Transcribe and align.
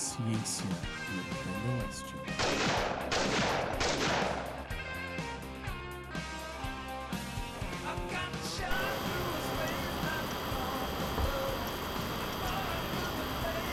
Ciência 0.00 0.64
no 0.64 1.82
Oeste. 1.82 2.14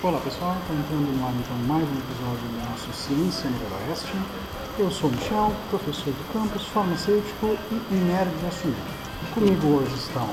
Olá 0.04 0.19
pessoal, 0.19 0.57
estou 0.59 0.75
entrando 0.75 1.18
no 1.18 1.25
ar 1.25 1.33
então 1.33 1.55
mais 1.59 1.87
um 1.87 1.97
episódio 1.97 2.50
do 2.50 2.69
nosso 2.69 2.91
Ciência 2.91 3.50
no 3.50 3.87
Oeste. 3.87 4.11
Eu 4.78 4.91
sou 4.91 5.09
o 5.09 5.14
Michel, 5.14 5.55
professor 5.69 6.14
do 6.14 6.33
campus, 6.33 6.68
farmacêutico 6.68 7.57
e 7.89 7.93
nerd 7.93 8.29
da 8.41 8.50
assunto. 8.50 8.75
Comigo 9.33 9.68
hoje 9.78 9.96
estão 9.96 10.28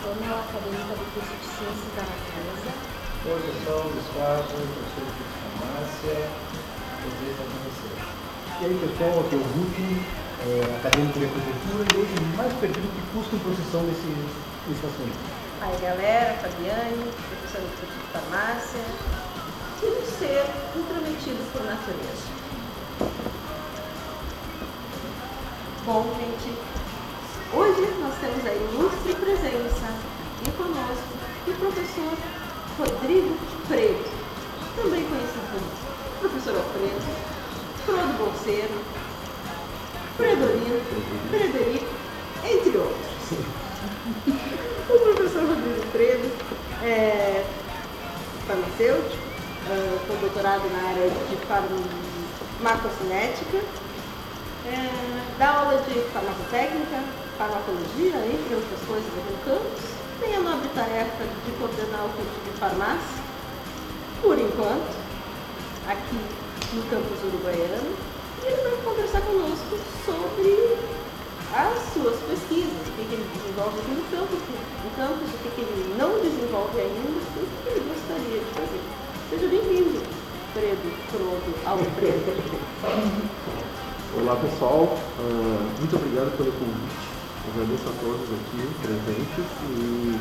galera, 0.00 0.06
eu 0.06 0.06
sou 0.06 0.12
a 0.12 0.16
Pamela, 0.16 0.40
acadêmica 0.40 0.94
do 0.96 1.04
curso 1.12 1.34
de 1.36 1.44
Ciências 1.44 1.92
da 1.92 2.02
Natureza. 2.08 2.72
Oi 3.20 3.40
pessoal, 3.44 3.84
Gustavo, 3.84 4.48
professor 4.48 5.06
de 5.12 5.24
farmácia, 5.28 6.16
prazer 7.00 7.30
estar 7.30 7.44
com 7.44 7.60
vocês. 7.68 8.00
E 8.60 8.64
aí 8.64 8.74
pessoal, 8.80 9.20
aqui 9.20 9.34
é 9.34 9.38
o 9.38 9.44
Hulk, 9.44 9.76
é, 10.40 10.76
acadêmico 10.80 11.18
de 11.18 11.24
agricultura 11.28 11.84
e 11.84 11.96
hoje 12.00 12.14
mais 12.36 12.52
perdido 12.54 12.88
que 12.88 13.02
custo 13.12 13.36
em 13.36 13.40
processão 13.40 13.84
desse, 13.84 14.08
desse 14.68 14.84
assunto. 14.88 15.16
Aí 15.60 15.76
galera, 15.84 16.32
Fabiane, 16.40 17.12
professora 17.28 17.64
do 17.68 17.72
curso 17.76 17.92
de 17.92 18.08
farmácia, 18.08 18.84
e 19.80 19.86
um 19.86 20.04
ser 20.16 20.44
comprometido 20.72 21.44
por 21.52 21.62
natureza. 21.64 22.24
Bom, 25.84 26.04
gente, 26.16 26.79
nós 28.40 28.40
temos 28.40 28.46
a 28.46 28.54
ilustre 28.54 29.14
presença 29.14 29.86
aqui 30.38 30.50
conosco 30.52 31.18
do 31.46 31.52
professor 31.58 32.14
Rodrigo 32.78 33.36
Preto, 33.68 34.10
também 34.76 35.04
conhecido 35.04 35.42
como 35.52 35.66
professor 36.20 36.56
Alfredo, 36.56 37.02
Frodo 37.84 38.12
Bolseiro, 38.18 38.76
Fredorino, 40.16 40.80
Frederico, 41.28 41.92
entre 42.44 42.78
outros. 42.78 43.10
O 44.88 44.98
professor 44.98 45.42
Rodrigo 45.42 45.82
Fredo 45.92 46.30
é 46.82 47.44
farmacêutico, 48.46 49.22
é, 49.68 49.98
com 50.06 50.14
doutorado 50.16 50.66
na 50.72 50.88
área 50.88 51.10
de 51.10 51.36
farmacocinética, 51.46 53.58
é, 54.66 54.90
dá 55.38 55.50
aula 55.50 55.82
de 55.82 56.00
farmacotécnica, 56.12 57.19
farmacologia, 57.40 58.20
entre 58.28 58.54
outras 58.54 58.80
coisas 58.86 59.08
no 59.08 59.32
campus. 59.48 59.80
Tem 60.20 60.36
a 60.36 60.40
nobre 60.40 60.68
tarefa 60.74 61.24
de 61.24 61.52
coordenar 61.56 62.04
o 62.04 62.10
curso 62.12 62.36
de 62.44 62.52
farmácia, 62.60 63.24
por 64.20 64.38
enquanto, 64.38 64.92
aqui 65.88 66.20
no 66.74 66.82
campus 66.92 67.16
uruguaiano. 67.24 67.96
E 68.44 68.46
ele 68.46 68.60
vai 68.60 68.76
conversar 68.84 69.22
conosco 69.22 69.80
sobre 70.04 70.76
as 71.56 71.80
suas 71.94 72.20
pesquisas, 72.28 72.76
o 72.76 72.92
que, 72.92 73.08
ele 73.08 73.24
desenvolve 73.32 73.80
aqui 73.80 73.90
no 73.96 74.04
campus, 74.12 74.38
no 74.84 74.90
campus, 74.96 75.28
o 75.32 75.38
que, 75.40 75.60
ele 75.62 75.96
não 75.96 76.20
desenvolve 76.20 76.78
ainda 76.78 77.08
e 77.08 77.40
o 77.40 77.48
que 77.64 77.68
ele 77.70 77.88
gostaria 77.88 78.38
de 78.38 78.50
fazer. 78.52 78.82
Seja 79.30 79.48
bem-vindo, 79.48 80.02
Fredo, 80.52 80.92
Frodo, 81.08 81.52
Alfredo. 81.64 82.36
Olá 84.20 84.36
pessoal, 84.36 84.98
Ah, 85.18 85.76
muito 85.78 85.96
obrigado 85.96 86.36
pelo 86.36 86.52
convite. 86.52 87.09
Agradeço 87.48 87.88
a 87.88 87.92
todos 88.04 88.28
aqui 88.36 88.68
presentes 88.82 89.46
e, 89.64 90.20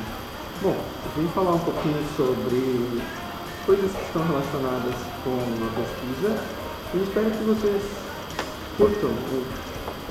bom, 0.62 0.76
vim 1.18 1.28
falar 1.36 1.52
um 1.52 1.60
pouquinho 1.60 2.02
sobre 2.16 3.02
coisas 3.66 3.92
que 3.92 4.04
estão 4.06 4.26
relacionadas 4.26 4.96
com 5.26 5.36
a 5.36 5.70
pesquisa. 5.76 6.42
E 6.94 7.04
espero 7.04 7.30
que 7.32 7.44
vocês 7.44 7.84
curtam 8.78 9.12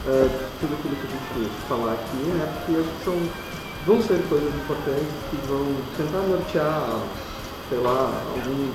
eh, 0.06 0.28
tudo 0.60 0.74
aquilo 0.74 0.96
que 0.96 1.06
a 1.06 1.40
gente 1.40 1.50
falar 1.66 1.94
aqui, 1.94 2.16
né? 2.28 2.44
Porque 2.44 2.78
acho 2.78 2.90
que 2.90 3.04
são, 3.04 3.16
vão 3.86 4.02
ser 4.02 4.22
coisas 4.28 4.54
importantes 4.54 5.08
que 5.30 5.36
vão 5.48 5.64
tentar 5.96 6.28
nortear, 6.28 7.00
sei 7.70 7.78
lá, 7.78 8.12
algum, 8.36 8.70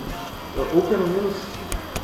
ou 0.74 0.82
pelo 0.82 1.08
menos 1.08 1.36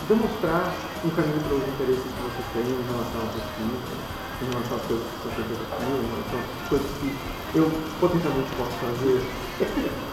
demonstrar 0.07 0.75
um 1.03 1.09
caminho 1.09 1.41
para 1.41 1.55
os 1.57 1.67
interesses 1.73 2.03
que 2.05 2.21
vocês 2.21 2.45
têm 2.53 2.69
em 2.69 2.85
relação 2.85 3.17
à 3.17 3.33
pesquisa, 3.33 4.18
em 4.41 4.49
relação 4.49 4.77
às 4.77 4.83
coisas 4.83 5.05
que 5.05 5.15
estão 5.15 5.31
feitas 5.31 5.57
aqui, 5.59 5.83
em 5.83 6.07
relação 6.09 6.39
às 6.39 6.69
coisas 6.69 6.87
que 6.99 7.09
eu 7.55 7.71
potencialmente 7.99 8.49
posso 8.55 8.75
fazer. 8.79 9.19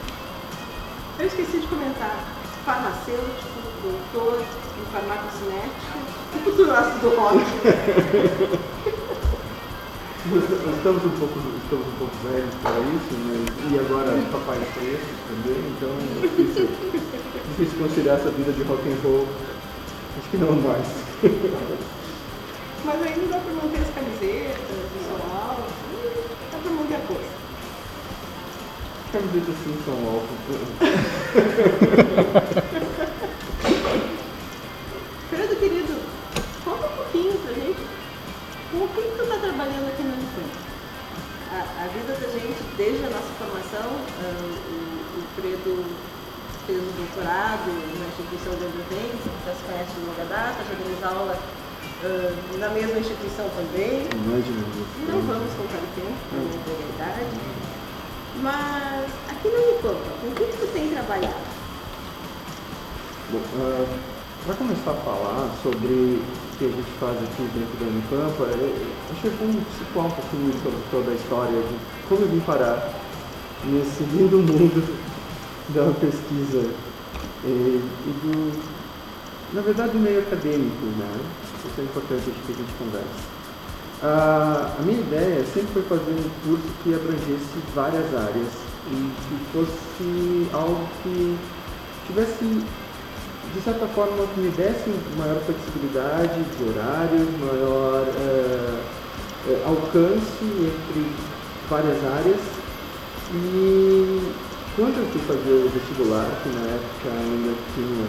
Eu 1.18 1.26
esqueci 1.26 1.60
de 1.60 1.66
comentar, 1.68 2.24
farmacêutico, 2.66 3.48
doutor 3.82 4.38
em 4.38 4.84
farmacocinética, 4.92 5.96
o 6.34 6.38
futuro 6.44 6.72
ácido 6.72 7.00
do 7.00 7.16
rock. 7.16 7.40
Estamos 10.76 11.04
um 11.04 11.10
pouco, 11.10 11.38
estamos 11.62 11.86
um 11.86 11.98
pouco 11.98 12.16
velhos 12.24 12.54
para 12.60 12.80
isso, 12.80 13.14
mas, 13.26 13.72
e 13.72 13.78
agora 13.78 14.10
papai 14.32 14.58
preto 14.74 15.06
também, 15.28 15.60
então 15.76 15.88
é 15.88 16.26
difícil, 16.26 16.68
difícil 17.50 17.78
conciliar 17.78 18.16
essa 18.18 18.30
vida 18.30 18.52
de 18.52 18.62
rock 18.64 18.82
and 18.88 18.98
roll. 19.04 19.26
Acho 20.18 20.28
que 20.28 20.36
não 20.36 20.52
mais. 20.54 20.86
Mas 22.84 23.02
ainda 23.02 23.26
dá 23.26 23.38
para 23.38 23.52
manter 23.52 23.80
as 23.80 23.90
camisetas, 23.94 24.78
visual, 24.94 25.56
dá 26.52 26.58
para 26.58 26.70
manter 26.70 26.94
a 26.94 27.00
coisa. 27.00 27.30
Camisetas 29.12 29.54
assim 29.54 29.74
são 29.84 29.94
altas. 30.08 30.38
Fredo, 35.30 35.56
querido, 35.56 35.94
conta 36.64 36.86
um 36.86 36.96
pouquinho 36.96 37.34
pra 37.40 37.52
gente 37.54 37.82
com 38.70 38.78
o 38.78 38.88
que 38.88 39.02
tu 39.16 39.22
está 39.22 39.36
trabalhando 39.38 39.88
aqui 39.88 40.02
no 40.02 40.14
Unicamp. 40.14 40.66
A, 41.52 41.84
a 41.84 41.88
vida 41.88 42.12
da 42.12 42.28
gente, 42.28 42.62
desde 42.76 43.04
a 43.04 43.10
nossa 43.10 43.32
formação, 43.38 43.90
ah, 44.20 44.42
o, 44.70 45.18
o 45.18 45.22
Fredo 45.34 45.84
fez 46.66 46.78
um 46.82 46.92
doutorado 46.98 47.70
na 47.70 48.06
instituição 48.08 48.54
de 48.58 48.64
André 48.66 49.10
que 49.14 49.46
já 49.46 49.54
se 49.54 49.62
conhece 49.62 49.92
de 49.94 50.00
longa 50.06 50.24
data, 50.24 50.58
já 50.66 50.74
demos 50.74 51.02
aula 51.04 51.38
ah, 52.04 52.34
na 52.58 52.68
mesma 52.70 52.98
instituição 52.98 53.48
também. 53.50 54.06
Imagina 54.12 54.64
Não 55.08 55.20
vamos 55.22 55.52
contar 55.54 55.78
o 55.78 55.88
tempo, 55.94 56.14
não 56.32 56.40
a 56.74 56.94
idade. 56.94 57.26
Mas 58.42 59.10
aqui 59.30 59.48
no 59.48 59.56
Unicamp, 59.56 59.96
com 60.20 60.28
o 60.28 60.34
que 60.34 60.44
que 60.44 60.58
tu 60.58 60.72
tem 60.72 60.88
trabalhado? 60.90 61.34
Bom, 63.30 63.40
para 64.44 64.54
começar 64.54 64.90
a 64.90 64.94
falar 64.94 65.50
sobre 65.62 65.88
o 65.88 66.58
que 66.58 66.64
a 66.66 66.68
gente 66.68 66.90
faz 67.00 67.16
aqui 67.16 67.42
dentro 67.54 67.76
da 67.80 67.86
Unicamp, 67.86 68.40
eu 68.40 69.16
achei 69.16 69.30
bom 69.30 69.52
situar 69.78 70.06
um 70.06 70.10
pouquinho 70.10 70.52
sobre 70.62 70.78
toda 70.90 71.10
a 71.10 71.14
história 71.14 71.62
de 71.62 71.76
como 72.08 72.20
eu 72.22 72.28
vim 72.28 72.40
parar 72.40 72.92
nesse 73.64 74.04
lindo 74.14 74.38
mundo 74.38 74.96
da 75.70 75.92
pesquisa 75.98 76.70
e, 77.44 77.48
e 77.48 78.12
do, 78.22 78.75
na 79.52 79.60
verdade, 79.60 79.92
do 79.92 79.98
meio 79.98 80.20
acadêmico, 80.20 80.86
né? 80.98 81.20
Isso 81.64 81.80
é 81.80 81.84
importante 81.84 82.22
que 82.24 82.52
a 82.52 82.56
gente 82.56 82.72
converse. 82.78 83.36
Ah, 84.02 84.76
a 84.78 84.82
minha 84.82 85.00
ideia 85.00 85.44
sempre 85.54 85.72
foi 85.72 85.82
fazer 85.82 86.12
um 86.12 86.30
curso 86.44 86.68
que 86.82 86.94
abrangesse 86.94 87.58
várias 87.74 88.14
áreas 88.14 88.52
e 88.90 89.10
que 89.28 89.36
fosse 89.52 90.48
algo 90.52 90.86
que 91.02 91.36
tivesse 92.06 92.62
de 93.54 93.62
certa 93.62 93.86
forma, 93.88 94.26
que 94.34 94.40
me 94.40 94.50
desse 94.50 94.90
maior 95.16 95.40
flexibilidade 95.40 96.42
de 96.42 96.64
horários, 96.68 97.26
maior 97.40 98.04
eh, 98.06 99.62
alcance 99.64 100.44
entre 100.44 101.06
várias 101.70 101.96
áreas. 102.04 102.40
E 103.32 104.32
quando 104.76 104.98
eu 104.98 105.06
fui 105.10 105.20
fazer 105.22 105.52
o 105.52 105.70
vestibular, 105.70 106.28
que 106.42 106.48
na 106.50 106.66
época 106.68 107.08
ainda 107.08 107.54
tinha 107.74 108.06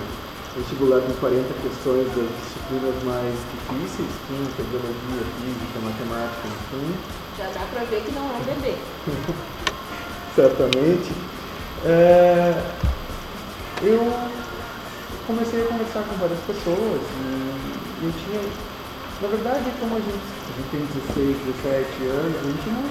vestibular 0.57 1.01
com 1.01 1.13
40 1.13 1.53
questões 1.61 2.07
das 2.17 2.29
disciplinas 2.41 3.03
mais 3.03 3.35
difíceis, 3.53 4.09
química, 4.27 4.63
biologia, 4.69 5.23
física, 5.37 5.77
matemática, 5.83 6.47
enfim, 6.47 6.95
Já 7.37 7.45
dá 7.53 7.65
pra 7.71 7.83
ver 7.85 8.01
que 8.01 8.11
não 8.11 8.23
é 8.23 8.33
um 8.33 8.43
bebê. 8.43 8.75
certamente, 10.35 11.11
é, 11.85 12.53
eu 13.81 14.13
comecei 15.25 15.61
a 15.61 15.65
conversar 15.65 16.03
com 16.03 16.15
várias 16.17 16.39
pessoas 16.41 17.01
e 17.01 18.05
eu 18.05 18.11
tinha, 18.11 18.41
na 19.21 19.27
verdade, 19.29 19.65
como 19.79 19.95
a 19.95 19.99
gente, 19.99 20.13
a 20.13 20.53
gente 20.57 20.69
tem 20.69 20.81
16, 21.15 21.37
17 21.63 22.03
anos, 22.05 22.37
a 22.37 22.43
gente 22.43 22.69
não, 22.69 22.81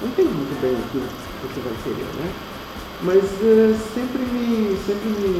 não 0.00 0.08
entende 0.08 0.32
muito 0.32 0.60
bem 0.60 0.76
aquilo 0.76 1.08
que 1.08 1.46
você 1.48 1.60
vai 1.60 1.74
querer, 1.84 2.08
né? 2.20 2.32
Mas 3.02 3.24
é, 3.42 3.76
sempre, 3.92 4.22
me, 4.22 4.78
sempre 4.86 5.08
me 5.08 5.33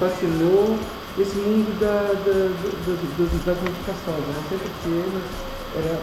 fascinou 0.00 0.78
esse 1.18 1.36
mundo 1.36 1.78
da, 1.78 2.14
da, 2.24 2.32
da. 2.32 2.92
Eu 3.16 3.28
não 3.28 4.44
sei 4.48 4.56
porquê, 4.58 5.04
mas 5.12 5.22
era, 5.76 6.00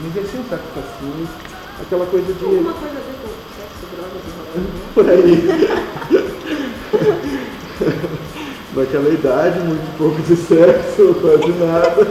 me 0.00 0.08
exercia 0.08 0.40
um 0.40 0.48
certo 0.48 0.66
fascínio 0.74 1.28
aquela 1.80 2.06
coisa 2.06 2.32
de. 2.32 2.44
Alguma 2.44 2.72
coisa 2.74 2.94
a 2.94 3.00
ver 3.00 3.14
com 3.20 3.28
sexo, 3.58 3.84
e 3.84 3.96
rolê. 4.38 4.62
por 4.94 5.10
aí. 5.10 5.34
Naquela 8.76 9.08
idade, 9.08 9.60
muito 9.60 9.96
pouco 9.98 10.20
de 10.22 10.36
sexo, 10.36 11.14
quase 11.20 11.52
nada. 11.58 12.06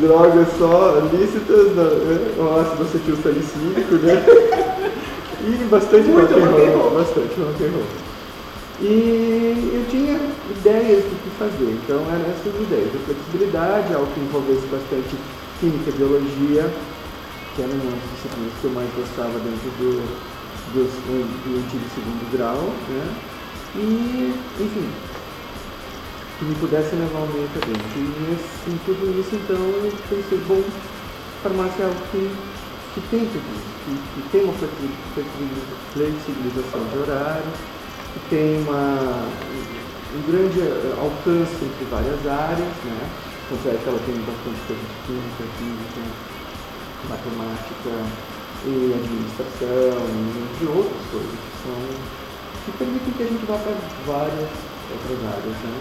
Drogas 0.00 0.48
só 0.58 0.98
lícitas, 1.12 1.72
né? 1.72 1.84
o 2.38 2.58
ácido 2.58 2.82
acetil 2.82 3.16
salicílico, 3.22 3.94
né? 3.96 4.24
E 5.46 5.64
bastante 5.64 6.10
rock 6.10 6.32
and 6.32 6.76
roll. 6.76 6.90
bastante 6.92 7.38
rock 7.38 7.64
and 7.64 7.70
roll. 7.72 8.13
E 8.76 9.70
eu 9.72 9.86
tinha 9.86 10.42
ideias 10.44 11.04
do 11.08 11.22
que 11.22 11.30
fazer, 11.30 11.70
então 11.72 12.10
eram 12.10 12.26
essas 12.26 12.58
ideias, 12.60 12.94
a 12.94 13.00
flexibilidade, 13.00 13.94
algo 13.94 14.12
que 14.12 14.20
envolvesse 14.20 14.66
bastante 14.66 15.16
química 15.54 15.90
e 15.90 15.92
biologia, 15.92 16.92
que 17.52 17.62
eram 17.62 17.78
das 17.78 18.10
disciplinas 18.10 18.58
que 18.58 18.64
eu 18.66 18.72
mais 18.72 18.92
gostava 18.92 19.40
dentro 19.40 19.70
do, 19.72 20.26
do, 20.64 21.40
do 21.42 21.58
antigo 21.58 21.88
segundo 21.88 22.28
grau, 22.28 22.84
né? 22.88 23.24
E, 23.74 24.52
enfim, 24.56 25.08
que 26.36 26.44
me 26.44 26.56
pudesse 26.56 26.96
levar 26.96 27.20
ao 27.20 27.28
meio 27.32 27.46
acadêmico. 27.46 27.98
E 28.00 28.32
assim, 28.32 28.78
tudo 28.78 29.10
isso, 29.10 29.36
então, 29.36 29.76
eu 29.84 30.04
pensei, 30.08 30.44
bom, 30.44 30.82
farmácia 31.40 31.82
é 31.82 31.86
algo 31.86 32.06
que, 32.08 32.54
que 32.90 33.00
tem 33.02 33.30
tudo 33.30 33.54
isso, 33.56 33.78
que, 33.78 34.08
que 34.08 34.22
tem 34.28 34.42
uma 34.44 34.58
flexi- 34.58 35.02
flexi- 35.12 35.78
flexibilização 35.92 36.88
de 36.88 36.96
horário, 36.98 37.52
que 38.14 38.20
tem 38.30 38.62
uma, 38.62 39.26
um 40.14 40.22
grande 40.30 40.60
eh, 40.62 40.94
alcance 40.94 41.58
entre 41.58 41.84
várias 41.90 42.22
áreas, 42.26 42.74
né? 42.86 43.10
Tanto 43.50 43.68
é 43.68 43.74
que 43.74 43.88
ela 43.90 44.00
tem 44.06 44.14
bastante 44.22 44.60
coisa 44.70 44.82
de 44.86 44.96
química, 45.04 45.44
física, 45.58 46.02
matemática 47.10 47.94
e 48.64 48.94
administração, 48.94 49.98
e 49.98 50.58
de 50.58 50.66
outras 50.70 51.04
coisas 51.10 51.34
que 51.34 51.52
são 51.66 52.24
que 52.64 52.72
permitem 52.78 53.12
que 53.12 53.22
a 53.22 53.26
gente 53.26 53.44
vá 53.44 53.58
para 53.58 53.76
várias 54.06 54.48
outras 54.94 55.20
áreas, 55.28 55.58
né? 55.66 55.76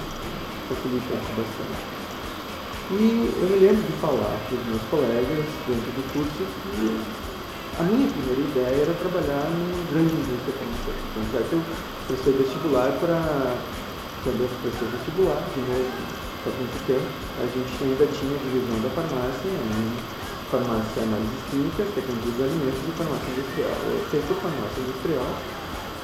Facilita 0.68 1.16
bastante. 1.38 2.04
E 2.92 3.32
eu 3.40 3.48
me 3.48 3.58
lembro 3.64 3.84
de 3.84 3.94
falar 4.02 4.36
para 4.44 4.58
os 4.58 4.66
meus 4.68 4.82
colegas 4.90 5.46
dentro 5.68 5.90
do 5.96 6.04
curso 6.12 6.44
que 6.44 7.24
a 7.80 7.84
minha 7.84 8.10
primeira 8.12 8.42
ideia 8.42 8.84
era 8.84 8.94
trabalhar 8.94 9.48
numa 9.50 9.82
grande 9.90 10.14
indústria 10.14 10.54
farmacêutica. 10.60 11.08
Tanto 11.16 11.38
é 11.38 11.42
que 11.48 11.54
eu 11.54 11.62
prestei 12.14 12.34
vestibular 12.34 12.92
para. 13.02 13.58
Quando 14.24 14.40
eu 14.40 14.50
prestei 14.62 14.88
vestibular, 14.88 15.42
de 15.52 15.62
novo, 15.68 15.90
faz 16.46 16.56
muito 16.56 16.78
tempo, 16.88 17.10
a 17.42 17.46
gente 17.50 17.74
ainda 17.84 18.06
tinha 18.08 18.38
divisão 18.40 18.80
da 18.80 18.90
farmácia, 18.96 19.50
em 19.52 19.84
farmácia 20.48 21.04
análises 21.04 21.44
químicas, 21.50 21.92
tecnologia 21.92 22.32
dos 22.32 22.46
alimentos 22.48 22.82
e 22.88 22.92
farmácia 22.96 23.30
industrial. 23.34 23.78
Eu 23.84 24.00
fiz 24.08 24.24
por 24.30 24.38
farmácia 24.40 24.80
industrial 24.80 25.32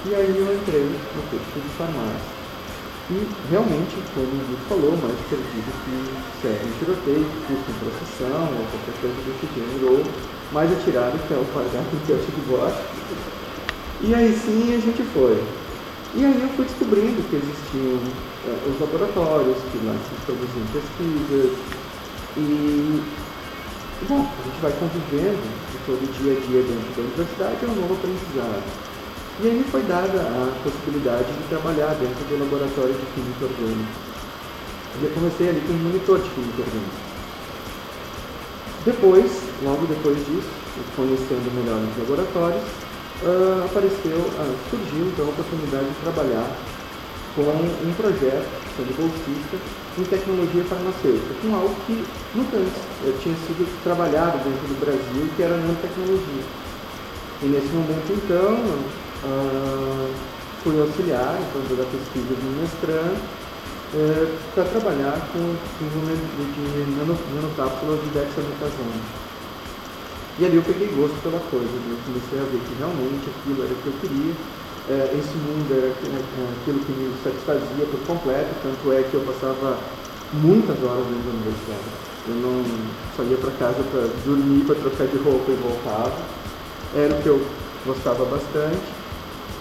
e 0.03 0.09
aí 0.17 0.33
eu 0.35 0.47
entrei 0.51 0.83
no 0.89 1.21
curso 1.31 1.57
de 1.63 1.71
farmácia. 1.79 2.39
E 3.09 3.17
realmente, 3.49 3.95
como 4.13 4.29
o 4.29 4.45
Guto 4.51 4.65
falou, 4.67 4.93
mais 4.99 5.17
perdido 5.31 5.69
que 5.85 5.95
serve 6.43 6.67
tiroteio, 6.77 7.25
curso 7.47 7.67
em 7.71 7.77
processão, 7.79 8.41
ou 8.53 8.65
qualquer 8.69 8.95
coisa 8.99 9.17
desse 9.25 9.47
gênero, 9.55 9.85
ou 9.95 10.03
mais 10.51 10.69
atirado 10.73 11.17
que 11.25 11.33
é 11.33 11.37
o 11.37 11.45
pagar 11.55 11.85
com 11.87 11.97
teste 12.05 12.29
de 12.29 12.41
bote. 12.45 12.83
E 14.01 14.13
aí 14.13 14.29
sim 14.35 14.75
a 14.75 14.79
gente 14.79 15.01
foi. 15.15 15.41
E 16.15 16.25
aí 16.25 16.41
eu 16.41 16.49
fui 16.55 16.65
descobrindo 16.65 17.21
que 17.29 17.35
existiam 17.35 18.01
eh, 18.47 18.69
os 18.69 18.79
laboratórios, 18.79 19.57
que 19.71 19.77
lá 19.85 19.93
se 19.93 20.25
produziam 20.25 20.65
pesquisas, 20.73 21.57
e 22.37 23.01
bom, 24.07 24.21
a 24.21 24.41
gente 24.47 24.61
vai 24.61 24.71
convivendo 24.79 25.43
de 25.71 25.77
todo 25.85 26.01
dia 26.17 26.31
a 26.31 26.39
dia 26.47 26.61
dentro 26.63 26.89
da 26.95 27.01
universidade, 27.01 27.57
é 27.61 27.67
um 27.67 27.75
novo 27.75 27.93
aprendizado. 27.93 28.63
E 29.41 29.47
aí 29.47 29.53
me 29.57 29.63
foi 29.65 29.81
dada 29.83 30.19
a 30.19 30.51
possibilidade 30.63 31.31
de 31.31 31.43
trabalhar 31.49 31.95
dentro 31.95 32.23
do 32.25 32.39
laboratório 32.39 32.93
de 32.93 33.05
química 33.13 33.45
orgânica. 33.45 33.91
E 34.99 35.05
eu 35.05 35.11
comecei 35.11 35.49
ali 35.49 35.61
como 35.67 35.79
monitor 35.79 36.19
de 36.19 36.29
química 36.29 36.61
orgânica. 36.63 37.09
Depois, 38.85 39.31
logo 39.63 39.85
depois 39.85 40.17
disso, 40.25 40.49
conhecendo 40.95 41.51
melhor 41.55 41.83
os 41.83 41.97
laboratórios, 41.99 42.63
ah, 43.25 43.65
apareceu, 43.65 44.31
ah, 44.39 44.55
surgiu 44.69 45.07
então 45.07 45.25
a 45.25 45.29
oportunidade 45.29 45.85
de 45.85 45.95
trabalhar 46.03 46.47
com 47.35 47.41
um 47.41 47.93
projeto, 47.97 48.47
sendo 48.75 48.95
bolsista, 48.95 49.57
em 49.97 50.03
tecnologia 50.05 50.63
farmacêutica, 50.63 51.35
com 51.41 51.53
algo 51.53 51.75
que 51.85 52.05
nunca 52.33 52.57
antes 52.57 52.81
eh, 53.05 53.13
tinha 53.21 53.35
sido 53.35 53.67
trabalhado 53.83 54.37
dentro 54.39 54.67
do 54.71 54.79
Brasil, 54.79 55.27
que 55.35 55.43
era 55.43 55.57
nanotecnologia. 55.57 56.43
E 57.43 57.45
nesse 57.47 57.67
momento, 57.75 58.07
então, 58.07 58.55
ah, 59.25 60.07
fui 60.63 60.79
auxiliar 60.79 61.35
então, 61.43 61.75
da 61.75 61.83
pesquisa 61.91 62.33
do 62.35 62.61
mestrando 62.61 63.19
para 64.53 64.63
trabalhar 64.65 65.17
com 65.33 65.39
o 65.39 65.57
desenvolvimento 65.79 66.29
de 66.53 66.91
nano, 66.95 67.17
nanocápsulas 67.35 67.99
de 68.01 68.09
dexametasona. 68.09 69.28
E 70.39 70.45
ali 70.45 70.55
eu 70.55 70.63
peguei 70.63 70.87
gosto 70.95 71.19
pela 71.21 71.39
coisa, 71.51 71.67
né? 71.67 71.99
comecei 72.07 72.39
a 72.39 72.47
ver 72.47 72.63
que 72.63 72.73
realmente 72.79 73.27
aquilo 73.27 73.59
era 73.59 73.73
o 73.73 73.79
que 73.83 73.87
eu 73.91 73.95
queria, 73.99 74.33
eh, 74.87 75.19
esse 75.19 75.35
mundo 75.35 75.67
era 75.67 75.91
aquilo 75.91 76.15
aquilo 76.15 76.79
que 76.79 76.91
me 76.95 77.11
satisfazia 77.21 77.85
por 77.91 77.99
completo, 78.07 78.47
tanto 78.63 78.93
é 78.93 79.03
que 79.03 79.15
eu 79.15 79.21
passava 79.27 79.77
muitas 80.31 80.79
horas 80.79 81.03
dentro 81.11 81.27
da 81.27 81.35
universidade. 81.43 81.91
Eu 82.23 82.35
não 82.35 82.63
só 83.17 83.23
ia 83.23 83.35
para 83.35 83.51
casa 83.59 83.83
para 83.91 84.07
dormir, 84.23 84.63
para 84.63 84.75
trocar 84.75 85.07
de 85.07 85.17
roupa 85.17 85.51
e 85.51 85.55
voltava. 85.55 86.15
Era 86.95 87.13
o 87.15 87.21
que 87.21 87.27
eu 87.27 87.45
gostava 87.85 88.23
bastante. 88.23 88.79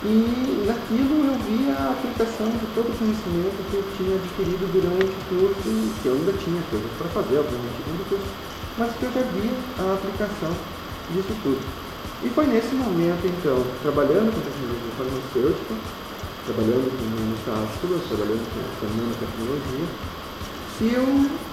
E 0.04 0.62
naquilo 0.62 1.26
eu 1.26 1.34
vi 1.42 1.57
aplicação 1.98 2.46
de 2.46 2.66
todo 2.78 2.86
o 2.86 2.94
conhecimento 2.94 3.58
que 3.70 3.74
eu 3.74 3.84
tinha 3.98 4.14
adquirido 4.14 4.64
durante 4.70 5.10
o 5.10 5.22
curso, 5.26 5.66
que 5.98 6.06
eu 6.06 6.14
ainda 6.14 6.32
tinha 6.38 6.62
coisas 6.70 6.90
para 6.94 7.08
fazer, 7.10 7.42
obviamente, 7.42 7.78
dentro 7.82 7.98
do 7.98 8.08
curso, 8.08 8.30
mas 8.78 8.94
que 8.94 9.02
eu 9.02 9.12
já 9.12 9.22
via 9.34 9.54
a 9.82 9.94
aplicação 9.98 10.52
disso 11.10 11.34
tudo. 11.42 11.62
E 12.22 12.28
foi 12.30 12.46
nesse 12.46 12.74
momento, 12.74 13.22
então, 13.26 13.58
trabalhando 13.82 14.30
com 14.30 14.42
tecnologia 14.42 14.94
farmacêutica, 14.94 15.74
trabalhando 16.46 16.86
com 16.86 17.04
nanocápsulas, 17.14 18.02
trabalhando 18.06 18.46
com 18.46 18.58
essa 18.62 18.86
nanotecnologia, 18.94 19.86
que 20.78 20.86
eu 20.94 21.06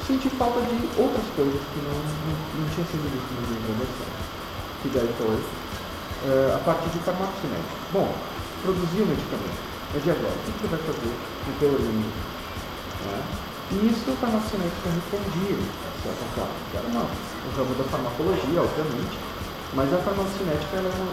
senti 0.06 0.30
falta 0.38 0.62
de 0.62 0.77
outras 1.01 1.25
coisas 1.33 1.62
que 1.74 1.80
não, 1.81 1.97
não, 1.97 2.33
não 2.62 2.65
tinha 2.69 2.86
sido 2.86 3.06
visto 3.09 3.30
na 3.33 3.42
minha 3.50 3.62
graduação. 3.65 4.09
Que 4.81 4.90
daí 4.94 5.09
foi 5.18 5.37
eh, 6.30 6.54
a 6.54 6.59
parte 6.61 6.85
de 6.94 6.99
farmacocinética. 7.02 7.73
Bom, 7.90 8.14
produzir 8.61 9.02
o 9.02 9.07
medicamento. 9.09 9.75
E 9.95 10.11
agora? 10.11 10.35
O 10.35 10.52
que 10.52 10.59
você 10.59 10.68
vai 10.68 10.80
fazer 10.80 11.16
no 11.47 11.54
teu 11.59 11.71
organismo? 11.71 12.11
Né? 13.06 13.23
E 13.71 13.75
isso 13.87 14.11
a 14.11 14.16
farmacocinética 14.19 14.90
respondia, 14.92 15.56
de 15.56 15.99
certa 16.04 16.25
forma. 16.35 16.56
Que 16.69 16.78
era 16.78 16.87
uma, 16.87 17.02
um 17.07 17.52
ramo 17.56 17.75
da 17.75 17.83
farmacologia, 17.85 18.61
obviamente, 18.61 19.18
mas 19.73 19.94
a 19.94 19.97
farmacocinética 19.97 20.78
era 20.78 20.90
uma, 20.90 21.09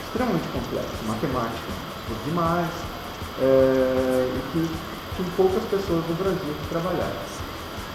extremamente 0.00 0.48
complexa, 0.48 0.96
matemática, 1.06 1.70
demais, 2.24 2.72
eh, 3.40 4.32
e 4.32 4.40
que 4.52 4.60
tinha 5.16 5.28
poucas 5.36 5.62
pessoas 5.64 6.02
no 6.08 6.14
Brasil 6.16 6.54
que 6.56 6.68
trabalhavam. 6.70 7.38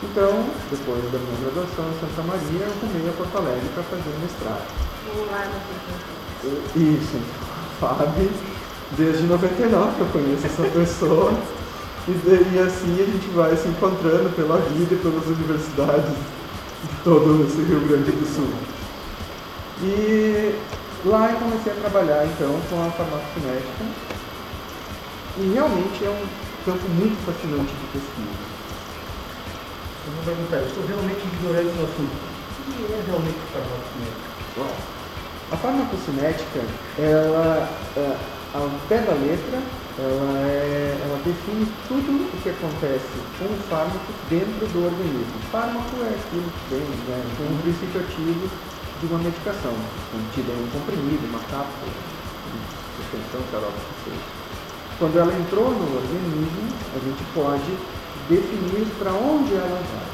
Então, 0.03 0.45
depois 0.69 1.03
da 1.11 1.17
minha 1.17 1.39
graduação 1.41 1.85
em 1.89 1.99
Santa 1.99 2.21
Maria, 2.23 2.65
eu 2.65 2.71
arrumei 2.71 3.09
a 3.09 3.13
Porto 3.13 3.37
Alegre 3.37 3.69
para 3.73 3.83
fazer 3.83 4.09
o 4.09 4.19
mestrado. 4.19 4.67
Isso, 6.75 7.17
Fábio, 7.79 8.29
desde 8.97 9.23
99 9.23 9.95
que 9.95 10.01
eu 10.01 10.07
conheço 10.07 10.45
essa 10.45 10.63
pessoa. 10.63 11.33
E, 12.07 12.11
e 12.11 12.59
assim 12.59 13.01
a 13.01 13.05
gente 13.05 13.29
vai 13.33 13.55
se 13.55 13.67
encontrando 13.67 14.29
pela 14.35 14.57
vida 14.57 14.93
e 14.93 14.97
pelas 14.97 15.25
universidades 15.25 16.11
de 16.83 17.03
todo 17.03 17.47
esse 17.47 17.61
Rio 17.61 17.79
Grande 17.87 18.11
do 18.11 18.25
Sul. 18.25 18.49
E 19.81 20.55
lá 21.05 21.31
eu 21.31 21.37
comecei 21.37 21.71
a 21.71 21.75
trabalhar 21.75 22.25
então 22.25 22.59
com 22.69 22.85
a 22.85 22.91
farmacocinética. 22.91 23.85
E 25.37 25.51
realmente 25.53 26.05
é 26.05 26.09
um 26.09 26.27
campo 26.65 26.87
muito 26.89 27.17
fascinante 27.25 27.71
de 27.73 27.87
pesquisa. 27.87 28.53
Eu 30.05 30.11
vou 30.13 30.23
perguntar, 30.25 30.57
eu 30.57 30.67
estou 30.67 30.85
realmente 30.85 31.25
ignorante 31.25 31.73
no 31.77 31.83
assunto. 31.85 32.33
O 32.59 32.71
que 32.71 32.93
é 32.93 33.03
realmente 33.07 33.39
farmacocinética? 33.51 34.33
A 35.51 35.57
farmacocinética, 35.57 36.59
ela, 36.99 37.69
ao 38.53 38.69
pé 38.87 38.99
da 39.01 39.13
letra, 39.13 39.57
ela, 39.97 40.47
é- 40.47 40.97
ela 41.05 41.17
define 41.25 41.65
tudo 41.87 42.21
o 42.21 42.37
que 42.41 42.49
acontece 42.49 43.09
com 43.37 43.45
o 43.45 43.57
fármaco 43.69 44.13
dentro 44.29 44.67
do 44.67 44.85
organismo. 44.85 45.33
Fármaco 45.51 45.97
é 46.01 46.13
aquilo 46.13 46.49
que 46.69 46.75
né, 47.09 47.23
com 47.37 47.43
um 47.49 47.57
princípio 47.61 48.01
ativo 48.01 48.49
de 49.01 49.05
uma 49.07 49.19
medicação, 49.19 49.73
contida 50.11 50.53
em 50.53 50.63
um 50.63 50.69
comprimido, 50.69 51.25
uma 51.29 51.39
cápsula, 51.49 51.91
suspensão, 52.97 53.41
xarope, 53.51 53.73
que 53.73 54.09
seja. 54.09 54.25
Quando 54.99 55.17
ela 55.17 55.33
entrou 55.33 55.71
no 55.71 55.97
organismo, 55.97 56.69
a 56.95 56.99
gente 56.99 57.23
pode 57.33 57.71
definir 58.29 58.85
para 58.99 59.11
onde 59.11 59.53
ela 59.55 59.81
vai. 59.81 60.13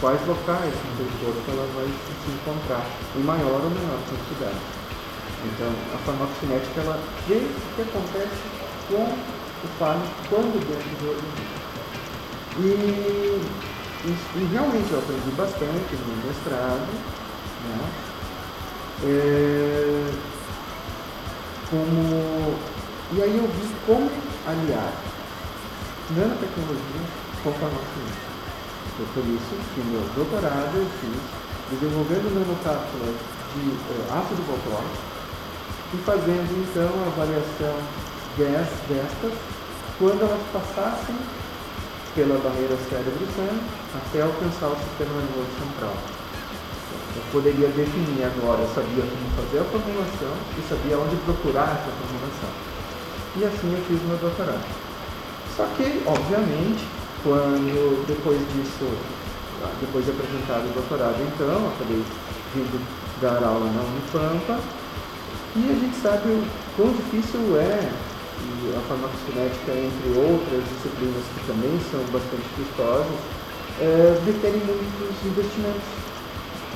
quais 0.00 0.26
locais 0.26 0.72
seu 0.96 1.06
corpo 1.20 1.50
ela 1.50 1.68
vai 1.76 1.84
se 1.84 2.30
encontrar, 2.32 2.86
em 3.14 3.20
maior 3.22 3.60
ou 3.60 3.68
menor 3.68 3.98
quantidade. 4.08 4.79
Então, 5.42 5.72
a 5.94 5.98
farmacocinética 5.98 6.80
ela 6.82 7.00
vê 7.26 7.36
o 7.36 7.74
que 7.74 7.82
acontece 7.82 8.42
com 8.88 9.04
o 9.04 9.68
fármaco 9.78 10.10
quando 10.28 10.60
dentro 10.60 10.96
do 11.00 11.10
organismo. 11.10 11.60
E, 12.58 13.40
e, 14.04 14.48
realmente 14.52 14.92
eu 14.92 14.98
aprendi 14.98 15.30
bastante 15.30 15.96
no 15.96 16.26
mestrado, 16.26 16.88
né? 17.64 17.90
É, 19.02 20.12
como, 21.70 22.58
e 23.12 23.22
aí 23.22 23.38
eu 23.38 23.46
vi 23.48 23.74
como 23.86 24.10
aliar 24.46 24.92
nanotecnologia 26.10 27.00
com 27.42 27.52
farmacocinética. 27.52 28.30
Foi 28.96 29.06
por 29.14 29.24
isso 29.30 29.56
que 29.74 29.80
meu 29.88 30.02
doutorado 30.14 30.76
eu 30.76 30.86
fiz 31.00 31.40
desenvolvendo 31.70 32.34
nanocápsulas 32.34 33.16
de 33.54 33.70
uh, 33.70 34.18
ácido 34.18 34.42
valproico 34.46 35.19
e 35.92 35.96
fazendo 35.98 36.50
então 36.62 36.90
a 37.02 37.06
avaliação 37.08 37.76
destas 38.36 39.32
quando 39.98 40.22
elas 40.22 40.40
passassem 40.52 41.16
pela 42.14 42.38
barreira 42.38 42.76
cérebro-sangue 42.88 43.60
até 43.94 44.22
alcançar 44.22 44.68
o 44.68 44.76
sistema 44.76 45.12
nervoso 45.18 45.52
central. 45.58 45.94
Eu 47.16 47.22
poderia 47.32 47.68
definir 47.68 48.24
agora, 48.24 48.62
eu 48.62 48.70
sabia 48.74 49.02
como 49.02 49.26
fazer 49.36 49.58
a 49.60 49.64
formulação 49.64 50.34
e 50.56 50.60
sabia 50.68 50.98
onde 50.98 51.16
procurar 51.26 51.74
essa 51.74 51.90
formulação. 51.90 52.50
E 53.36 53.44
assim 53.44 53.70
eu 53.74 53.82
fiz 53.86 54.00
meu 54.06 54.16
doutorado. 54.16 54.64
Só 55.56 55.66
que, 55.76 56.02
obviamente, 56.06 56.86
quando 57.22 58.06
depois 58.06 58.38
disso, 58.54 58.88
depois 59.80 60.04
de 60.04 60.10
apresentado 60.12 60.70
o 60.70 60.72
doutorado, 60.72 61.20
então, 61.20 61.68
acabei 61.74 62.02
vindo 62.54 62.80
dar 63.20 63.42
aula 63.44 63.66
na 63.70 63.82
Unipampa, 63.82 64.58
e 65.56 65.70
a 65.70 65.74
gente 65.74 65.96
sabe 66.00 66.28
o 66.28 66.44
quão 66.76 66.92
difícil 66.92 67.40
é 67.58 67.90
a 68.76 68.80
farmacocinética, 68.88 69.72
entre 69.72 70.08
outras 70.18 70.62
disciplinas 70.62 71.24
que 71.34 71.46
também 71.46 71.74
são 71.90 72.00
bastante 72.12 72.46
custosas, 72.56 73.18
é, 73.80 74.20
requerem 74.26 74.62
muitos 74.64 75.16
investimentos. 75.24 75.88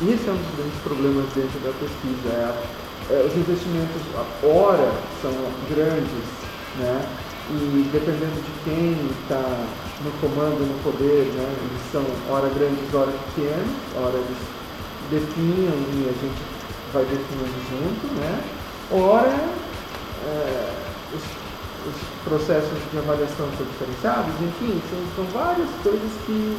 E 0.02 0.10
esse 0.10 0.26
é 0.28 0.32
um 0.32 0.36
dos 0.36 0.56
grandes 0.56 0.80
problemas 0.82 1.26
dentro 1.34 1.58
da 1.60 1.70
pesquisa. 1.78 2.28
É, 2.34 3.14
é, 3.14 3.26
os 3.26 3.36
investimentos, 3.36 4.02
a 4.16 4.46
hora, 4.46 4.90
são 5.22 5.32
grandes, 5.70 6.26
né? 6.78 7.04
e 7.50 7.90
dependendo 7.92 8.40
de 8.40 8.52
quem 8.64 8.96
está 9.20 9.44
no 10.02 10.10
comando, 10.20 10.64
no 10.64 10.82
poder, 10.82 11.30
né? 11.36 11.44
eles 11.44 11.82
são 11.92 12.04
hora 12.32 12.48
grandes, 12.48 12.92
hora 12.94 13.12
pequenos, 13.12 13.70
hora 13.94 14.16
eles 14.16 14.40
definham 15.10 15.76
e 15.92 16.08
a 16.08 16.14
gente 16.16 16.53
vai 16.94 17.04
definindo 17.04 17.58
junto, 17.68 18.14
né? 18.14 18.44
ora 18.90 19.28
é, 20.24 20.72
os 21.14 21.44
os 21.84 21.96
processos 22.24 22.78
de 22.90 22.98
avaliação 22.98 23.48
são 23.56 23.66
diferenciados, 23.66 24.32
enfim, 24.40 24.80
são, 24.88 25.00
são 25.16 25.24
várias 25.32 25.68
coisas 25.82 26.12
que, 26.24 26.56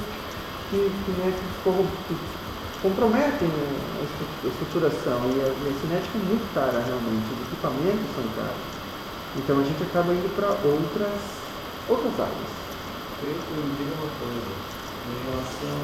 que, 0.70 0.78
que, 0.78 1.12
né, 1.18 1.34
que, 1.34 2.16
comprometem 2.82 3.50
a 3.50 4.48
estruturação 4.48 5.18
e 5.34 5.42
a, 5.42 5.48
e 5.50 5.66
a 5.66 5.74
cinética 5.82 6.14
é 6.14 6.26
muito 6.30 6.46
cara 6.54 6.78
realmente, 6.78 7.26
os 7.34 7.42
equipamentos 7.50 8.06
são 8.14 8.24
caros. 8.38 8.66
Então 9.38 9.58
a 9.58 9.64
gente 9.64 9.82
acaba 9.82 10.14
indo 10.14 10.30
para 10.38 10.54
outras, 10.62 11.18
outras 11.90 12.14
áreas. 12.22 12.52
Eu 13.26 13.34
diga 13.34 13.94
uma 13.98 14.12
coisa, 14.22 14.54
em 15.10 15.18
relação 15.26 15.78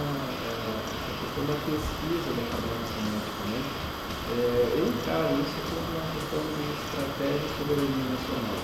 à 0.46 1.14
questão 1.18 1.44
da 1.50 1.58
pesquisa 1.66 2.30
da 2.38 2.44
farmacocinética, 2.54 3.42
né? 3.50 3.91
É, 4.32 4.80
eu 4.80 4.88
encaro 4.88 5.36
isso 5.44 5.60
como 5.68 5.92
uma 5.92 6.08
questão 6.16 6.40
de 6.40 6.64
estratégia 6.72 7.36
de 7.36 7.52
soberania 7.52 8.08
nacional. 8.16 8.64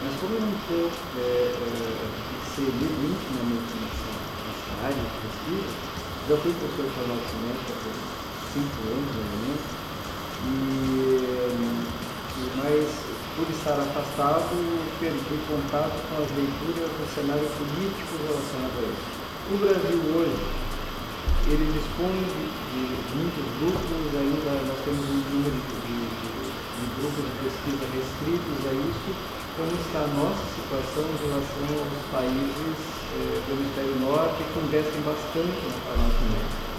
Mas 0.00 0.12
como 0.18 0.32
eu 0.32 0.40
não 0.40 0.54
estou 0.56 0.88
é, 1.20 1.52
é, 1.52 2.00
inserido 2.48 2.96
intimamente 3.12 3.72
nessa, 3.76 4.08
nessa 4.08 4.72
área 4.88 5.04
de 5.04 5.16
pesquisa, 5.20 5.68
já 6.28 6.36
fui 6.40 6.52
professor 6.56 6.86
de 6.88 6.94
farmacêutica 6.96 7.72
por 7.84 7.94
cinco 8.56 8.78
anos, 8.88 9.12
ou 9.12 9.26
menos, 9.36 9.62
e, 10.42 10.58
e, 11.12 11.72
mas 12.56 12.88
por 13.36 13.46
estar 13.52 13.76
afastado, 13.84 14.48
perdi 14.96 15.36
contato 15.44 15.96
com 16.08 16.24
as 16.24 16.28
leituras 16.32 16.88
do 16.88 17.04
cenário 17.14 17.48
político 17.60 18.16
relacionado 18.16 18.76
a 18.80 18.88
isso. 18.88 19.08
O 19.52 19.56
Brasil 19.60 20.00
hoje, 20.16 20.40
ele 21.50 21.66
dispõe 21.74 22.14
de, 22.14 22.82
de 22.82 23.12
muitos 23.18 23.46
grupos, 23.58 24.06
ainda 24.14 24.52
nós 24.62 24.78
temos 24.86 25.02
um 25.02 25.20
número 25.32 25.58
de, 25.58 25.74
de, 25.82 26.38
de 26.46 26.84
grupos 27.02 27.22
de 27.26 27.34
pesquisa 27.42 27.84
restritos 27.90 28.58
a 28.66 28.72
isso, 28.72 29.10
como 29.58 29.72
está 29.74 30.00
a 30.06 30.10
nossa 30.16 30.44
situação 30.54 31.02
em 31.02 31.18
relação 31.28 31.66
aos 31.82 32.04
países 32.08 32.76
eh, 33.12 33.36
do 33.44 33.50
hemisfério 33.58 33.96
norte 34.00 34.40
que 34.48 34.58
investem 34.64 35.00
bastante 35.02 35.60
na 35.66 35.78
farmácia 35.82 36.72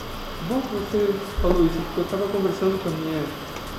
Bom 0.50 0.60
você 0.60 1.13
falou 1.41 1.65
isso, 1.65 1.79
porque 1.88 2.01
eu 2.01 2.03
estava 2.03 2.27
conversando 2.27 2.75
com 2.84 2.89
a 2.89 2.96
minha 3.00 3.24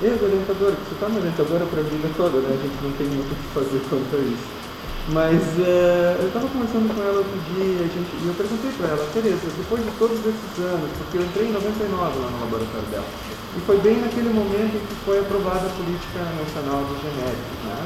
ex-orientadora, 0.01 0.75
que 0.75 0.85
você 0.89 0.95
está 0.95 1.07
uma 1.07 1.19
orientadora 1.19 1.65
para 1.65 1.79
a 1.79 1.83
vida 1.83 2.09
toda, 2.17 2.39
né? 2.41 2.57
A 2.57 2.61
gente 2.61 2.77
não 2.81 2.91
tem 2.97 3.07
muito 3.07 3.31
o 3.31 3.35
que 3.35 3.47
fazer 3.53 3.81
quanto 3.85 4.15
a 4.15 4.19
isso. 4.19 4.64
Mas 5.09 5.37
uh, 5.37 6.17
eu 6.17 6.27
estava 6.27 6.47
conversando 6.49 6.89
com 6.89 6.97
ela 6.97 7.21
outro 7.21 7.37
dia 7.53 7.85
gente, 7.93 8.09
e 8.09 8.25
eu 8.25 8.33
perguntei 8.33 8.71
para 8.73 8.89
ela, 8.89 9.05
Tereza, 9.13 9.53
depois 9.53 9.85
de 9.85 9.91
todos 10.01 10.17
esses 10.17 10.53
anos, 10.65 10.89
porque 10.97 11.17
eu 11.17 11.23
entrei 11.29 11.45
em 11.45 11.53
99 11.53 11.93
lá 11.93 12.29
no 12.33 12.39
laboratório 12.41 12.89
dela, 12.89 13.05
e 13.53 13.59
foi 13.69 13.77
bem 13.85 14.01
naquele 14.01 14.33
momento 14.33 14.81
que 14.81 14.95
foi 15.05 15.19
aprovada 15.21 15.61
a 15.61 15.73
política 15.77 16.25
nacional 16.41 16.81
dos 16.89 16.97
genéricos, 17.05 17.59
né? 17.69 17.85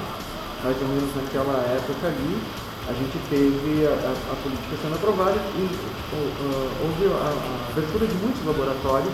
mais 0.64 0.76
ou 0.80 0.88
menos 0.88 1.12
naquela 1.16 1.60
época 1.76 2.08
ali, 2.08 2.40
a 2.88 2.94
gente 2.94 3.20
teve 3.30 3.86
a, 3.86 3.94
a, 4.00 4.12
a 4.16 4.36
política 4.40 4.76
sendo 4.82 4.96
aprovada 4.96 5.38
e 5.60 5.64
houve 6.16 7.06
a, 7.06 7.20
a, 7.20 7.72
abertura 7.72 8.08
de 8.08 8.16
muitos 8.16 8.46
laboratórios 8.46 9.14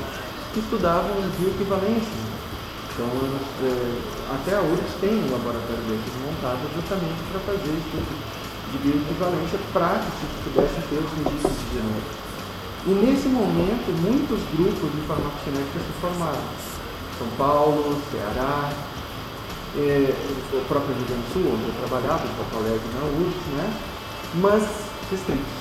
que 0.53 0.59
estudavam 0.59 1.12
bioequivalência. 1.38 2.35
Então, 2.96 3.12
uh, 3.12 4.36
até 4.40 4.56
a 4.56 4.62
URGS 4.62 4.96
tem 5.04 5.12
um 5.12 5.28
laboratório 5.36 5.84
desses 5.84 6.16
montado 6.24 6.64
justamente 6.80 7.20
para 7.28 7.44
fazer 7.44 7.75
estudo 7.75 8.08
de 8.72 8.78
bioequivalência 8.80 9.60
para 9.75 10.00
que 10.00 10.12
se 10.16 10.25
pudessem 10.48 10.80
ter 10.88 11.04
os 11.04 11.12
registros 11.12 11.60
de 11.60 11.75
genérico. 11.75 12.16
E 12.88 12.92
nesse 12.96 13.28
momento, 13.28 13.92
muitos 14.00 14.40
grupos 14.56 14.88
de 14.96 15.02
farmacocinética 15.12 15.75
se 15.75 15.94
formaram. 16.00 16.48
São 17.20 17.28
Paulo, 17.36 18.00
Ceará, 18.12 18.72
é, 19.75 20.16
o 20.56 20.64
próprio 20.64 20.96
Rio 20.96 21.06
Grande 21.06 21.28
do 21.28 21.34
Sul, 21.36 21.52
onde 21.52 21.68
eu 21.68 21.75
trabalhava, 21.84 22.24
em 22.24 22.34
Porto 22.40 22.56
Alegre, 22.64 22.88
na 22.96 23.04
URSS, 23.12 23.44
né? 23.60 23.68
mas 24.36 24.64
restritos. 25.12 25.56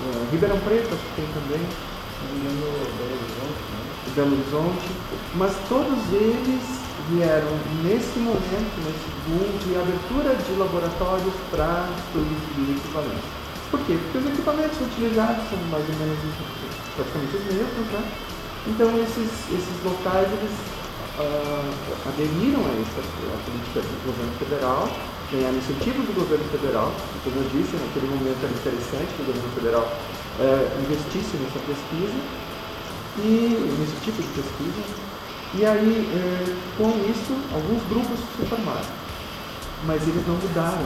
É, 0.00 0.32
Ribeirão 0.32 0.58
Preto, 0.64 0.94
acho 0.94 1.04
que 1.04 1.14
tem 1.16 1.28
também. 1.36 1.60
Belo 2.18 2.72
Horizonte, 3.04 3.77
né? 4.08 4.12
Belo 4.16 4.32
Horizonte, 4.32 4.88
mas 5.34 5.52
todos 5.68 5.98
eles 6.12 6.62
vieram 7.10 7.48
nesse 7.84 8.18
momento, 8.18 8.74
nesse 8.84 9.08
boom 9.24 9.48
de 9.64 9.76
abertura 9.76 10.34
de 10.36 10.52
laboratórios 10.58 11.34
para 11.50 11.88
estudos 11.96 12.40
de 12.56 12.72
equipamentos. 12.72 13.28
Por 13.70 13.80
quê? 13.80 13.98
Porque 14.00 14.18
os 14.18 14.26
equipamentos 14.26 14.80
utilizados 14.80 15.44
são 15.48 15.58
mais 15.70 15.84
ou 15.88 15.96
menos 16.00 16.18
praticamente 16.96 17.36
os 17.36 17.44
mesmos, 17.44 17.86
né? 17.92 18.02
Então 18.66 18.88
esses, 19.00 19.30
esses 19.52 19.76
locais 19.84 20.28
eles 20.28 20.56
uh, 21.16 22.08
aderiram 22.08 22.64
a 22.64 22.72
essa 22.80 23.00
a 23.00 23.38
política 23.44 23.80
do 23.80 23.96
governo 24.04 24.32
federal, 24.40 24.88
ganharam 25.32 25.56
incentivos 25.56 26.04
do 26.08 26.14
governo 26.16 26.44
federal. 26.48 26.92
Como 27.24 27.36
eu 27.36 27.48
disse, 27.52 27.76
naquele 27.76 28.08
momento 28.08 28.40
era 28.40 28.52
interessante 28.52 29.08
que 29.16 29.22
o 29.22 29.26
governo 29.28 29.52
federal 29.52 29.84
uh, 29.84 30.64
investisse 30.84 31.36
nessa 31.40 31.60
pesquisa, 31.64 32.18
e 33.24 33.76
nesse 33.78 33.96
tipo 34.04 34.22
de 34.22 34.28
pesquisa. 34.28 34.82
E 35.54 35.64
aí, 35.64 36.06
uh, 36.06 36.56
com 36.76 36.90
isso, 37.10 37.32
alguns 37.54 37.82
grupos 37.88 38.18
se 38.36 38.46
formaram. 38.46 38.92
Mas 39.86 40.02
eles 40.02 40.26
não 40.26 40.34
mudaram, 40.34 40.84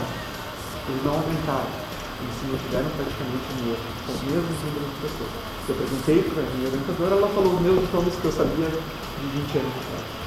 eles 0.89 1.03
não 1.05 1.15
aumentaram. 1.15 1.83
Eles 2.23 2.35
se 2.39 2.47
mantiveram 2.47 2.91
praticamente 2.95 3.47
o 3.51 3.57
mesmo, 3.67 3.89
com 4.07 4.13
os 4.13 4.23
mesmos 4.23 4.57
números 4.63 4.91
de 4.93 4.99
pessoas. 5.03 5.33
Eu 5.69 5.75
perguntei 5.75 6.23
para 6.23 6.43
a 6.43 6.47
minha 6.55 6.69
orientadora, 6.69 7.15
ela 7.17 7.29
falou 7.29 7.55
os 7.55 7.61
mesmos 7.61 7.93
nomes 7.93 8.15
que 8.15 8.25
eu 8.25 8.33
sabia 8.33 8.69
de 8.71 9.27
20 9.27 9.59
anos 9.59 9.75
atrás 9.83 10.23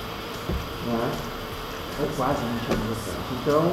né? 0.85 1.11
ou 1.99 2.07
quase 2.17 2.39
20 2.39 2.73
anos 2.73 2.97
atrás. 2.97 3.25
Então, 3.41 3.71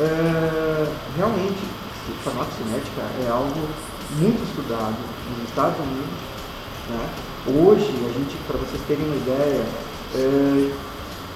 é, 0.00 0.92
realmente, 1.16 1.62
farmacocinética 2.24 3.02
é 3.24 3.28
algo 3.30 3.68
muito 4.18 4.42
estudado 4.44 4.96
nos 5.30 5.48
Estados 5.48 5.78
Unidos. 5.78 6.31
Né? 6.88 7.08
Hoje, 7.46 7.90
a 8.06 8.12
gente, 8.12 8.36
para 8.46 8.58
vocês 8.58 8.80
terem 8.86 9.04
uma 9.04 9.16
ideia, 9.16 9.64
é, 10.14 10.72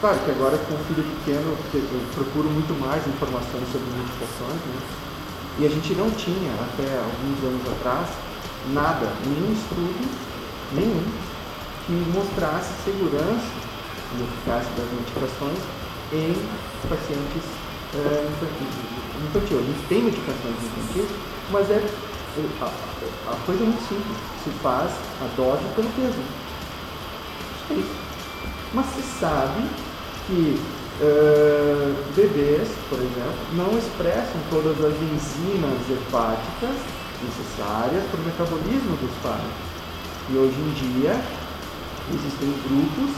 claro 0.00 0.19
que 0.25 0.31
agora 0.31 0.59
com 0.59 0.75
o 0.75 0.79
filho 0.87 1.05
pequeno 1.19 1.57
eu 1.75 2.00
procuro 2.15 2.49
muito 2.50 2.73
mais 2.81 3.07
informações 3.07 3.67
sobre 3.71 3.87
medicações, 3.95 4.61
né? 4.71 4.81
e 5.59 5.67
a 5.67 5.69
gente 5.69 5.95
não 5.95 6.11
tinha 6.11 6.53
até 6.55 6.99
alguns 6.99 7.38
anos 7.45 7.62
atrás 7.79 8.09
nada, 8.73 9.12
nenhum 9.25 9.53
estudo, 9.53 10.09
nenhum, 10.73 11.03
que 11.87 11.93
mostrasse 12.11 12.73
segurança 12.85 13.47
e 14.15 14.23
eficácia 14.23 14.71
das 14.76 14.91
medicações 14.91 15.59
em 16.12 16.35
pacientes 16.88 17.45
é, 17.95 18.26
infantil. 19.25 19.59
A 19.59 19.62
gente 19.62 19.88
tem 19.88 20.03
medicações 20.03 20.57
infantis, 20.62 21.17
mas 21.50 21.71
é 21.71 21.83
a, 22.61 23.33
a 23.33 23.37
coisa 23.47 23.62
é 23.62 23.66
muito 23.66 23.88
simples. 23.88 24.16
Se 24.45 24.50
faz 24.62 24.90
a 25.21 25.37
dose 25.37 25.64
pelo 25.75 25.88
peso. 25.90 26.21
É 27.71 27.75
isso. 27.75 27.97
Mas 28.75 28.87
se 28.87 29.02
sabe 29.19 29.69
que 30.26 30.61
uh, 31.00 31.97
bebês, 32.14 32.69
por 32.88 32.99
exemplo, 32.99 33.38
não 33.55 33.78
expressam 33.78 34.40
todas 34.50 34.76
as 34.85 34.95
enzimas 34.95 35.81
hepáticas 35.90 36.76
necessárias 37.23 38.05
para 38.11 38.21
o 38.21 38.25
metabolismo 38.25 38.97
dos 38.97 39.11
pais. 39.23 39.40
E 40.31 40.37
hoje 40.37 40.57
em 40.57 40.73
dia 40.73 41.21
existem 42.12 42.52
grupos 42.69 43.14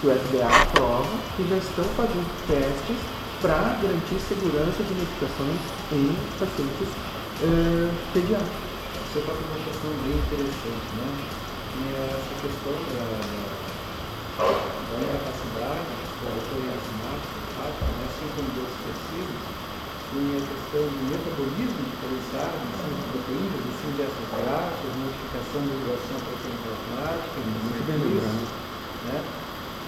que 0.00 0.06
o 0.06 0.10
FDA 0.10 0.46
aprova 0.46 1.08
que 1.36 1.48
já 1.48 1.56
estão 1.56 1.84
fazendo 1.96 2.28
testes 2.46 2.96
para 3.40 3.76
garantir 3.82 4.20
segurança 4.20 4.82
de 4.82 4.94
medicações 4.94 5.58
em 5.92 6.14
pacientes 6.38 6.88
uh, 7.42 7.90
pediátricos. 8.12 8.70
Você 9.12 9.20
toca 9.26 9.42
uma 9.44 9.60
questão 9.66 9.90
bem 10.06 10.16
interessante, 10.16 10.88
né? 10.96 11.08
E 11.72 11.84
essa 12.00 12.32
questão 12.40 12.72
da, 12.72 13.04
da, 13.12 14.44
da 14.48 15.06
capacidade, 15.12 15.88
da 16.22 16.28
autoreacionática, 16.32 17.36
né? 17.92 18.04
assim 18.08 18.28
como 18.36 18.48
dos 18.56 18.72
tecidos, 18.84 19.40
tem 20.12 20.28
a 20.36 20.42
questão 20.44 20.84
do 20.92 21.02
metabolismo 21.08 21.80
diferenciado, 21.92 22.56
assim, 22.56 22.92
de 22.92 23.04
proteínas, 23.12 23.62
assim, 23.72 23.90
de 23.96 24.02
ácidos 24.04 24.32
graxos, 24.32 24.88
modificação 25.00 25.60
da 25.64 25.72
regulação 25.72 26.16
proteína 26.20 26.58
plasmática, 26.62 27.36
muito 27.40 27.80
bem 27.88 27.96
lembrado. 27.96 28.44
Né? 29.08 29.18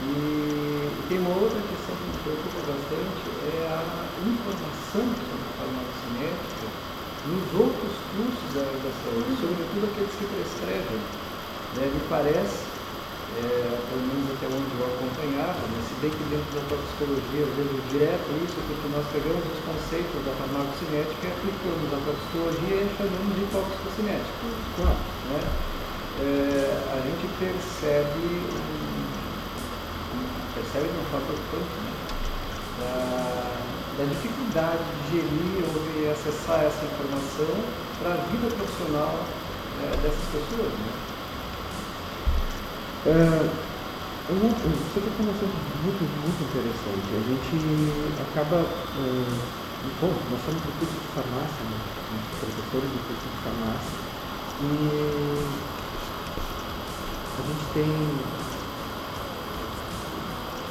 E, 0.05 0.13
e, 0.85 1.03
tem 1.09 1.19
uma 1.21 1.37
outra 1.37 1.61
questão 1.61 1.93
que 1.97 2.05
me 2.09 2.17
preocupa 2.25 2.61
bastante, 2.65 3.25
é 3.53 3.69
a 3.69 3.81
informação 4.25 5.05
sobre 5.05 5.37
a 5.37 5.53
farmacocinética 5.61 6.64
nos 7.25 7.45
outros 7.57 7.95
cursos 8.13 8.49
da, 8.53 8.65
saúde, 9.01 9.33
sobretudo 9.41 9.89
aqueles 9.89 10.13
que 10.13 10.27
prescrevem. 10.29 11.01
Né? 11.77 11.85
Me 11.89 12.03
parece, 12.13 12.69
é, 13.41 13.81
pelo 13.89 14.05
menos 14.05 14.29
até 14.37 14.47
onde 14.53 14.69
eu 14.77 14.85
acompanhava, 14.85 15.63
né? 15.73 15.79
se 15.89 15.95
bem 16.05 16.13
que 16.13 16.25
dentro 16.29 16.51
da 16.53 16.63
toxicologia 16.69 17.41
eu 17.49 17.53
vejo 17.57 17.81
direto 17.89 18.29
isso, 18.45 18.61
porque 18.69 18.87
nós 18.93 19.05
pegamos 19.09 19.41
os 19.41 19.61
conceitos 19.65 20.21
da 20.21 20.33
farmacocinética 20.37 21.25
e 21.25 21.33
aplicamos 21.33 21.89
a 21.97 21.99
toxicologia 22.05 22.77
e 22.85 22.89
chamamos 22.93 23.35
de 23.41 23.47
toxicocinética. 23.49 24.45
Claro. 24.77 25.01
Né? 25.33 25.41
É, 26.15 26.29
a 26.93 26.99
gente 27.01 27.25
percebe, 27.41 28.25
percebe 30.55 30.87
de 30.87 30.95
uma 30.95 31.09
forma 31.09 31.27
preocupante, 31.27 31.75
né? 31.89 31.95
Da 33.97 34.05
dificuldade 34.05 34.83
de 34.83 35.17
gerir 35.17 35.63
ou 35.71 35.79
de 35.87 36.11
acessar 36.11 36.65
essa 36.65 36.85
informação 36.85 37.55
para 38.03 38.11
a 38.15 38.17
vida 38.27 38.51
profissional 38.51 39.15
é, 39.83 39.97
dessas 40.03 40.27
pessoas. 40.35 40.73
Né? 40.73 40.93
É, 43.07 43.15
você 44.27 44.99
está 44.99 45.11
falando 45.15 45.47
muito, 45.85 46.03
muito 46.03 46.41
interessante. 46.43 47.07
A 47.15 47.23
gente 47.23 47.55
acaba. 48.19 48.59
É, 48.59 49.07
bom, 50.01 50.11
nós 50.31 50.41
somos 50.43 50.63
do 50.63 50.73
curso 50.79 50.99
de 50.99 51.09
farmácia, 51.15 51.63
né? 51.71 51.79
professores 52.41 52.91
do 52.91 52.99
curso 53.07 53.27
de 53.31 53.39
farmácia, 53.47 53.95
e 54.61 54.73
a 57.35 57.43
gente 57.47 57.65
tem 57.75 57.91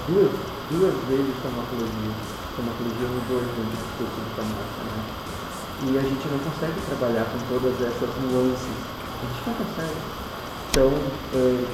duas, 0.08 0.32
duas 0.72 0.96
vezes 1.08 1.36
farmacologia 1.42 2.43
farmacologia 2.54 3.10
no 3.10 3.22
dois 3.26 3.48
dentro 3.58 3.78
do 3.82 3.90
curso 3.98 4.20
de 4.22 4.32
farmácia, 4.38 4.82
né? 4.86 5.00
E 5.84 5.98
a 5.98 6.06
gente 6.06 6.26
não 6.30 6.40
consegue 6.40 6.78
trabalhar 6.86 7.26
com 7.34 7.40
todas 7.50 7.76
essas 7.82 8.12
nuances. 8.24 8.78
A 8.78 9.26
gente 9.26 9.42
não 9.44 9.56
consegue. 9.58 10.00
Então, 10.70 10.90
é, 11.34 11.66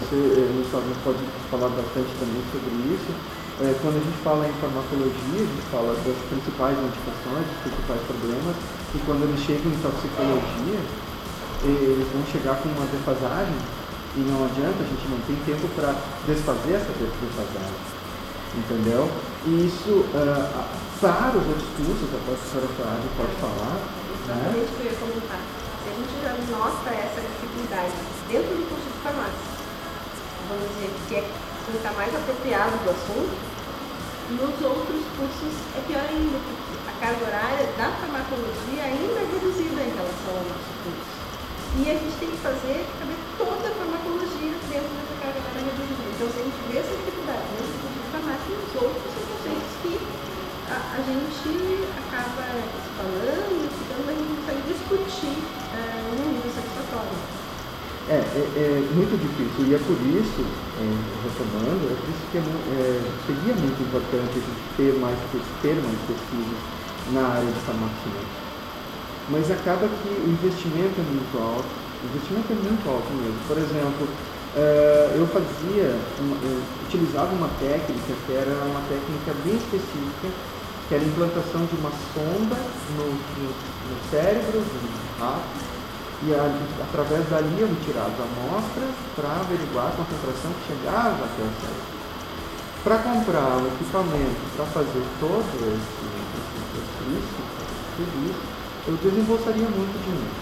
você 0.00 0.16
nos 0.16 0.98
pode 1.04 1.22
falar 1.52 1.68
bastante 1.68 2.10
também 2.16 2.42
sobre 2.48 2.72
isso. 2.96 3.12
É, 3.60 3.76
quando 3.84 4.00
a 4.00 4.04
gente 4.04 4.18
fala 4.24 4.48
em 4.48 4.54
farmacologia, 4.56 5.44
a 5.44 5.50
gente 5.52 5.66
fala 5.70 5.92
das 5.92 6.18
principais 6.32 6.74
indicações, 6.80 7.44
dos 7.46 7.60
principais 7.68 8.00
problemas, 8.08 8.56
e 8.56 8.98
quando 9.04 9.22
eles 9.28 9.40
chegam 9.44 9.68
em 9.68 9.78
toxicologia, 9.84 10.80
eles 11.62 12.08
vão 12.10 12.24
chegar 12.32 12.56
com 12.58 12.72
uma 12.72 12.88
defasagem, 12.88 13.54
e 14.16 14.20
não 14.26 14.48
adianta, 14.48 14.80
a 14.80 14.88
gente 14.88 15.06
não 15.06 15.20
tem 15.28 15.36
tempo 15.44 15.68
para 15.76 15.94
desfazer 16.26 16.80
essa 16.80 16.90
defasagem 16.96 18.01
entendeu? 18.54 19.08
E 19.46 19.66
isso, 19.66 20.04
uh, 20.12 20.64
para 21.00 21.34
os 21.34 21.46
outros 21.46 21.68
cursos, 21.76 22.08
a 22.14 22.20
professora 22.22 22.68
Flávia 22.76 23.10
pode 23.16 23.34
falar. 23.40 23.74
Né? 23.74 24.54
Exatamente 24.54 24.70
o 24.70 24.76
que 24.76 24.82
eu 24.82 24.92
ia 24.92 24.98
comentar. 25.02 25.42
Se 25.82 25.86
a 25.88 25.94
gente 25.98 26.14
já 26.22 26.32
nota 26.54 26.88
essa 26.94 27.20
dificuldade 27.20 27.92
dentro 28.28 28.54
do 28.54 28.64
curso 28.70 28.86
de 28.86 28.98
farmácia, 29.02 29.52
vamos 30.48 30.68
dizer, 30.76 30.90
que 31.08 31.14
é 31.16 31.22
quem 31.26 31.74
está 31.74 31.92
mais 31.92 32.14
apropriado 32.14 32.76
do 32.84 32.90
assunto, 32.90 33.34
nos 34.32 34.56
outros 34.62 35.02
cursos 35.18 35.54
é 35.76 35.80
pior 35.90 36.06
ainda, 36.06 36.38
porque 36.38 36.74
a 36.86 36.94
carga 37.02 37.22
horária 37.26 37.66
da 37.76 37.88
farmacologia 37.98 38.82
ainda 38.86 39.18
é 39.18 39.26
reduzida 39.26 39.80
em 39.82 39.92
relação 39.92 40.32
ao 40.38 40.46
nosso 40.46 40.72
curso. 40.86 41.12
E 41.72 41.90
a 41.90 41.96
gente 41.98 42.16
tem 42.20 42.30
que 42.30 42.40
fazer 42.44 42.84
toda 43.36 43.64
a 43.64 43.74
farmacologia 43.74 44.54
dentro 44.70 44.92
dessa 44.92 45.14
carga 45.18 45.40
horária 45.40 45.66
reduzida. 45.66 46.04
Então, 46.14 46.28
se 46.30 46.38
a 46.38 46.44
gente 46.46 46.60
vê 46.70 46.78
essa 46.78 46.94
dificuldade 46.94 47.44
dentro 47.58 47.76
do 47.80 47.92
farmácia 48.12 48.52
e 48.52 48.56
os 48.60 48.72
outros 48.76 49.08
são 49.08 49.24
conceitos 49.24 49.72
que 49.80 49.92
a, 50.68 50.76
a 50.76 50.98
gente 51.42 51.90
acaba 51.98 52.46
falando, 52.94 53.66
ficando, 53.66 54.06
a 54.06 54.14
gente 54.14 54.28
não 54.30 54.36
consegue 54.38 54.62
discutir 54.70 55.34
uh, 55.34 55.98
num 56.14 56.38
nível 56.38 56.50
satisfatório. 56.54 57.42
É, 58.10 58.18
é, 58.18 58.42
é, 58.58 58.82
muito 58.98 59.14
difícil 59.14 59.62
e 59.70 59.74
é 59.74 59.78
por 59.78 59.94
isso, 59.94 60.42
é, 60.42 60.84
retomando, 61.22 61.86
é 61.86 61.94
por 61.94 62.08
isso 62.10 62.24
que 62.34 62.38
é, 62.38 62.42
é, 62.42 62.98
seria 63.26 63.54
muito 63.54 63.78
importante 63.78 64.34
a 64.34 64.42
gente 64.42 64.62
ter 64.76 64.92
mais, 64.98 65.18
ter 65.62 65.74
mais 65.78 65.98
pesquisa 66.10 66.56
na 67.14 67.22
área 67.30 67.46
de 67.46 67.60
farmácia. 67.62 68.10
Mas 69.30 69.50
acaba 69.50 69.86
que 69.86 70.10
o 70.18 70.26
investimento 70.34 70.98
é 70.98 71.06
muito 71.14 71.34
alto, 71.38 71.70
o 71.70 72.06
investimento 72.10 72.50
é 72.50 72.58
muito 72.58 72.84
alto 72.90 73.10
mesmo. 73.14 73.38
Por 73.46 73.58
exemplo, 73.58 74.06
Uh, 74.52 75.16
eu 75.16 75.26
fazia, 75.28 75.96
uma, 76.20 76.36
eu 76.44 76.60
utilizava 76.84 77.32
uma 77.32 77.48
técnica 77.58 78.12
que 78.26 78.32
era 78.34 78.52
uma 78.68 78.82
técnica 78.84 79.32
bem 79.46 79.56
específica, 79.56 80.28
que 80.92 80.96
era 80.96 81.04
a 81.04 81.08
implantação 81.08 81.64
de 81.64 81.76
uma 81.80 81.88
sonda 82.12 82.56
no, 83.00 83.08
no, 83.08 83.48
no 83.48 83.96
cérebro 84.12 84.60
do 84.60 85.20
rato, 85.24 85.48
e 86.20 86.34
a, 86.34 86.44
através 86.84 87.24
dali 87.30 87.56
eu 87.56 87.66
me 87.66 87.80
tirava 87.80 88.12
amostras 88.12 88.92
para 89.16 89.40
averiguar 89.40 89.88
a 89.88 89.96
concentração 89.96 90.52
que 90.52 90.68
chegava 90.68 91.16
até 91.16 91.40
o 91.40 91.52
cérebro. 91.64 91.88
Para 92.84 92.98
comprar 93.08 93.56
um 93.56 93.66
equipamento 93.72 94.42
para 94.52 94.66
fazer 94.66 95.04
todo 95.16 95.56
esse, 95.64 96.04
esse, 96.12 96.60
esse 97.08 97.40
tudo 97.96 98.14
isso, 98.28 98.44
eu 98.88 98.96
desembolsaria 99.00 99.68
muito 99.72 99.96
dinheiro. 100.04 100.36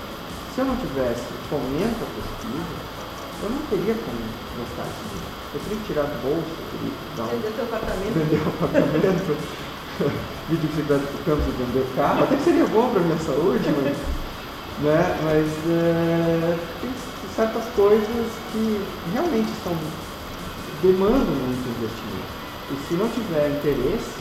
Se 0.51 0.63
eu 0.63 0.67
não 0.67 0.75
tivesse 0.83 1.31
fomento 1.47 1.95
à 1.95 2.09
pesquisa, 2.11 2.75
eu 3.47 3.51
não 3.55 3.63
teria 3.71 3.95
como 3.95 4.19
gastar 4.59 4.83
esse 4.83 5.03
dinheiro. 5.15 5.31
Eu 5.55 5.61
teria 5.63 5.79
que 5.79 5.87
tirar 5.87 6.07
do 6.11 6.19
bolso, 6.27 6.51
teria 6.75 6.91
que 6.91 7.07
dar 7.15 7.23
um... 7.23 7.39
Vender 7.39 7.55
seu 7.55 7.65
apartamento. 7.71 8.15
Vender 8.19 8.43
o 8.43 8.49
apartamento. 8.51 9.70
Vídeo 10.49 10.69
que 10.69 10.77
você 10.77 10.83
campos 11.25 11.45
de 11.45 11.53
vender 11.53 11.87
carro. 11.95 12.25
Até 12.25 12.37
que 12.37 12.45
seria 12.45 12.67
bom 12.67 12.91
para 12.91 13.01
minha 13.01 13.19
saúde, 13.19 13.65
mas, 13.77 13.97
né? 14.81 15.19
mas 15.25 15.47
é, 15.69 16.59
tem 16.81 16.91
certas 17.37 17.65
coisas 17.77 18.27
que 18.53 18.81
realmente 19.13 19.51
são, 19.63 19.77
demandam 20.83 21.21
muito 21.21 21.69
investimento. 21.69 22.41
E 22.73 22.89
se 22.89 22.95
não 22.95 23.09
tiver 23.09 23.51
interesse, 23.51 24.15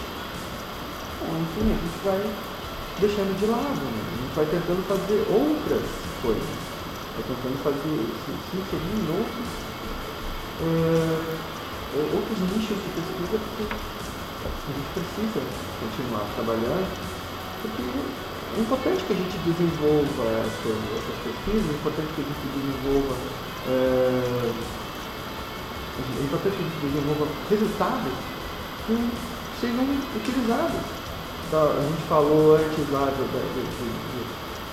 bom, 1.22 1.38
enfim, 1.39 1.72
a 1.72 1.80
gente 1.80 2.00
vai 2.04 2.22
deixando 3.00 3.39
de 3.39 3.46
lado, 3.46 3.80
né? 3.80 4.02
a 4.04 4.15
gente 4.20 4.36
vai 4.36 4.46
tentando 4.46 4.84
fazer 4.88 5.26
outras 5.32 5.86
coisas. 6.22 6.50
Estou 7.20 7.36
tentando 7.36 7.58
fazer, 7.63 8.04
se, 8.26 8.32
se 8.32 8.58
inserir 8.58 8.96
em 9.00 9.08
outros, 9.15 9.48
uh, 10.60 11.36
outros 12.15 12.38
nichos 12.52 12.76
de 12.76 12.89
pesquisa, 12.96 13.39
porque 13.39 13.63
a 14.47 14.71
gente 14.71 14.89
precisa 14.93 15.41
continuar 15.80 16.23
trabalhando, 16.36 16.88
porque 17.62 17.84
é 17.84 18.60
importante 18.60 19.04
que 19.04 19.13
a 19.13 19.19
gente 19.19 19.38
desenvolva 19.43 20.23
essas, 20.47 20.80
essas 20.95 21.17
pesquisas, 21.23 21.69
é 21.69 21.75
importante 21.75 22.10
que 22.15 22.21
a 22.21 22.28
gente 22.30 22.45
desenvolva 22.56 23.15
uh, 23.67 24.80
é 25.99 26.23
importante 26.23 26.56
que 26.56 26.63
a 26.63 26.67
gente 26.67 26.80
desenvolva 26.80 27.28
resultados 27.49 28.13
que 28.88 28.95
sejam 29.60 29.84
utilizados. 30.15 30.82
Então, 31.47 31.71
a 31.71 31.82
gente 31.82 32.04
falou 32.08 32.56
antes 32.56 32.91
lá 32.91 33.06
do, 33.06 33.25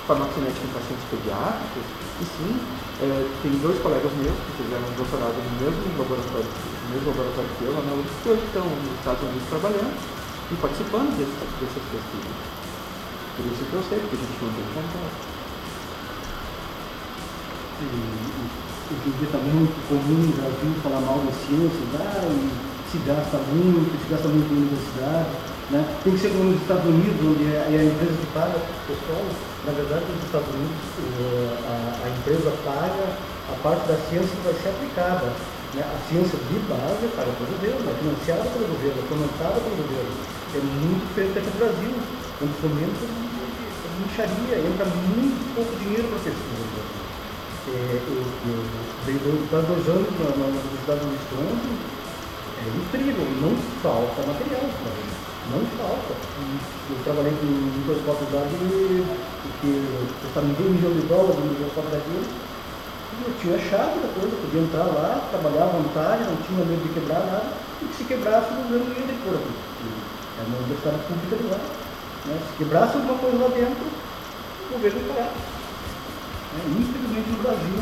farmacocinética 0.07 0.63
em 0.63 0.73
pacientes 0.73 1.07
pediátricos, 1.11 1.87
e 2.23 2.25
sim, 2.25 2.53
é, 3.03 3.27
tem 3.43 3.53
dois 3.61 3.77
colegas 3.83 4.09
meus 4.17 4.39
que 4.39 4.63
fizeram 4.63 4.87
doutorado 4.97 5.37
no 5.37 5.53
mesmo 5.61 5.85
laboratório, 5.99 6.49
no 6.49 6.89
mesmo 6.95 7.07
laboratório 7.13 7.51
que 7.59 7.65
eu, 7.67 7.73
lá 7.75 7.83
na 7.85 7.93
UFSC, 7.99 8.41
que 8.41 8.47
estão 8.47 8.65
nos 8.65 8.95
Estados 8.97 9.23
Unidos 9.27 9.47
trabalhando 9.51 9.97
e 10.49 10.55
participando 10.57 11.11
desse, 11.19 11.37
dessas 11.61 11.85
pesquisas. 11.91 12.39
Por 13.37 13.45
isso 13.51 13.63
que 13.69 13.75
eu 13.77 13.85
sei, 13.85 13.99
porque 14.01 14.17
a 14.17 14.23
gente 14.25 14.41
não 14.41 14.53
tem 14.55 14.67
contato. 14.73 15.37
Hoje 18.87 19.03
em 19.05 19.25
está 19.27 19.39
muito 19.43 19.77
comum 19.91 20.21
no 20.25 20.33
Brasil 20.39 20.71
falar 20.81 21.03
mal 21.03 21.19
das 21.27 21.35
ciências, 21.45 21.91
ah, 22.01 22.25
e 22.31 22.49
se 22.89 22.99
gasta 23.05 23.37
muito, 23.51 23.93
se 24.01 24.09
gasta 24.09 24.29
muito 24.29 24.49
na 24.49 24.57
universidade. 24.57 25.56
Né? 25.71 25.83
Tem 26.05 26.13
que 26.15 26.21
ser 26.21 26.31
como 26.31 26.55
nos 26.55 26.63
Estados 26.63 26.87
Unidos, 26.87 27.19
onde 27.27 27.45
é, 27.51 27.59
é 27.59 27.79
a 27.83 27.85
empresa 27.91 28.15
que 28.15 28.31
paga 28.31 28.55
o 28.55 28.81
pessoal. 28.87 29.25
Na 29.67 29.73
verdade, 29.75 30.05
nos 30.07 30.23
Estados 30.23 30.51
Unidos, 30.55 30.79
a, 31.67 31.75
a 32.03 32.09
empresa 32.15 32.55
paga 32.63 33.05
a 33.51 33.55
parte 33.63 33.83
da 33.91 33.99
ciência 34.07 34.31
que 34.31 34.47
vai 34.47 34.55
ser 34.55 34.71
aplicada. 34.71 35.27
Né? 35.75 35.83
A 35.83 35.99
ciência 36.07 36.39
de 36.39 36.57
base 36.71 37.03
é 37.03 37.11
paga 37.19 37.35
pelo 37.35 37.51
governo, 37.51 37.83
é 37.83 37.95
financiada 37.99 38.47
pelo 38.55 38.67
governo, 38.79 38.99
é 39.03 39.07
fomentada 39.11 39.59
pelo 39.59 39.77
governo. 39.83 40.15
É 40.55 40.61
muito 40.63 41.03
diferente 41.11 41.39
aqui 41.43 41.51
no 41.51 41.59
Brasil, 41.59 41.95
onde 42.47 42.55
fomenta 42.63 43.03
a 43.03 43.91
micharia, 44.07 44.57
entra 44.63 44.87
muito 44.87 45.43
pouco 45.59 45.73
dinheiro 45.83 46.07
para 46.15 46.31
pesquisa. 46.31 46.81
É, 47.67 47.99
eu, 48.07 48.23
eu 48.23 48.59
dei 49.05 49.19
dois, 49.19 49.51
dois 49.51 49.89
anos 49.91 50.07
na, 50.15 50.47
Universidade 50.47 51.01
do 51.03 51.11
Wisconsin, 51.11 51.75
é 52.55 52.67
incrível, 52.71 53.27
não 53.43 53.59
falta 53.83 54.23
material 54.23 54.71
para 54.71 54.95
eles. 54.95 55.16
Não 55.51 55.63
falta. 55.79 56.13
Eu 56.91 56.99
trabalhei 57.05 57.31
com 57.39 57.47
um 57.47 57.71
microscópio 57.79 58.27
da 58.35 58.43
que 59.61 59.71
custava 60.23 60.47
meio 60.47 60.71
milhão 60.75 60.91
de 60.91 61.07
dólares 61.07 61.39
no 61.39 61.55
microscópio 61.55 61.91
daquele. 61.91 62.27
E 62.27 63.23
eu 63.23 63.33
tinha 63.41 63.57
a 63.57 63.63
chave 63.63 64.03
da 64.03 64.11
coisa, 64.13 64.35
podia 64.43 64.61
entrar 64.61 64.91
lá, 64.91 65.23
trabalhar 65.31 65.65
à 65.65 65.73
vontade, 65.73 66.27
não 66.27 66.37
tinha 66.43 66.67
medo 66.67 66.83
de 66.83 66.93
quebrar 66.93 67.23
nada. 67.31 67.49
E 67.81 67.85
que 67.87 67.95
se 67.95 68.05
quebrasse, 68.05 68.53
o 68.53 68.57
governo 68.67 68.91
ia 68.91 69.07
depor 69.07 69.39
aqui. 69.39 69.55
É 70.37 70.43
uma 70.51 70.59
universidade 70.59 70.99
pública 71.07 71.37
de 71.39 71.47
lá. 71.47 71.61
Né? 72.27 72.35
Se 72.43 72.53
quebrasse 72.59 72.97
alguma 72.99 73.19
coisa 73.19 73.39
lá 73.39 73.49
dentro, 73.55 73.87
o 73.87 74.73
governo 74.75 75.01
pagar. 75.15 75.31
Né? 75.31 76.61
Infelizmente 76.75 77.29
no 77.31 77.39
Brasil, 77.39 77.81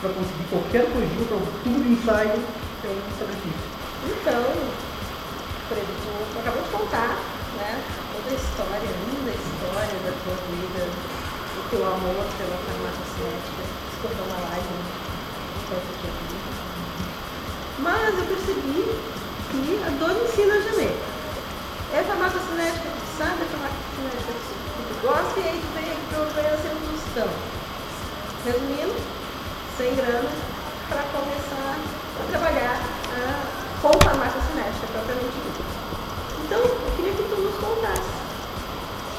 para 0.00 0.10
conseguir 0.16 0.46
qualquer 0.48 0.84
coisinha, 0.90 1.28
para 1.28 1.38
tudo 1.60 1.78
de 1.84 1.92
ensaio, 1.92 2.40
é 2.40 2.88
um 2.88 3.18
sacrifício. 3.20 3.68
Então, 4.06 4.42
Fred, 5.68 5.82
tu 5.82 6.38
acabou 6.38 6.62
de 6.62 6.70
contar, 6.70 7.18
né? 7.58 7.82
Toda 8.14 8.30
a 8.30 8.38
história, 8.38 8.86
a 8.86 8.96
linda 9.10 9.34
história 9.34 9.98
da 10.06 10.12
tua 10.22 10.38
vida, 10.46 10.86
o 10.86 11.62
teu 11.70 11.82
amor 11.82 12.22
pela 12.38 12.54
farmacocinética. 12.54 13.66
Desculpa 13.90 14.22
uma 14.30 14.38
live, 14.46 14.70
né? 14.78 14.96
Mas 17.80 18.14
eu 18.14 18.24
percebi 18.26 18.94
que 19.50 19.82
a 19.82 19.90
dor 19.98 20.14
ensina 20.22 20.54
a 20.54 20.60
gemer. 20.60 20.94
É 21.94 22.04
farmacocinética 22.06 22.86
que 22.86 23.00
tu 23.02 23.10
sabe, 23.18 23.42
é 23.42 23.46
farmacocinética 23.50 24.32
que 24.38 24.82
tu 24.86 24.94
gosta, 25.02 25.40
e 25.40 25.48
aí 25.48 25.58
tu 25.58 25.68
vem 25.74 25.90
aqui 25.90 26.14
oferecer 26.14 26.70
um 26.70 26.82
tostão. 26.94 27.28
Resumindo, 28.44 28.94
sem 29.76 29.96
grana 29.96 30.30
para 30.88 31.02
começar 31.10 31.74
a 31.74 32.30
trabalhar 32.30 32.78
a 33.10 33.65
com 33.82 33.92
farmacocinética 34.00 34.86
propriamente 34.92 35.36
dita. 35.36 35.64
Então, 36.44 36.60
eu 36.60 36.92
queria 36.96 37.12
que 37.12 37.22
tu 37.28 37.36
nos 37.40 37.56
contasse, 37.56 38.12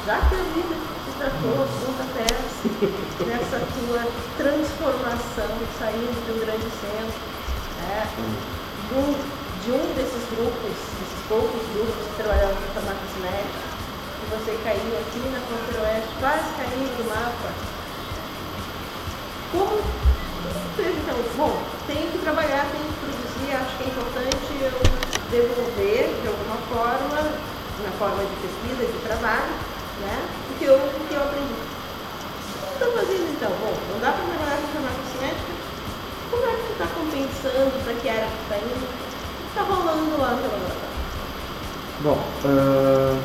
já 0.05 0.17
que 0.29 0.35
a 0.35 0.43
vida 0.55 0.75
te 0.75 1.11
tratou 1.17 1.55
a 1.59 1.67
ponta 1.67 2.05
pés 2.15 2.57
nessa 3.27 3.59
tua 3.59 4.01
transformação, 4.37 5.51
saindo 5.77 6.17
de 6.25 6.31
um 6.31 6.39
grande 6.39 6.69
centro, 6.79 7.19
né, 7.81 8.07
de, 8.15 8.95
um, 8.95 9.13
de 9.63 9.71
um 9.71 9.93
desses 9.93 10.23
grupos, 10.31 10.71
desses 10.71 11.21
poucos 11.27 11.61
grupos 11.73 12.07
que 12.07 12.23
trabalhavam 12.23 12.55
com 12.55 12.73
farmacocinética, 12.73 13.67
que 14.19 14.25
você 14.31 14.51
caiu 14.63 14.91
aqui 14.97 15.21
na 15.29 15.41
fronteira 15.45 15.83
oeste, 15.85 16.13
quase 16.19 16.47
caindo 16.57 16.97
do 16.97 17.03
mapa. 17.09 17.49
Como 19.51 20.07
então, 20.79 21.17
bom, 21.35 21.57
tenho 21.87 22.11
que 22.11 22.19
trabalhar, 22.19 22.69
tenho 22.71 22.85
que 22.85 22.96
produzir, 23.47 23.55
acho 23.55 23.77
que 23.77 23.83
é 23.83 23.87
importante 23.87 24.47
eu 24.61 24.71
devolver 25.31 26.21
de 26.21 26.27
alguma 26.27 26.57
forma, 26.67 27.31
na 27.83 27.91
forma 27.97 28.23
de 28.23 28.35
pesquisa, 28.41 28.91
de 28.91 28.99
trabalho, 29.07 29.53
né, 30.01 30.27
o 30.51 30.59
que 30.59 30.65
eu, 30.65 30.75
o 30.75 31.07
que 31.07 31.13
eu 31.13 31.23
aprendi. 31.23 31.55
Estou 32.73 32.91
fazendo 32.91 33.31
então, 33.31 33.49
bom, 33.49 33.73
não 33.93 33.99
dá 33.99 34.11
para 34.11 34.25
trabalhar 34.25 34.57
com 34.61 34.67
farmacocinética, 34.67 35.53
como 36.29 36.43
é 36.43 36.51
que 36.51 36.61
você 36.61 36.73
está 36.73 36.87
compensando 36.87 37.83
para 37.83 37.93
que 37.93 38.09
área 38.09 38.27
que 38.27 38.43
está 38.43 38.57
indo? 38.57 38.87
Que 38.87 39.47
está 39.47 39.63
rolando 39.63 40.21
lá 40.21 40.29
no 40.35 40.41
laboratório? 40.43 40.97
Bom, 42.01 42.19
uh, 42.45 43.17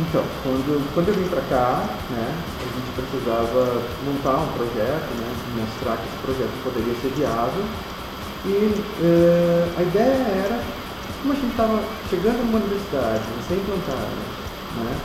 então, 0.00 0.24
quando, 0.42 0.94
quando 0.94 1.08
eu 1.08 1.14
vim 1.14 1.28
para 1.28 1.42
cá, 1.42 1.84
né, 2.10 2.34
a 2.34 2.64
gente 2.64 2.90
precisava 2.96 3.82
montar 4.02 4.42
um 4.42 4.52
projeto, 4.56 5.08
né, 5.20 5.28
mostrar 5.60 5.96
que 5.98 6.08
esse 6.08 6.18
projeto 6.24 6.64
poderia 6.64 6.94
ser 7.00 7.12
viável. 7.14 7.62
E 8.44 8.74
uh, 8.74 9.78
a 9.78 9.82
ideia 9.82 10.18
era, 10.42 10.60
como 11.22 11.32
a 11.32 11.36
gente 11.36 11.50
estava 11.50 11.82
chegando 12.10 12.42
numa 12.42 12.58
universidade, 12.58 13.22
recém-implantada, 13.38 14.10
né, 14.82 14.96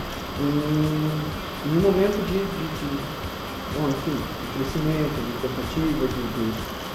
em, 0.42 1.70
um 1.70 1.82
momento 1.82 2.18
de, 2.26 2.40
de, 2.40 2.66
de 2.82 2.90
bom, 3.78 3.90
enfim, 3.90 4.18
de 4.18 4.46
crescimento, 4.58 5.18
de 5.22 5.34
tentativa, 5.46 6.08
de, 6.08 6.22
de, 6.34 6.46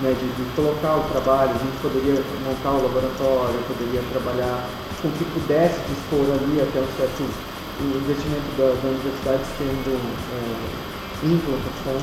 né, 0.02 0.10
de, 0.18 0.26
de 0.34 0.44
colocar 0.56 0.96
o 0.96 1.04
trabalho, 1.12 1.54
a 1.54 1.62
gente 1.62 1.78
poderia 1.80 2.18
montar 2.42 2.70
o 2.70 2.82
laboratório, 2.82 3.62
poderia 3.68 4.02
trabalhar 4.10 4.66
com 5.00 5.08
o 5.08 5.12
que 5.12 5.24
pudesse 5.26 5.78
dispor 5.86 6.26
ali 6.26 6.58
até 6.60 6.80
um 6.80 6.90
certo 6.96 7.22
o 7.80 7.98
investimento 7.98 8.46
da, 8.58 8.74
da 8.78 8.88
universidade 8.88 9.42
sendo 9.58 9.94
é, 9.96 11.26
implantação, 11.26 11.98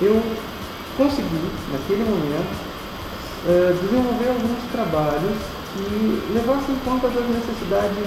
eu 0.00 0.22
consegui, 0.96 1.50
naquele 1.70 2.04
momento, 2.04 2.71
é, 3.48 3.74
desenvolver 3.80 4.28
alguns 4.28 4.62
trabalhos 4.70 5.38
que 5.74 6.34
levassem 6.34 6.74
em 6.74 6.78
conta 6.84 7.08
das 7.08 7.26
necessidades, 7.26 8.06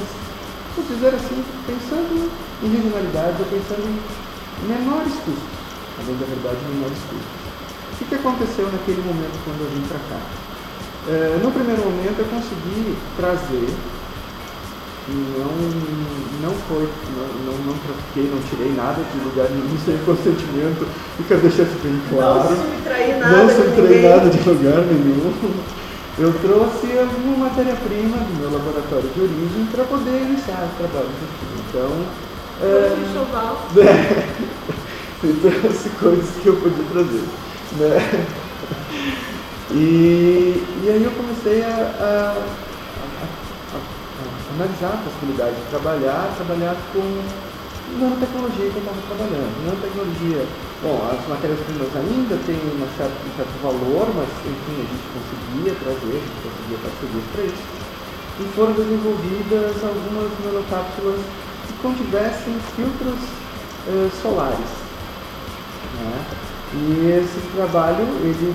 vou 0.75 0.85
dizer 0.85 1.13
assim, 1.15 1.43
pensando 1.65 2.31
em 2.63 2.67
regionalidade 2.69 3.35
ou 3.39 3.47
pensando 3.47 3.83
em 3.83 4.67
menores 4.67 5.13
custos, 5.25 5.59
além 5.99 6.15
da 6.17 6.25
verdade, 6.25 6.57
menores 6.71 6.99
custos. 7.09 7.45
O 7.91 7.97
que, 7.97 8.05
que 8.05 8.15
aconteceu 8.15 8.71
naquele 8.71 9.01
momento 9.01 9.35
quando 9.43 9.61
eu 9.61 9.69
vim 9.71 9.83
para 9.87 9.99
cá? 10.07 10.21
É, 11.07 11.39
no 11.41 11.51
primeiro 11.51 11.81
momento 11.83 12.19
eu 12.19 12.25
consegui 12.25 12.97
trazer 13.17 13.69
não, 15.07 16.49
não 16.49 16.55
foi, 16.67 16.89
não, 17.15 17.27
não, 17.45 17.57
não 17.65 17.73
trafiquei, 17.77 18.31
não 18.31 18.41
tirei 18.49 18.73
nada 18.73 19.03
de 19.03 19.19
lugar 19.23 19.47
nenhum 19.51 19.77
sem 19.85 19.97
consentimento, 19.99 20.87
fica 21.17 21.37
deixando 21.37 21.81
bem 21.83 22.01
claro. 22.09 22.49
Não 22.49 22.57
subtraí 22.57 23.19
nada, 23.19 23.37
não 23.37 23.49
subtraí 23.49 24.01
nada 24.01 24.29
de 24.29 24.49
lugar 24.49 24.81
nenhum. 24.81 25.33
Eu 26.17 26.33
trouxe 26.33 26.97
alguma 26.97 27.49
matéria-prima 27.49 28.17
do 28.17 28.39
meu 28.39 28.51
laboratório 28.51 29.09
de 29.13 29.21
origem 29.21 29.67
para 29.71 29.83
poder 29.83 30.21
iniciar 30.21 30.63
o 30.63 30.77
trabalho 30.77 31.09
aqui. 31.09 31.45
Então. 31.69 31.91
É, 32.61 32.65
é, 33.81 34.15
eu 35.23 35.61
trouxe 35.61 35.89
coisas 35.89 36.29
que 36.41 36.47
eu 36.47 36.55
podia 36.55 36.85
trazer. 36.91 37.23
Né? 37.77 38.27
E, 39.71 40.63
e 40.83 40.89
aí 40.89 41.03
eu 41.03 41.11
comecei 41.11 41.61
a, 41.63 41.75
a 41.99 42.74
analisar 44.55 44.95
a 44.95 45.03
possibilidade 45.03 45.55
de 45.55 45.65
trabalhar, 45.69 46.31
trabalhar 46.39 46.75
com 46.95 47.03
nanotecnologia 47.99 48.71
que 48.71 48.77
eu 48.79 48.83
estava 48.87 49.01
trabalhando. 49.11 49.51
Nanotecnologia, 49.67 50.41
bom, 50.81 50.97
as 51.11 51.21
matérias-primas 51.27 51.91
ainda 51.95 52.35
têm 52.47 52.59
uma 52.79 52.87
certa, 52.95 53.15
um 53.19 53.33
certo 53.35 53.55
valor, 53.61 54.07
mas 54.15 54.31
enfim, 54.47 54.79
a 54.79 54.87
gente 54.87 55.05
conseguia 55.11 55.73
trazer, 55.75 56.15
a 56.15 56.23
gente 56.23 56.39
conseguia 56.39 56.79
parcerias 56.81 57.25
para 57.35 57.43
isso. 57.43 57.65
E 58.35 58.43
foram 58.55 58.73
desenvolvidas 58.73 59.75
algumas 59.83 60.31
nanocápsulas 60.43 61.19
que 61.67 61.73
contivessem 61.83 62.55
filtros 62.75 63.19
eh, 63.87 64.09
solares. 64.21 64.71
Né? 65.99 66.25
E 66.75 67.23
esse 67.23 67.39
trabalho 67.55 68.03
ele 68.19 68.53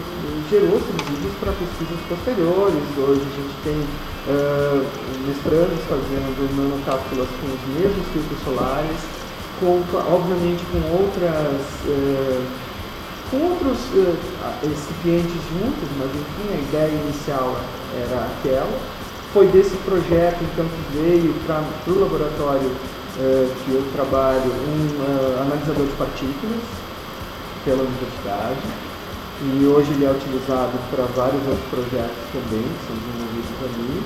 gerou 0.50 0.80
subsídios 0.80 1.32
para 1.40 1.52
pesquisas 1.52 2.00
posteriores. 2.08 2.84
Hoje 2.98 3.22
a 3.24 3.36
gente 3.36 3.54
tem 3.64 3.80
uh, 4.28 4.86
mestrandos 5.26 5.80
fazendo 5.88 6.56
nanocápsulas 6.56 7.28
com 7.40 7.46
os 7.46 7.80
mesmos 7.80 8.06
filtros 8.12 8.40
solares, 8.44 9.00
com, 9.60 9.82
obviamente 10.12 10.64
com 10.72 10.80
outras. 11.02 11.60
Uh, 11.86 12.70
com 13.30 13.36
outros 13.36 13.78
uh, 13.94 14.16
recipientes 14.60 15.30
juntos, 15.30 15.88
mas 15.98 16.10
enfim, 16.10 16.52
a 16.52 16.58
ideia 16.68 17.00
inicial 17.04 17.56
era 17.94 18.26
aquela. 18.26 18.80
Foi 19.32 19.46
desse 19.46 19.76
projeto 19.84 20.42
então 20.42 20.66
que 20.66 20.98
veio 20.98 21.32
para 21.46 21.62
o 21.86 22.00
laboratório 22.00 22.72
eh, 23.18 23.48
que 23.64 23.72
eu 23.72 23.84
trabalho 23.92 24.50
um 24.50 25.04
eh, 25.04 25.42
analisador 25.42 25.84
de 25.84 25.92
partículas 25.92 26.62
pela 27.64 27.82
universidade 27.82 28.58
e 29.42 29.64
hoje 29.64 29.90
ele 29.92 30.04
é 30.04 30.10
utilizado 30.10 30.76
para 30.90 31.04
vários 31.16 31.40
outros 31.46 31.66
projetos 31.70 32.22
também, 32.32 32.62
que 32.62 32.82
são 32.86 32.96
desenvolvidos 33.00 33.56
ali. 33.64 34.02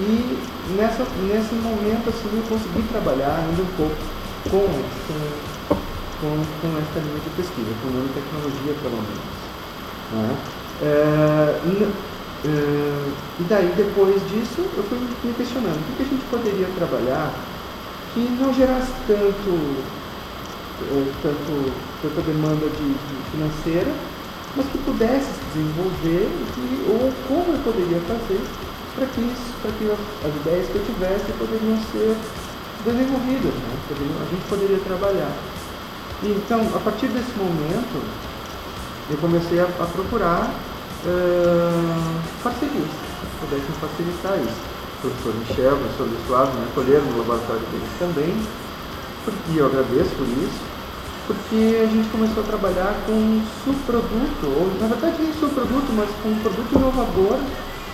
E 0.00 0.74
nessa, 0.76 1.04
nesse 1.26 1.54
momento 1.56 2.08
assim, 2.08 2.30
eu 2.32 2.42
consegui 2.48 2.82
trabalhar 2.88 3.42
ainda 3.42 3.62
um 3.62 3.72
pouco 3.76 3.96
com, 4.48 4.66
com, 5.06 5.20
com, 6.20 6.32
com 6.62 6.68
essa 6.78 7.00
linha 7.02 7.20
de 7.20 7.30
pesquisa, 7.36 7.70
com 7.82 7.90
nanotecnologia 7.90 8.74
pelo 8.80 9.02
menos. 9.02 9.38
Né? 10.12 10.36
É, 10.82 11.60
Uh, 12.42 13.12
e 13.38 13.42
daí, 13.50 13.70
depois 13.76 14.14
disso, 14.30 14.64
eu 14.74 14.82
fui 14.84 14.98
me 14.98 15.34
questionando 15.34 15.76
o 15.76 15.96
que 15.96 16.02
a 16.02 16.06
gente 16.06 16.24
poderia 16.30 16.66
trabalhar 16.74 17.34
que 18.14 18.20
não 18.40 18.54
gerasse 18.54 18.90
tanto, 19.06 19.50
uh, 19.50 21.12
tanto 21.20 21.70
tanta 22.00 22.22
demanda 22.22 22.66
de, 22.66 22.88
de 22.88 23.30
financeira, 23.30 23.92
mas 24.56 24.66
que 24.66 24.78
pudesse 24.78 25.26
se 25.26 25.40
desenvolver 25.54 26.26
e, 26.58 26.86
ou 26.88 27.12
como 27.28 27.54
eu 27.54 27.60
poderia 27.62 28.00
fazer 28.00 28.40
para 28.94 29.06
que, 29.06 29.20
isso, 29.20 29.54
para 29.62 29.70
que 29.72 29.84
as 29.90 30.34
ideias 30.42 30.66
que 30.68 30.76
eu 30.76 30.84
tivesse 30.84 31.32
poderiam 31.38 31.78
ser 31.92 32.16
desenvolvidas, 32.84 33.54
né? 33.54 33.72
a 33.90 34.24
gente 34.30 34.44
poderia 34.48 34.78
trabalhar. 34.78 35.32
E, 36.22 36.28
então, 36.32 36.60
a 36.74 36.78
partir 36.80 37.08
desse 37.08 37.32
momento, 37.38 38.02
eu 39.10 39.16
comecei 39.18 39.60
a, 39.60 39.64
a 39.64 39.86
procurar 39.86 40.50
uh, 41.06 42.20
parcerias 42.42 42.90
que 42.90 43.46
pudessem 43.46 43.74
facilitar 43.80 44.38
isso. 44.38 44.60
O 44.98 45.08
professor 45.08 45.34
Michel, 45.34 45.74
o 45.74 45.78
professor 45.78 46.06
Luiz 46.08 46.26
Flávio 46.26 46.54
me 46.60 46.66
acolheram 46.66 47.04
no 47.06 47.18
laboratório 47.18 47.62
deles 47.72 47.88
também, 47.98 48.34
e 49.48 49.58
eu 49.58 49.66
agradeço 49.66 50.10
por 50.16 50.28
isso, 50.28 50.60
porque 51.30 51.78
a 51.80 51.86
gente 51.86 52.08
começou 52.10 52.42
a 52.42 52.46
trabalhar 52.46 52.92
com 53.06 53.12
um 53.12 53.46
subproduto, 53.62 54.46
ou 54.46 54.66
na 54.80 54.88
verdade 54.88 55.22
nem 55.22 55.32
subproduto, 55.32 55.92
mas 55.92 56.10
com 56.22 56.30
um 56.30 56.38
produto 56.42 56.74
inovador 56.74 57.38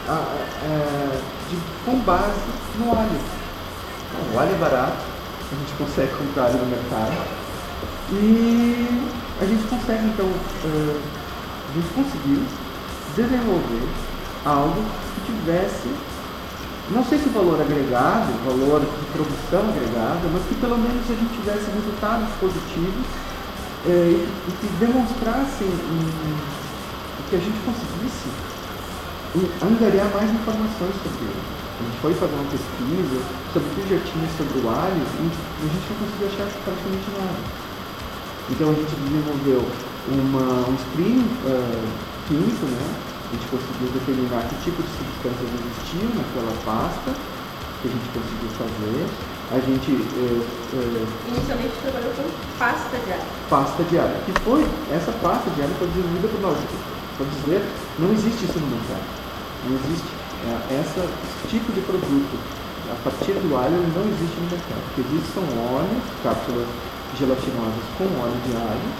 a, 0.08 0.12
a, 0.12 1.20
de, 1.50 1.56
com 1.84 1.98
base 1.98 2.40
no 2.78 2.96
alho. 2.96 3.10
Então, 3.12 4.34
o 4.34 4.40
alho 4.40 4.54
é 4.54 4.58
barato, 4.58 5.04
a 5.52 5.54
gente 5.54 5.72
consegue 5.76 6.12
comprar 6.16 6.44
alho 6.44 6.56
no 6.56 6.66
mercado, 6.66 7.12
e 8.10 9.10
a 9.38 9.44
gente 9.44 9.68
consegue 9.68 10.06
então, 10.06 10.24
uh, 10.24 11.00
a 11.68 11.72
gente 11.74 11.88
conseguiu 11.92 12.42
desenvolver 13.14 13.86
algo 14.46 14.82
que 15.14 15.32
tivesse, 15.32 15.90
não 16.90 17.04
sei 17.04 17.18
se 17.18 17.28
valor 17.30 17.60
agregado, 17.60 18.30
valor 18.46 18.80
de 18.80 19.06
produção 19.10 19.68
agregado, 19.70 20.30
mas 20.32 20.42
que 20.46 20.54
pelo 20.54 20.78
menos 20.78 21.02
a 21.10 21.14
gente 21.14 21.34
tivesse 21.34 21.66
resultados 21.74 22.28
positivos 22.38 23.06
é, 23.86 24.14
e 24.22 24.50
que 24.60 24.66
demonstrassem 24.78 25.66
um, 25.66 26.56
que 27.28 27.36
a 27.36 27.38
gente 27.42 27.58
conseguisse 27.66 28.30
angariar 29.62 30.06
mais 30.14 30.30
informações 30.30 30.94
sobre 31.02 31.26
ele. 31.26 31.42
A 31.76 31.82
gente 31.84 31.98
foi 32.00 32.14
fazer 32.14 32.34
uma 32.34 32.50
pesquisa 32.50 33.18
sobre 33.52 33.68
o 33.68 33.72
que 33.74 33.82
já 33.90 34.00
tinha 34.06 34.28
sobre 34.38 34.58
o 34.58 34.64
e 34.64 34.72
a 34.72 35.68
gente 35.68 35.86
não 35.90 35.98
conseguiu 36.06 36.26
achar 36.30 36.46
praticamente 36.64 37.10
nada. 37.18 37.66
Então 38.48 38.70
a 38.70 38.74
gente 38.74 38.94
desenvolveu 38.94 39.60
uma, 40.08 40.70
um 40.70 40.76
screen 40.78 41.18
uh, 41.44 41.88
químico, 42.28 42.66
né? 42.66 43.15
A 43.26 43.34
gente 43.34 43.46
conseguiu 43.50 43.90
determinar 43.90 44.46
que 44.46 44.54
tipo 44.62 44.78
de 44.78 44.90
substâncias 44.94 45.50
existiam 45.50 46.14
naquela 46.14 46.54
pasta, 46.62 47.10
que 47.82 47.88
a 47.88 47.90
gente 47.90 48.08
conseguiu 48.14 48.50
fazer. 48.54 49.02
A 49.50 49.58
gente. 49.58 49.90
Eh, 49.94 50.46
eh, 50.74 51.06
Inicialmente 51.26 51.74
trabalhou 51.82 52.12
com 52.14 52.26
pasta 52.58 52.94
de 52.98 53.10
alho. 53.10 53.28
Pasta 53.50 53.82
de 53.82 53.98
alho. 53.98 54.16
Que 54.26 54.32
foi, 54.42 54.62
essa 54.94 55.10
pasta 55.22 55.50
de 55.50 55.62
alho 55.62 55.74
foi 55.78 55.88
desenvolvida 55.88 56.28
por 56.28 56.40
nós. 56.40 56.58
Para 57.18 57.26
dizer, 57.26 57.62
não 57.98 58.12
existe 58.14 58.44
isso 58.46 58.58
no 58.58 58.66
mercado. 58.70 59.06
Não 59.66 59.74
existe. 59.74 60.10
É, 60.46 60.78
essa, 60.78 61.02
esse 61.02 61.58
tipo 61.58 61.72
de 61.72 61.80
produto, 61.82 62.34
a 62.90 62.96
partir 63.02 63.34
do 63.42 63.56
alho, 63.58 63.74
não 63.90 64.06
existe 64.06 64.38
no 64.38 64.50
mercado. 64.50 64.82
O 64.86 64.94
que 64.94 65.00
existe 65.02 65.34
são 65.34 65.42
óleos, 65.74 66.02
cápsulas 66.22 66.68
gelatinosas 67.18 67.86
com 67.98 68.06
óleo 68.22 68.38
de 68.46 68.54
alho, 68.54 68.90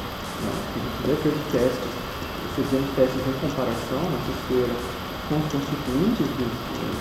né, 0.43 0.51
que 0.75 0.79
a 0.79 0.83
gente 0.83 0.99
já 1.07 1.17
fez 1.23 1.35
testes 1.53 1.96
fizemos 2.57 2.88
testes 2.97 3.21
em 3.21 3.37
comparação 3.45 4.01
na 4.01 4.19
cesteira 4.25 4.73
com 5.29 5.37
os 5.37 5.47
constituintes 5.53 6.25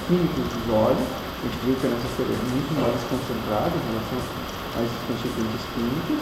químicos 0.08 0.46
dos 0.52 0.66
óleos. 0.68 1.08
A 1.08 1.48
gente 1.48 1.58
viu 1.64 1.76
que 1.80 1.88
a 1.88 1.90
nossa 1.96 2.08
cesteira 2.12 2.36
é 2.36 2.42
muito 2.52 2.72
mais 2.76 3.00
concentrada 3.08 3.72
em 3.72 3.84
relação 3.88 4.20
aos 4.76 4.92
constituintes 5.08 5.64
químicos. 5.72 6.20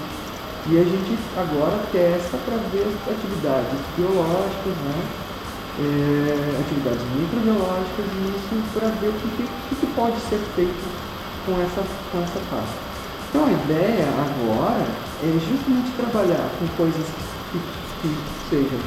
E 0.64 0.72
a 0.80 0.86
gente 0.86 1.12
agora 1.36 1.76
testa 1.92 2.38
para 2.46 2.56
ver 2.72 2.86
as 2.88 2.96
atividades 3.10 3.80
biológicas, 3.98 4.78
né? 4.86 4.98
É, 5.74 6.62
atividades 6.62 7.02
microbiológicas 7.18 8.06
e 8.06 8.22
isso 8.38 8.54
para 8.78 8.94
ver 9.02 9.10
o 9.10 9.14
que, 9.18 9.28
que, 9.42 9.76
que, 9.76 9.88
pode 9.98 10.16
ser 10.30 10.38
feito 10.54 10.86
com 11.48 11.58
essa, 11.58 11.82
com 12.12 12.22
essa 12.22 12.40
pasta. 12.54 12.78
Então 13.30 13.48
a 13.48 13.52
ideia 13.52 14.06
agora 14.06 14.86
é 15.26 15.34
justamente 15.42 15.90
trabalhar 15.98 16.48
com 16.60 16.68
coisas 16.78 17.08
que, 17.52 17.60
que 18.04 18.16
sejam 18.52 18.80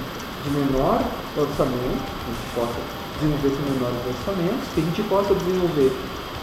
de 0.46 0.50
menor 0.54 1.02
orçamento, 1.36 2.06
que 2.06 2.30
a 2.30 2.34
gente 2.38 2.54
possa 2.54 2.78
desenvolver 3.18 3.50
com 3.50 3.62
menores 3.74 4.02
orçamentos, 4.06 4.68
que 4.74 4.80
a 4.80 4.84
gente 4.84 5.02
possa 5.02 5.34
desenvolver 5.34 5.92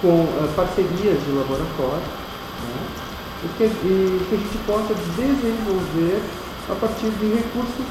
com 0.02 0.28
uh, 0.28 0.54
parcerias 0.56 1.24
de 1.24 1.32
laboratório, 1.32 2.04
né? 2.04 2.84
e, 3.44 3.48
que, 3.58 3.64
e 3.64 4.26
que 4.28 4.36
a 4.36 4.38
gente 4.38 4.58
possa 4.68 4.94
desenvolver 4.94 6.22
a 6.70 6.76
partir 6.76 7.10
de 7.10 7.28
recursos, 7.32 7.88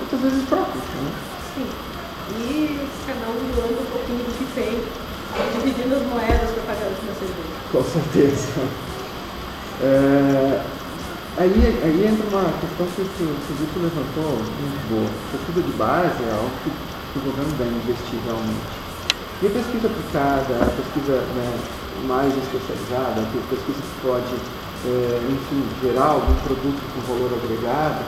muitas 0.00 0.20
vezes 0.20 0.48
próprios. 0.48 0.84
Né? 0.84 1.12
Sim. 1.54 1.66
E 2.40 2.88
cada 3.06 3.30
um 3.30 3.36
doando 3.54 3.82
um 3.82 3.90
pouquinho 3.92 4.24
do 4.24 4.32
que 4.38 4.46
tem, 4.54 4.82
dividindo 5.52 5.96
as 5.96 6.02
moedas 6.06 6.50
para 6.50 6.74
pagar 6.74 6.90
os 6.90 6.98
financiamento. 6.98 7.70
Com 7.72 7.84
certeza. 7.84 8.48
É, 9.82 10.64
Aí, 11.36 11.52
aí 11.52 12.00
entra 12.00 12.24
uma 12.32 12.48
questão 12.64 12.88
que 12.96 13.02
o 13.04 13.36
Filipe 13.44 13.76
levantou 13.76 14.40
muito 14.40 14.80
boa. 14.88 15.10
Pesquisa 15.36 15.60
de 15.68 15.72
base 15.76 16.16
é 16.24 16.32
algo 16.32 16.48
que, 16.64 16.72
que 16.72 17.16
o 17.20 17.22
governo 17.28 17.52
deve 17.60 17.76
investir 17.76 18.16
realmente. 18.24 18.72
E 19.44 19.46
a 19.46 19.52
pesquisa 19.52 19.84
aplicada, 19.84 20.64
a 20.64 20.72
pesquisa 20.80 21.20
né, 21.36 21.48
mais 22.08 22.32
especializada, 22.32 23.20
a 23.20 23.28
pesquisa 23.52 23.76
que 23.84 23.96
pode, 24.00 24.32
é, 24.88 24.96
enfim, 25.28 25.60
gerar 25.84 26.16
algum 26.16 26.32
produto 26.40 26.80
com 26.96 27.04
valor 27.04 27.28
agregado, 27.36 28.00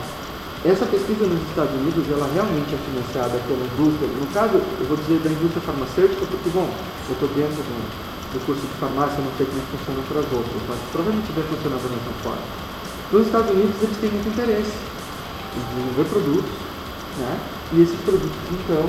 essa 0.65 0.89
pesquisa 0.89 1.29
nos 1.29 1.37
Estados 1.53 1.77
Unidos, 1.85 2.09
ela 2.09 2.25
realmente 2.33 2.73
é 2.73 2.81
financiada 2.81 3.37
pela 3.45 3.61
indústria. 3.61 4.09
No 4.09 4.25
caso, 4.33 4.57
eu 4.57 4.85
vou 4.89 4.97
dizer 4.97 5.21
da 5.21 5.29
indústria 5.29 5.61
farmacêutica, 5.69 6.25
porque, 6.25 6.49
bom, 6.49 6.65
eu 6.65 7.13
estou 7.13 7.29
dentro 7.37 7.61
do, 7.61 7.77
do 8.33 8.37
curso 8.41 8.65
de 8.65 8.73
farmácia, 8.81 9.21
não 9.21 9.29
sei 9.37 9.45
como 9.45 9.61
funciona 9.69 10.01
para 10.09 10.19
as 10.25 10.29
outras, 10.33 10.61
mas 10.65 10.81
provavelmente 10.89 11.29
deve 11.37 11.45
funcionar 11.53 11.77
da 11.77 11.89
mesma 11.93 12.15
forma. 12.25 12.69
Nos 13.11 13.25
Estados 13.25 13.49
Unidos 13.49 13.75
eles 13.81 13.97
têm 13.97 14.11
muito 14.11 14.29
interesse 14.29 14.73
em 15.57 15.61
desenvolver 15.69 16.09
produtos, 16.09 16.51
né? 17.17 17.39
e 17.73 17.81
esses 17.81 17.99
produtos 18.01 18.37
então 18.51 18.85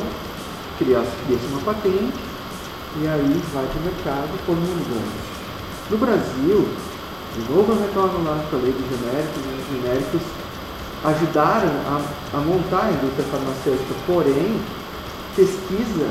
cria-se 0.78 1.46
uma 1.52 1.60
patente 1.60 2.20
e 3.00 3.06
aí 3.06 3.42
vai 3.54 3.64
para 3.64 3.80
o 3.80 3.84
mercado 3.84 4.46
por 4.46 4.52
um 4.52 4.60
ganho. 4.60 5.30
No 5.90 5.98
Brasil, 5.98 6.68
de 7.34 7.52
novo 7.52 7.72
eu 7.72 7.80
retorno 7.80 8.24
lá 8.24 8.44
a 8.52 8.56
lei 8.56 8.72
dos 8.72 8.88
genéricos, 8.90 9.40
os 9.40 9.82
genéricos 9.82 10.22
ajudaram 11.04 11.70
a, 11.86 12.36
a 12.36 12.40
montar 12.40 12.86
a 12.86 12.92
indústria 12.92 13.24
farmacêutica, 13.30 13.94
porém, 14.06 14.60
pesquisa, 15.34 16.10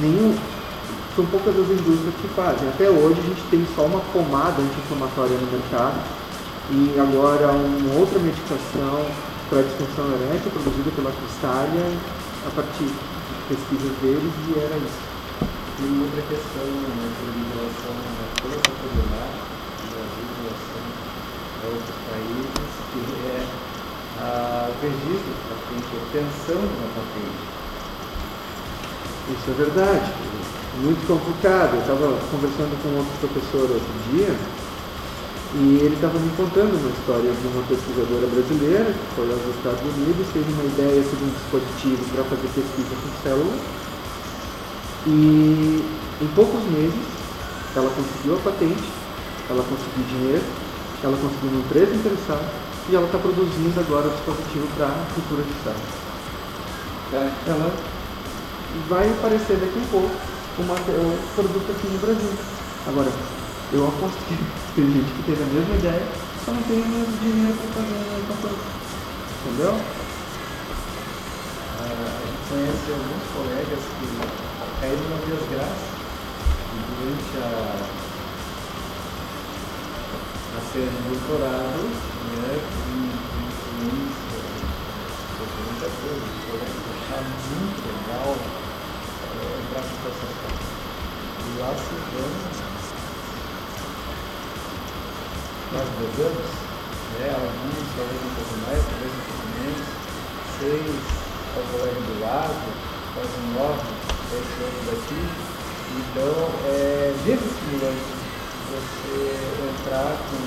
nenhum, 0.00 0.34
são 1.14 1.26
poucas 1.26 1.54
as 1.58 1.68
indústrias 1.68 2.14
que 2.22 2.28
fazem. 2.28 2.68
Até 2.68 2.88
hoje 2.88 3.20
a 3.20 3.28
gente 3.28 3.42
tem 3.50 3.66
só 3.76 3.82
uma 3.82 4.00
pomada 4.12 4.62
anti-inflamatória 4.62 5.36
no 5.36 5.52
mercado, 5.52 6.00
e 6.70 6.96
agora 6.98 7.52
uma 7.52 8.00
outra 8.00 8.18
medicação 8.18 9.04
para 9.50 9.60
a 9.60 9.62
disfunção 9.62 10.08
erétil 10.16 10.48
produzida 10.50 10.90
pela 10.96 11.12
Cristália 11.12 11.84
a 12.46 12.50
partir 12.56 12.88
de 12.88 13.36
pesquisas 13.52 13.92
deles 14.00 14.32
e 14.48 14.56
era 14.56 14.76
isso. 14.80 15.02
E 15.76 15.86
outra 16.00 16.22
questão 16.24 16.64
né, 16.64 17.04
em 17.20 17.44
relação 17.52 17.92
a 17.92 18.24
toda 18.40 18.54
essa 18.56 18.72
problemática 18.80 19.44
do 19.76 19.86
Brasil 19.92 20.24
em 20.24 20.36
relação 20.40 20.84
a 20.88 21.68
outros 21.68 21.98
países, 22.08 22.72
que 22.88 23.00
é 23.28 23.44
a, 24.24 24.72
o 24.72 24.76
registro 24.80 25.32
da 25.36 25.52
patente, 25.52 25.84
a 25.84 26.00
obtenção 26.00 26.60
de 26.64 26.74
uma 26.80 26.90
patente. 26.96 27.44
Isso 29.24 29.46
é 29.48 29.54
verdade, 29.60 30.08
muito 30.80 31.04
complicado. 31.04 31.76
Eu 31.76 31.80
estava 31.84 32.08
conversando 32.32 32.72
com 32.80 32.88
outro 32.96 33.12
professor 33.20 33.68
outro 33.68 33.94
dia 34.08 34.32
e 35.54 35.78
ele 35.82 35.94
estava 35.94 36.18
me 36.18 36.30
contando 36.36 36.74
uma 36.74 36.90
história 36.90 37.30
de 37.30 37.46
uma 37.46 37.62
pesquisadora 37.68 38.26
brasileira 38.26 38.90
que 38.90 39.14
foi 39.14 39.30
aos 39.30 39.44
Estados 39.54 39.82
Unidos, 39.82 40.26
teve 40.32 40.50
uma 40.52 40.64
ideia 40.64 41.02
sobre 41.02 41.24
um 41.24 41.32
dispositivo 41.32 42.02
para 42.14 42.24
fazer 42.24 42.48
pesquisa 42.54 42.94
com 42.98 43.22
células. 43.22 43.60
E 45.06 45.84
em 46.22 46.28
poucos 46.34 46.62
meses 46.70 47.06
ela 47.76 47.90
conseguiu 47.90 48.34
a 48.34 48.38
patente 48.38 49.04
ela 49.50 49.62
conseguiu 49.62 50.04
dinheiro, 50.08 50.44
ela 51.02 51.16
conseguiu 51.16 51.50
uma 51.50 51.60
empresa 51.60 51.94
interessada 51.94 52.44
e 52.88 52.94
ela 52.94 53.06
está 53.06 53.18
produzindo 53.18 53.80
agora 53.80 54.08
o 54.08 54.10
dispositivo 54.10 54.66
para 54.76 54.86
a 54.86 55.06
cultura 55.14 55.42
digital. 55.42 55.74
É, 57.12 57.30
ela 57.46 57.74
vai 58.88 59.08
aparecer 59.10 59.56
daqui 59.56 59.78
a 59.78 59.90
pouco 59.90 60.10
uma, 60.58 60.74
um 60.74 61.34
produto 61.34 61.70
aqui 61.70 61.86
no 61.88 61.98
Brasil. 61.98 62.32
Agora, 62.88 63.10
eu 63.72 63.88
aposto 63.88 64.18
que 64.28 64.36
tem 64.74 64.86
gente 64.92 65.10
que 65.14 65.22
teve 65.24 65.42
a 65.42 65.46
mesma 65.46 65.74
ideia, 65.76 66.06
só 66.44 66.52
não 66.52 66.62
tem 66.62 66.82
o 66.82 66.86
mesmo 66.86 67.16
dinheiro 67.18 67.56
para 67.56 67.82
fazer 67.82 67.94
a 67.94 68.36
coisa. 68.42 68.58
Entendeu? 69.44 69.74
Ah, 71.80 71.84
a 71.84 72.26
gente 72.26 72.42
conhece 72.48 72.86
alguns 72.92 73.24
colegas 73.34 73.82
que 73.98 74.06
caíram 74.80 75.06
na 75.08 75.16
desgraça 75.24 75.86
e 76.70 76.78
durante 76.90 77.32
a, 77.38 77.48
a 80.54 80.60
série 80.72 80.90
de 80.90 81.00
doutorado, 81.08 81.82
né, 82.34 82.52
em 82.84 83.08
influência, 83.48 84.40
sobre 85.38 85.60
muita 85.70 85.88
coisa, 86.02 86.34
muito 87.54 87.80
legal 87.86 88.30
é, 89.24 89.50
entrar 89.62 89.82
com 89.82 89.96
processar. 90.02 90.54
E 91.46 91.60
lá 91.60 91.70
se 91.74 91.94
vão 92.14 92.73
dois 95.82 96.14
anos, 96.22 96.50
né, 97.18 97.34
alguns 97.34 97.82
talvez 97.98 98.20
um 98.22 98.32
pouco 98.38 98.54
mais, 98.62 98.78
talvez 98.78 99.10
um 99.10 99.24
pouco 99.26 99.44
menos, 99.58 99.86
seis 100.62 101.02
ao 101.54 101.62
colega 101.74 101.98
do 101.98 102.14
lado, 102.22 102.66
quase 103.14 103.38
nove, 103.58 103.90
dez 104.30 104.46
anos 104.62 104.82
daqui. 104.86 105.22
Então, 105.94 106.34
é 106.70 107.14
muito 107.26 107.42
estimulante 107.42 108.14
você 108.70 109.34
entrar 109.66 110.14
com 110.30 110.38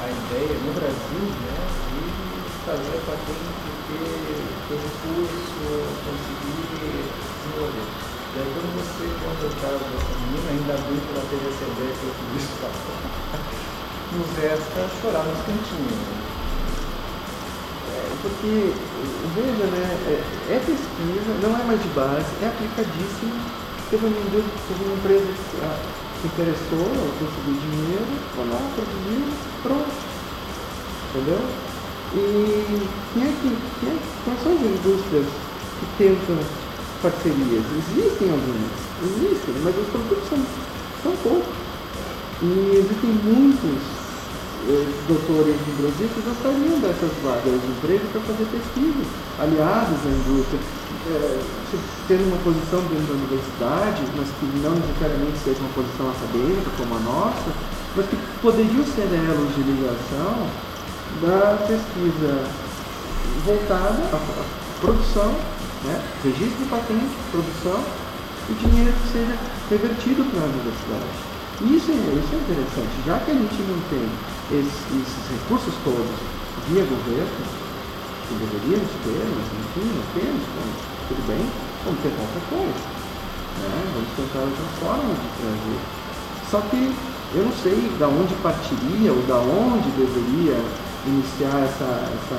a 0.00 0.08
ideia 0.08 0.56
no 0.64 0.72
Brasil 0.72 1.24
né, 1.36 1.56
de 1.92 2.00
fazer 2.64 2.96
a 2.96 3.02
patente, 3.12 3.68
ter, 3.88 4.40
ter 4.68 4.78
recurso, 4.80 5.68
conseguir 6.00 6.72
desenvolver. 7.12 7.88
E 8.32 8.40
aí 8.40 8.48
quando 8.56 8.72
você 8.80 9.04
conta 9.20 9.44
o 9.44 9.52
caso 9.60 9.84
dessa 9.84 10.12
menina, 10.16 10.48
ainda 10.48 10.80
bem 10.88 10.96
que 10.96 11.12
ela 11.12 11.24
teve 11.28 11.44
essa 11.52 11.64
ideia 11.68 11.92
que 11.92 12.04
eu 12.08 12.14
fiz 12.32 13.72
nos 14.12 14.28
resta 14.36 14.88
chorar 15.00 15.24
nos 15.24 15.38
cantinhos. 15.46 16.22
É, 17.92 18.12
porque, 18.22 18.72
veja, 19.34 19.64
né, 19.72 19.98
é, 20.06 20.54
é, 20.54 20.58
pesquisa, 20.60 21.32
não 21.42 21.58
é 21.58 21.64
mais 21.64 21.82
de 21.82 21.88
base, 21.88 22.26
é 22.42 22.46
aplicadíssima. 22.48 23.62
Teve 23.90 24.06
uma, 24.06 24.16
teve 24.16 24.84
uma 24.84 24.94
empresa 24.94 25.26
que 25.26 25.58
ah, 25.62 25.78
se 26.20 26.26
interessou, 26.26 26.86
conseguiu 27.18 27.60
dinheiro, 27.60 28.06
foi 28.34 28.48
lá, 28.48 28.60
pronto. 29.62 30.12
Entendeu? 31.10 31.40
E 32.14 32.88
quem 33.12 33.22
é 33.22 33.26
que, 33.26 33.56
quem 33.80 33.88
é, 33.90 33.98
quais 34.24 34.42
são 34.42 34.52
as 34.52 34.60
indústrias 34.60 35.26
que 35.80 35.86
tentam 35.98 36.38
parcerias? 37.02 37.64
Existem 37.76 38.30
algumas, 38.30 38.72
existem, 39.02 39.54
mas 39.62 39.76
os 39.76 39.88
produtos 39.88 40.28
são, 40.28 40.38
são 41.02 41.12
poucos. 41.22 41.62
E 42.42 42.76
existem 42.76 43.10
muitos 43.22 44.01
doutores 45.08 45.56
no 45.66 45.74
Brasil 45.82 46.08
que 46.14 46.20
gostariam 46.22 46.78
dessas 46.78 47.10
vagas 47.22 47.60
de 47.60 47.66
emprego 47.66 48.06
para 48.12 48.20
fazer 48.22 48.46
pesquisa, 48.46 49.02
aliados 49.38 49.98
à 50.06 50.10
indústria, 50.10 50.60
é, 51.10 51.40
tendo 52.06 52.28
uma 52.30 52.38
posição 52.46 52.80
dentro 52.86 53.10
da 53.10 53.18
universidade, 53.18 54.02
mas 54.14 54.28
que 54.38 54.46
não 54.62 54.78
necessariamente 54.78 55.38
seja 55.42 55.58
uma 55.60 55.74
posição 55.74 56.10
acadêmica 56.10 56.70
como 56.78 56.94
a 56.94 57.00
nossa, 57.00 57.50
mas 57.96 58.06
que 58.06 58.16
poderiam 58.40 58.84
ser 58.86 59.10
elos 59.10 59.50
de 59.54 59.62
ligação 59.66 60.46
da 61.20 61.58
pesquisa 61.66 62.46
voltada 63.44 63.98
à, 64.12 64.16
à 64.16 64.44
produção, 64.80 65.34
né, 65.84 66.00
registro 66.22 66.62
de 66.62 66.70
patente, 66.70 67.10
produção 67.32 67.82
e 68.48 68.54
dinheiro 68.54 68.92
que 68.92 69.12
seja 69.12 69.38
revertido 69.70 70.24
para 70.30 70.40
a 70.40 70.46
universidade. 70.46 71.31
Isso 71.62 71.92
é, 71.92 71.94
isso 71.94 72.34
é 72.34 72.38
interessante, 72.42 72.94
já 73.06 73.18
que 73.20 73.30
a 73.30 73.34
gente 73.34 73.62
não 73.70 73.78
tem 73.86 74.02
esses, 74.50 74.82
esses 74.98 75.24
recursos 75.30 75.72
todos 75.84 76.18
via 76.66 76.82
governo, 76.82 77.38
que 78.26 78.34
deveríamos 78.34 78.90
ter, 79.06 79.22
mas 79.30 79.46
enfim, 79.46 79.86
não 79.94 80.06
temos, 80.10 80.42
então, 80.42 80.66
tudo 81.06 81.22
bem, 81.30 81.46
vamos 81.84 82.02
tentar 82.02 82.18
outra 82.18 82.42
coisa. 82.50 82.82
Né? 83.62 83.78
Vamos 83.94 84.10
tentar 84.18 84.42
outra 84.42 84.68
forma 84.82 85.14
de 85.14 85.28
trazer. 85.38 85.80
Só 86.50 86.60
que 86.66 86.82
eu 87.34 87.44
não 87.46 87.54
sei 87.62 87.78
da 87.98 88.08
onde 88.08 88.34
partiria 88.42 89.12
ou 89.12 89.22
da 89.30 89.38
onde 89.38 89.86
deveria 89.94 90.58
iniciar 91.06 91.62
essa, 91.62 92.10
essa, 92.10 92.38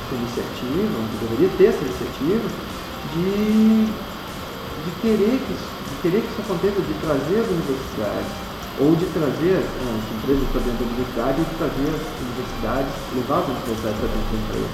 essa 0.00 0.12
iniciativa, 0.16 0.96
onde 0.96 1.16
deveria 1.28 1.50
ter 1.60 1.76
essa 1.76 1.84
iniciativa, 1.84 2.48
de, 3.12 3.84
de, 3.84 4.90
querer 5.00 5.36
que, 5.44 5.52
de 5.52 5.96
querer 6.00 6.20
que 6.24 6.32
isso 6.32 6.40
aconteça, 6.40 6.80
de 6.80 6.94
trazer 7.04 7.40
as 7.40 7.48
universidades 7.52 8.51
ou 8.80 8.96
de 8.96 9.06
trazer 9.06 9.58
as 9.60 10.04
empresas 10.16 10.48
para 10.48 10.60
dentro 10.62 10.84
da 10.84 10.90
universidade, 10.90 11.44
de 11.44 11.54
trazer 11.56 11.88
as 11.92 12.04
universidades, 12.22 12.92
levar 13.14 13.38
as 13.38 13.48
universidades 13.48 13.98
para 13.98 14.08
dentro 14.08 14.30
da 14.32 14.38
empresa. 14.38 14.70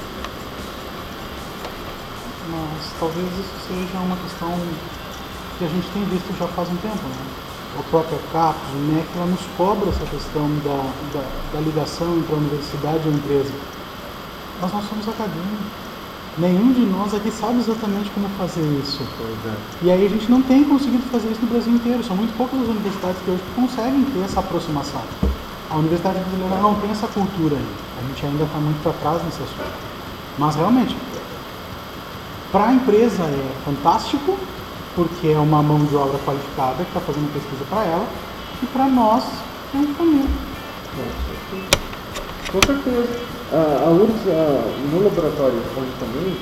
Mas 2.49 2.93
talvez 2.99 3.29
isso 3.39 3.57
seja 3.67 3.99
uma 3.99 4.17
questão 4.17 4.53
que 5.59 5.65
a 5.65 5.69
gente 5.69 5.89
tem 5.91 6.05
visto 6.05 6.39
já 6.39 6.47
faz 6.49 6.69
um 6.71 6.77
tempo. 6.77 7.03
Né? 7.03 7.27
A 7.79 7.83
própria 7.91 8.19
CAPES, 8.33 8.69
o 8.75 8.79
MEC, 8.93 9.07
ela 9.17 9.27
nos 9.27 9.45
cobra 9.57 9.91
essa 9.91 10.07
questão 10.07 10.49
da, 10.65 10.79
da, 11.13 11.25
da 11.53 11.61
ligação 11.61 12.17
entre 12.19 12.33
a 12.33 12.39
universidade 12.39 13.03
e 13.05 13.09
a 13.09 13.13
empresa. 13.13 13.53
Mas 14.61 14.73
nós 14.73 14.89
somos 14.89 15.09
acadêmicos 15.09 15.88
Nenhum 16.39 16.73
de 16.73 16.83
nós 16.83 17.13
aqui 17.15 17.33
sabe 17.33 17.59
exatamente 17.59 18.11
como 18.11 18.29
fazer 18.39 18.63
isso. 18.81 19.03
É. 19.03 19.57
E 19.83 19.91
aí 19.91 20.07
a 20.07 20.09
gente 20.09 20.31
não 20.31 20.41
tem 20.41 20.63
conseguido 20.63 21.03
fazer 21.11 21.31
isso 21.31 21.41
no 21.43 21.49
Brasil 21.49 21.73
inteiro. 21.73 22.05
São 22.05 22.17
muito 22.17 22.37
poucas 22.37 22.61
as 22.61 22.69
universidades 22.69 23.17
que 23.25 23.31
hoje 23.33 23.43
conseguem 23.57 24.05
ter 24.05 24.21
essa 24.25 24.39
aproximação. 24.39 25.03
A 25.69 25.77
Universidade 25.77 26.21
Brasileira 26.21 26.63
não 26.63 26.77
tem 26.77 26.91
essa 26.91 27.09
cultura 27.09 27.57
ainda. 27.57 27.69
A 27.99 28.09
gente 28.09 28.27
ainda 28.27 28.45
está 28.45 28.59
muito 28.59 28.83
para 28.83 28.93
trás 28.93 29.25
nesse 29.25 29.43
assunto. 29.43 29.73
Mas 30.39 30.55
realmente, 30.55 30.97
para 32.53 32.69
a 32.69 32.73
empresa 32.73 33.25
é 33.25 33.53
fantástico, 33.65 34.39
porque 34.95 35.29
é 35.29 35.39
uma 35.39 35.61
mão 35.61 35.85
de 35.85 35.97
obra 35.97 36.19
qualificada 36.25 36.77
que 36.85 36.91
está 36.91 37.01
fazendo 37.01 37.33
pesquisa 37.33 37.65
para 37.69 37.85
ela, 37.85 38.07
e 38.63 38.67
para 38.67 38.87
nós 38.87 39.25
é 39.75 39.79
um 39.79 39.95
caminho. 39.95 40.31
Com 42.53 42.61
certeza. 42.65 43.38
A, 43.49 43.87
a 43.87 43.91
URGS, 43.91 44.29
a, 44.29 44.61
no 44.93 45.05
laboratório 45.05 45.57
onde 45.77 45.93
também 45.99 46.37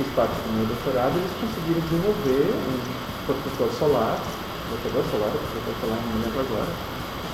fiz 0.00 0.08
parte 0.16 0.32
do 0.32 0.52
meu 0.56 0.64
doutorado, 0.64 1.12
eles 1.16 1.32
conseguiram 1.36 1.80
desenvolver 1.84 2.52
um 2.56 2.76
protetor 3.28 3.68
solar, 3.76 4.16
protetor 4.72 5.04
solar, 5.12 5.28
protetor 5.28 5.74
solar, 5.80 6.00
não 6.08 6.20
lembro 6.24 6.40
agora, 6.40 6.72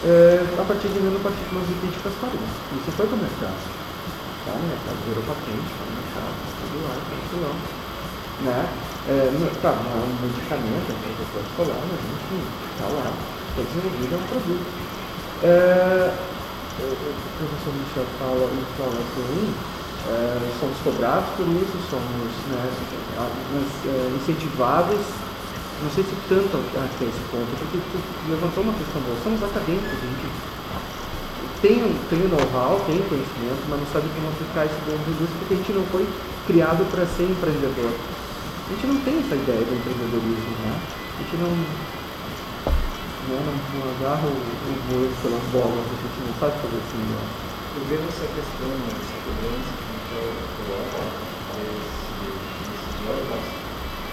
é, 0.03 0.43
a 0.43 0.65
partir 0.67 0.91
de 0.91 0.99
nanopartículas 0.99 1.63
lipídicas 1.71 2.15
farinhas. 2.19 2.55
Isso 2.75 2.91
foi 2.95 3.07
para 3.07 3.15
o 3.15 3.23
mercado. 3.23 3.63
Tá? 4.47 4.53
O 4.55 4.67
mercado 4.67 4.99
virou 5.07 5.23
patente, 5.31 5.67
está 5.67 5.83
no 5.87 5.95
mercado, 5.95 6.35
tudo 6.59 6.77
lá, 6.83 6.95
tudo 7.03 7.39
lá. 7.47 7.55
Né? 8.47 8.61
É, 9.07 9.31
no, 9.31 9.47
tá, 9.63 9.73
não 9.79 9.91
é 9.91 10.03
um 10.03 10.15
medicamento, 10.27 10.87
é 10.87 10.95
um 10.95 11.03
protetor 11.03 11.45
solar, 11.55 11.83
mas 11.87 12.03
enfim, 12.03 12.43
está 12.75 12.87
lá. 12.91 13.11
Foi 13.55 13.63
desenvolvido, 13.63 14.11
é 14.11 14.19
um 14.19 14.27
produto. 14.27 14.67
É, 15.43 16.15
o 16.85 16.97
professor 17.39 17.73
Michel 17.73 18.07
fala 18.19 18.45
e 18.53 18.63
fala 18.77 18.97
assim, 19.01 19.55
é, 20.09 20.61
somos 20.61 20.79
cobrados 20.85 21.29
por 21.37 21.47
isso, 21.49 21.77
somos 21.89 22.31
né, 22.53 22.65
é, 23.87 24.17
incentivados, 24.17 25.01
não 25.83 25.91
sei 25.91 26.05
se 26.05 26.15
tanto 26.29 26.57
até 26.57 27.05
esse 27.05 27.23
ponto, 27.33 27.49
porque 27.59 27.79
tu 27.93 27.99
levantou 28.29 28.63
uma 28.63 28.75
questão 28.75 29.01
boa, 29.03 29.17
somos 29.25 29.43
acadêmicos, 29.43 29.89
a 29.89 30.07
gente 30.07 30.29
tem, 31.61 31.81
tem 32.09 32.21
o 32.21 32.29
know-how, 32.29 32.81
tem 32.87 33.01
o 33.01 33.09
conhecimento, 33.09 33.65
mas 33.69 33.81
não 33.81 33.89
sabe 33.93 34.09
como 34.13 34.29
aplicar 34.29 34.67
isso 34.67 34.77
dentro 34.85 35.09
indústria, 35.11 35.39
porque 35.41 35.55
a 35.55 35.57
gente 35.57 35.73
não 35.73 35.85
foi 35.89 36.05
criado 36.47 36.85
para 36.91 37.07
ser 37.07 37.25
empreendedor. 37.25 37.91
A 37.91 38.69
gente 38.75 38.87
não 38.87 38.99
tem 39.01 39.19
essa 39.19 39.35
ideia 39.35 39.63
do 39.65 39.73
empreendedorismo, 39.73 40.53
né? 40.63 40.73
A 40.77 41.23
gente 41.23 41.37
não? 41.41 41.51
Não, 43.27 43.43
não 43.43 43.83
agarra 43.99 44.27
o, 44.31 44.39
boi 44.87 45.11
pelas 45.19 45.43
bolas, 45.51 45.83
a 45.83 45.97
gente 45.99 46.19
não 46.23 46.35
sabe 46.39 46.55
fazer 46.63 46.79
assim 46.79 46.99
melhor. 47.03 47.27
Eu 47.75 47.83
vejo 47.91 48.07
essa 48.07 48.27
questão, 48.31 48.71
essa 48.71 49.17
cobrança 49.27 49.71
que 49.75 49.83
o 49.83 49.91
Michel 49.99 50.31
coloca 50.57 51.03
desses 51.59 52.07
órgãos, 53.03 53.47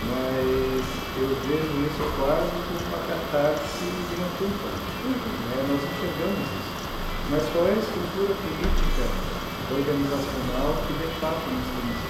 mas 0.09 0.85
eu 1.13 1.29
vejo 1.45 1.77
isso 1.85 2.03
quase 2.17 2.57
como 2.57 2.81
uma 2.89 3.01
catarse 3.05 3.85
de 3.85 4.13
uma 4.17 4.29
culpa. 4.41 4.69
Né? 4.73 5.57
Nós 5.69 5.81
enxergamos 5.85 6.41
isso. 6.41 6.73
Mas 7.29 7.43
qual 7.53 7.69
é 7.69 7.73
a 7.77 7.81
estrutura 7.85 8.33
política 8.33 9.05
organizacional 9.71 10.73
que 10.89 10.93
de 10.97 11.09
fato 11.21 11.43
nós 11.53 11.67
temos? 11.69 12.01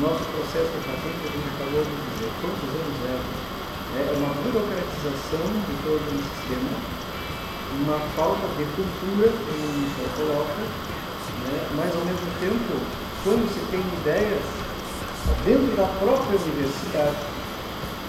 Nosso 0.00 0.24
processo 0.32 0.72
de 0.72 0.80
patente, 0.88 1.20
a 1.24 1.32
gente 1.32 1.48
acabou 1.52 1.84
de 1.84 1.92
dizer, 1.92 2.30
quantos 2.40 2.70
anos 2.72 2.96
leva? 3.04 3.51
É 3.92 4.12
uma 4.16 4.32
burocratização 4.40 5.44
de 5.68 5.74
todo 5.84 6.00
o 6.00 6.16
sistema, 6.16 6.72
uma 7.84 8.00
falta 8.16 8.48
de 8.56 8.64
cultura, 8.72 9.28
como 9.28 9.64
o 9.68 9.76
Michel 9.84 10.08
coloca, 10.16 10.62
né? 11.44 11.68
mas 11.76 11.92
ao 11.92 12.04
mesmo 12.04 12.28
tempo, 12.40 12.80
quando 13.22 13.44
se 13.52 13.60
tem 13.70 13.80
ideias 13.80 14.40
dentro 15.44 15.76
da 15.76 15.84
própria 16.00 16.40
universidade, 16.40 17.20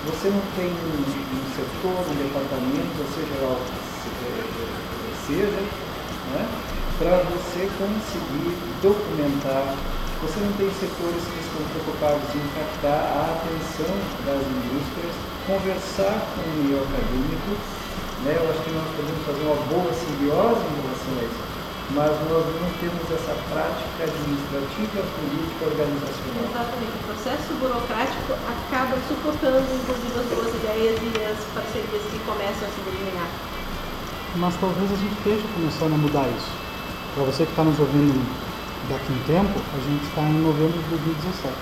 você 0.07 0.29
não 0.29 0.43
tem 0.55 0.71
um, 0.71 1.03
um 1.03 1.43
setor, 1.51 1.99
um 1.99 2.15
departamento, 2.15 2.95
ou 2.99 3.07
seja 3.11 3.36
lá 3.43 3.51
o 3.51 3.63
que 3.67 5.27
seja, 5.27 5.61
né? 6.31 6.47
para 6.97 7.17
você 7.27 7.67
conseguir 7.77 8.55
documentar. 8.81 9.75
Você 10.24 10.39
não 10.39 10.53
tem 10.55 10.71
setores 10.71 11.24
que 11.28 11.39
estão 11.43 11.61
preocupados 11.76 12.28
em 12.32 12.45
captar 12.55 13.03
a 13.11 13.36
atenção 13.36 13.91
das 14.24 14.39
indústrias, 14.39 15.13
conversar 15.45 16.15
com 16.32 16.41
o 16.47 16.53
meio 16.63 16.80
acadêmico. 16.80 17.51
Né? 18.24 18.39
Eu 18.39 18.47
acho 18.49 18.63
que 18.63 18.71
nós 18.71 18.88
podemos 18.95 19.21
fazer 19.28 19.43
uma 19.43 19.59
boa 19.67 19.91
simbiose 19.91 20.63
em 20.63 20.76
relação 20.80 21.13
a 21.19 21.24
isso 21.28 21.53
mas 21.91 22.09
nós 22.32 22.45
não 22.47 22.69
temos 22.80 23.05
essa 23.11 23.36
prática 23.51 24.07
administrativa, 24.07 25.03
política, 25.19 25.61
organizacional. 25.67 26.47
Exatamente. 26.49 26.95
O 26.95 27.03
processo 27.11 27.53
burocrático 27.59 28.34
acaba 28.34 28.95
sufocando, 29.07 29.67
inclusive, 29.67 30.15
as 30.15 30.28
boas 30.32 30.55
ideias 30.55 30.95
e 31.03 31.11
as 31.28 31.38
parcerias 31.53 32.03
que 32.09 32.19
começam 32.26 32.65
a 32.65 32.71
se 32.71 32.82
delinear. 32.88 33.30
Mas 34.38 34.55
talvez 34.57 34.91
a 34.91 34.95
gente 34.95 35.13
esteja 35.13 35.43
começando 35.53 35.93
a 35.93 35.97
mudar 35.97 36.26
isso. 36.34 36.51
Para 37.13 37.24
você 37.26 37.45
que 37.45 37.51
está 37.51 37.63
nos 37.63 37.78
ouvindo 37.78 38.15
daqui 38.89 39.07
a 39.09 39.15
um 39.15 39.19
tempo, 39.27 39.59
a 39.59 39.79
gente 39.79 40.03
está 40.07 40.21
em 40.21 40.41
novembro 40.41 40.77
de 40.77 40.89
2017. 40.89 41.53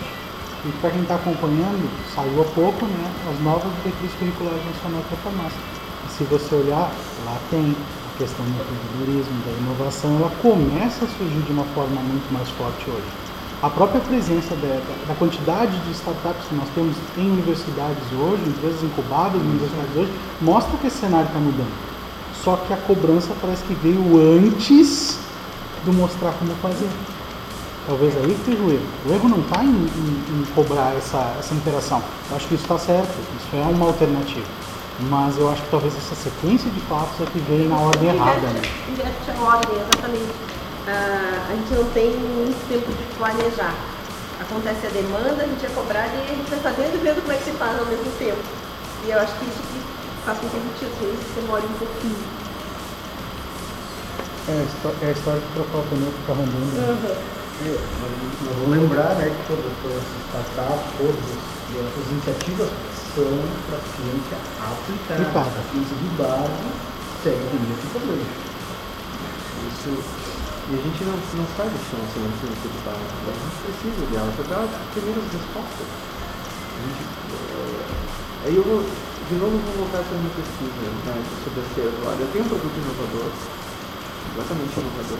E 0.65 0.69
para 0.79 0.91
quem 0.91 1.01
está 1.01 1.15
acompanhando, 1.15 1.89
saiu 2.13 2.41
há 2.41 2.45
pouco 2.53 2.85
né, 2.85 3.11
as 3.33 3.39
novas 3.41 3.71
diretrizes 3.81 4.15
curriculares 4.17 4.61
nacionais 4.65 5.05
para 5.09 5.17
a 5.17 5.21
farmácia. 5.21 5.59
E 6.05 6.11
se 6.11 6.23
você 6.25 6.55
olhar, 6.55 6.91
lá 7.25 7.37
tem 7.49 7.75
questão 8.17 8.45
do 8.45 8.51
empreendedorismo, 8.51 9.41
da 9.41 9.51
inovação, 9.57 10.17
ela 10.17 10.31
começa 10.41 11.05
a 11.05 11.07
surgir 11.17 11.41
de 11.41 11.51
uma 11.51 11.65
forma 11.73 11.99
muito 12.01 12.31
mais 12.31 12.47
forte 12.49 12.89
hoje. 12.89 13.09
A 13.63 13.69
própria 13.69 14.01
presença 14.01 14.55
da, 14.55 14.81
da 15.07 15.15
quantidade 15.15 15.77
de 15.85 15.91
startups 15.91 16.45
que 16.47 16.55
nós 16.55 16.67
temos 16.73 16.95
em 17.17 17.29
universidades 17.29 18.03
hoje, 18.13 18.41
empresas 18.47 18.83
incubadas 18.83 19.41
em 19.41 19.45
universidades 19.45 19.95
hoje, 19.95 20.11
mostra 20.41 20.77
que 20.77 20.87
esse 20.87 20.97
cenário 20.97 21.27
está 21.27 21.39
mudando. 21.39 21.73
Só 22.43 22.57
que 22.57 22.73
a 22.73 22.77
cobrança 22.77 23.33
parece 23.39 23.63
que 23.63 23.73
veio 23.75 24.01
antes 24.17 25.10
do 25.85 25.93
mostrar 25.93 26.33
como 26.33 26.53
fazer. 26.55 26.89
Talvez 27.87 28.15
aí 28.15 28.25
que 28.25 28.51
esteja 28.51 28.61
o 28.61 28.71
erro. 28.71 28.87
O 29.07 29.13
erro 29.13 29.29
não 29.29 29.39
está 29.39 29.63
em, 29.63 29.67
em, 29.67 30.41
em, 30.41 30.45
cobrar 30.53 30.93
essa, 30.95 31.35
essa 31.39 31.53
interação. 31.53 32.01
Eu 32.29 32.35
acho 32.35 32.47
que 32.47 32.55
isso 32.55 32.63
está 32.63 32.77
certo, 32.77 33.09
isso 33.09 33.55
é 33.55 33.61
uma 33.61 33.87
alternativa. 33.87 34.45
Mas 35.09 35.37
eu 35.37 35.49
acho 35.49 35.61
que 35.63 35.71
talvez 35.71 35.95
essa 35.97 36.13
sequência 36.13 36.69
de 36.69 36.79
fatos 36.81 37.19
é 37.21 37.25
que 37.25 37.39
veio 37.39 37.69
na 37.69 37.77
ordem 37.77 38.09
errada. 38.09 38.47
Né? 38.47 38.61
Inverte 38.87 39.31
a 39.31 39.43
ordem, 39.43 39.81
exatamente. 39.81 40.31
Ah, 40.87 41.47
a 41.49 41.55
gente 41.55 41.73
não 41.73 41.85
tem 41.91 42.11
muito 42.11 42.57
tempo 42.69 42.85
de 42.91 43.03
planejar. 43.17 43.73
Acontece 44.39 44.85
a 44.85 44.89
demanda, 44.89 45.41
a 45.41 45.47
gente 45.47 45.65
é 45.65 45.69
cobrado 45.69 46.11
e 46.17 46.21
a 46.21 46.35
gente 46.35 46.53
está 46.53 46.69
fazendo 46.69 46.95
e 46.95 46.97
vendo 46.97 47.21
como 47.21 47.33
é 47.33 47.37
que 47.37 47.45
se 47.45 47.51
faz 47.57 47.79
ao 47.79 47.85
mesmo 47.85 48.11
tempo. 48.17 48.41
E 49.05 49.09
eu 49.09 49.19
acho 49.19 49.33
que 49.37 49.45
isso 49.45 49.61
que 49.61 49.81
faz 50.25 50.37
com 50.37 50.49
que 50.49 50.57
a 50.57 50.59
gente 50.59 50.85
às 50.85 50.99
vezes 51.01 51.35
demore 51.35 51.65
um 51.65 51.77
pouquinho. 51.77 52.40
É, 54.51 54.59
é 54.59 55.07
a 55.07 55.11
história 55.11 55.39
de 55.39 55.47
trocar 55.55 55.79
o 55.79 55.87
pneu 55.87 56.11
que 56.11 56.19
está 56.27 56.33
andando. 56.35 56.75
Né? 56.75 56.83
Uhum. 56.91 57.41
É, 57.61 57.77
nós 58.43 58.55
vamos 58.59 58.73
lembrar 58.75 59.15
né, 59.15 59.31
que 59.31 59.43
todas 59.47 59.63
as 59.63 60.03
startups, 60.27 60.91
todas 60.99 61.23
as 61.71 62.07
iniciativas 62.11 62.67
são 63.15 63.31
para 63.69 63.79
a 63.79 63.85
ciência 63.95 64.37
aplicada. 64.59 65.55
A 65.55 65.63
ciência 65.71 65.95
de 65.95 66.09
base 66.19 66.67
segue 67.23 67.47
esse 67.47 67.87
problema. 67.95 68.27
Isso, 69.71 69.91
e 69.93 70.71
a 70.75 70.81
gente 70.83 70.99
não, 71.07 71.15
não 71.15 71.47
sai 71.55 71.69
do 71.71 71.79
chão 71.87 72.01
sem 72.11 72.27
a 72.27 72.33
ciência 72.43 72.67
de 72.67 72.79
base. 72.83 73.07
A 73.07 73.31
gente 73.31 73.55
precisa 73.61 74.03
dela 74.11 74.31
para 74.35 74.45
dar 74.51 74.67
as 74.67 74.87
primeiras 74.91 75.25
respostas. 75.31 75.87
A 75.87 76.79
gente, 76.81 77.03
é, 77.07 78.51
aí 78.51 78.55
eu 78.57 78.63
vou, 78.67 78.83
de 78.83 79.35
novo, 79.39 79.55
vou 79.63 79.87
voltar 79.87 80.03
para 80.03 80.11
a 80.11 80.19
minha 80.19 80.35
pesquisa 80.35 80.91
né, 81.07 81.15
sobre 81.39 81.61
a 81.61 81.65
cedo. 81.71 81.95
Olha, 82.03 82.19
eu 82.19 82.29
tenho 82.35 82.43
um 82.43 82.51
produto 82.51 82.75
inovador, 82.75 83.31
completamente 84.31 84.79
inovador, 84.79 85.19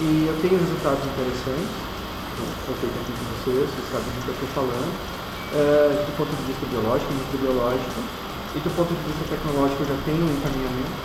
e 0.00 0.08
eu 0.26 0.34
tenho 0.40 0.56
resultados 0.56 1.04
interessantes. 1.04 1.92
Estou 2.32 2.74
feito 2.80 2.96
aqui 2.96 3.12
com 3.12 3.24
vocês, 3.36 3.68
vocês 3.68 3.86
sabem 3.92 4.08
do 4.08 4.20
que 4.24 4.28
eu 4.32 4.36
estou 4.40 4.50
falando 4.56 4.88
uh, 5.52 5.92
do 6.00 6.12
ponto 6.16 6.32
de 6.32 6.44
vista 6.48 6.64
biológico, 6.72 7.12
microbiológico, 7.12 8.00
e 8.56 8.58
do 8.58 8.70
ponto 8.72 8.88
de 8.88 9.02
vista 9.04 9.24
tecnológico 9.28 9.84
já 9.84 9.96
tem 10.08 10.16
um 10.16 10.32
encaminhamento. 10.32 10.96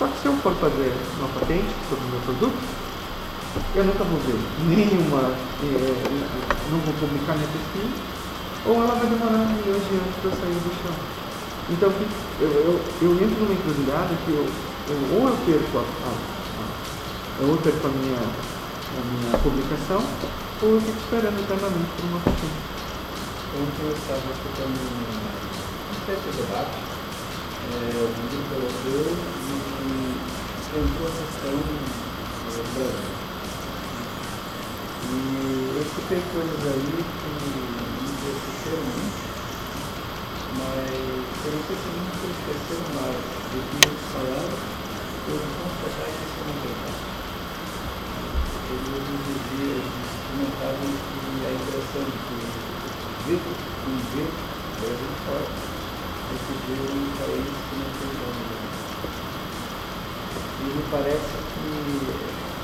Só 0.00 0.08
que 0.08 0.16
se 0.18 0.26
eu 0.26 0.34
for 0.40 0.54
fazer 0.56 0.90
uma 1.20 1.28
patente 1.36 1.70
sobre 1.92 2.02
o 2.02 2.08
meu 2.08 2.20
produto, 2.24 2.56
eu 3.76 3.84
nunca 3.84 4.02
vou 4.04 4.18
ver 4.24 4.40
nenhuma, 4.64 5.36
eh, 5.60 6.48
não 6.72 6.80
vou 6.80 6.94
publicar 6.96 7.36
minha 7.36 7.52
pesquisa, 7.52 8.00
ou 8.64 8.80
ela 8.80 8.96
vai 8.96 9.06
demorar 9.12 9.44
milhões 9.52 9.84
de 9.84 9.92
anos 9.92 10.16
para 10.24 10.32
sair 10.40 10.56
do 10.56 10.72
chão. 10.80 10.96
Então 11.68 11.92
eu, 12.40 12.48
eu, 12.48 12.74
eu 12.80 13.12
entro 13.20 13.44
numa 13.44 13.54
encruzilhada 13.54 14.16
que 14.24 14.30
eu, 14.32 14.48
eu, 14.88 14.98
ou 15.20 15.28
eu 15.28 15.36
perco 15.44 15.78
a, 15.78 15.84
a, 15.84 16.12
a, 17.42 17.46
ou 17.46 17.50
eu 17.50 17.58
perco 17.58 17.86
a 17.86 17.90
minha, 17.90 18.18
a 18.18 19.02
minha 19.10 19.38
publicação, 19.38 20.02
ou 20.62 20.74
eu 20.74 20.80
fico 20.80 20.98
esperando 20.98 21.40
eternamente 21.40 21.90
por 21.96 22.04
uma 22.06 22.20
patente 22.20 22.72
ontem 23.52 23.84
eu 23.84 23.92
estava 23.92 24.32
escutando 24.32 24.72
um 24.72 25.22
de 25.92 26.30
debate, 26.40 26.78
é, 27.68 27.92
grupo 28.32 28.54
europeu 28.54 29.12
e 29.12 30.16
entrou 30.72 31.06
a 31.06 31.12
questão 31.12 31.52
do 31.52 32.64
Brasil. 32.72 33.12
E 35.04 35.14
eu 35.76 35.82
escutei 35.82 36.22
coisas 36.32 36.62
aí 36.64 37.04
que 37.04 37.28
me 37.28 37.50
entristeceram 38.08 38.84
muito, 38.88 39.20
mas 40.56 40.88
eu 41.44 41.52
não 41.52 41.60
sei 41.68 41.76
se 41.76 41.88
me 41.92 42.00
entristeceram 42.08 42.88
mais 42.96 43.20
do 43.52 43.58
que 43.68 43.76
eles 43.84 44.04
falaram, 44.12 44.56
eu 45.28 45.36
vou 45.36 45.52
constatar 45.60 46.08
que 46.08 46.24
isso 46.24 46.40
não 46.40 46.52
é 46.52 46.66
verdade. 46.66 47.12
Nos 48.72 49.04
diziam, 49.28 49.84
comentavam 50.32 50.88
que 50.96 51.44
a 51.44 51.52
impressão 51.52 52.08
que 52.08 52.40
vento, 53.28 53.52
um 53.84 54.00
vento, 54.16 54.40
Brasil 54.80 55.12
forte, 55.28 55.60
recebeu 56.32 56.88
um 56.88 57.12
país 57.20 57.52
que 57.68 57.74
não 57.76 57.90
tem 58.00 58.12
dono. 58.16 58.44
E 60.58 60.64
me 60.64 60.82
parece 60.90 61.36
que 61.52 61.68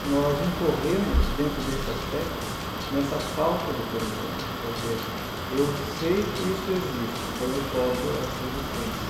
nós 0.09 0.33
incorremos 0.33 1.21
dentro 1.37 1.61
desse 1.69 1.91
aspecto 1.93 2.49
nessa 2.93 3.19
falta 3.37 3.69
de 3.69 3.83
perdão. 3.93 4.33
Ou 4.65 4.73
seja, 4.81 5.13
eu 5.61 5.67
sei 6.01 6.17
que 6.25 6.43
isso 6.49 6.69
existe, 6.73 7.21
então 7.37 7.49
eu 7.53 7.65
posso 7.69 8.09
a 8.09 8.25
resistência. 8.33 9.09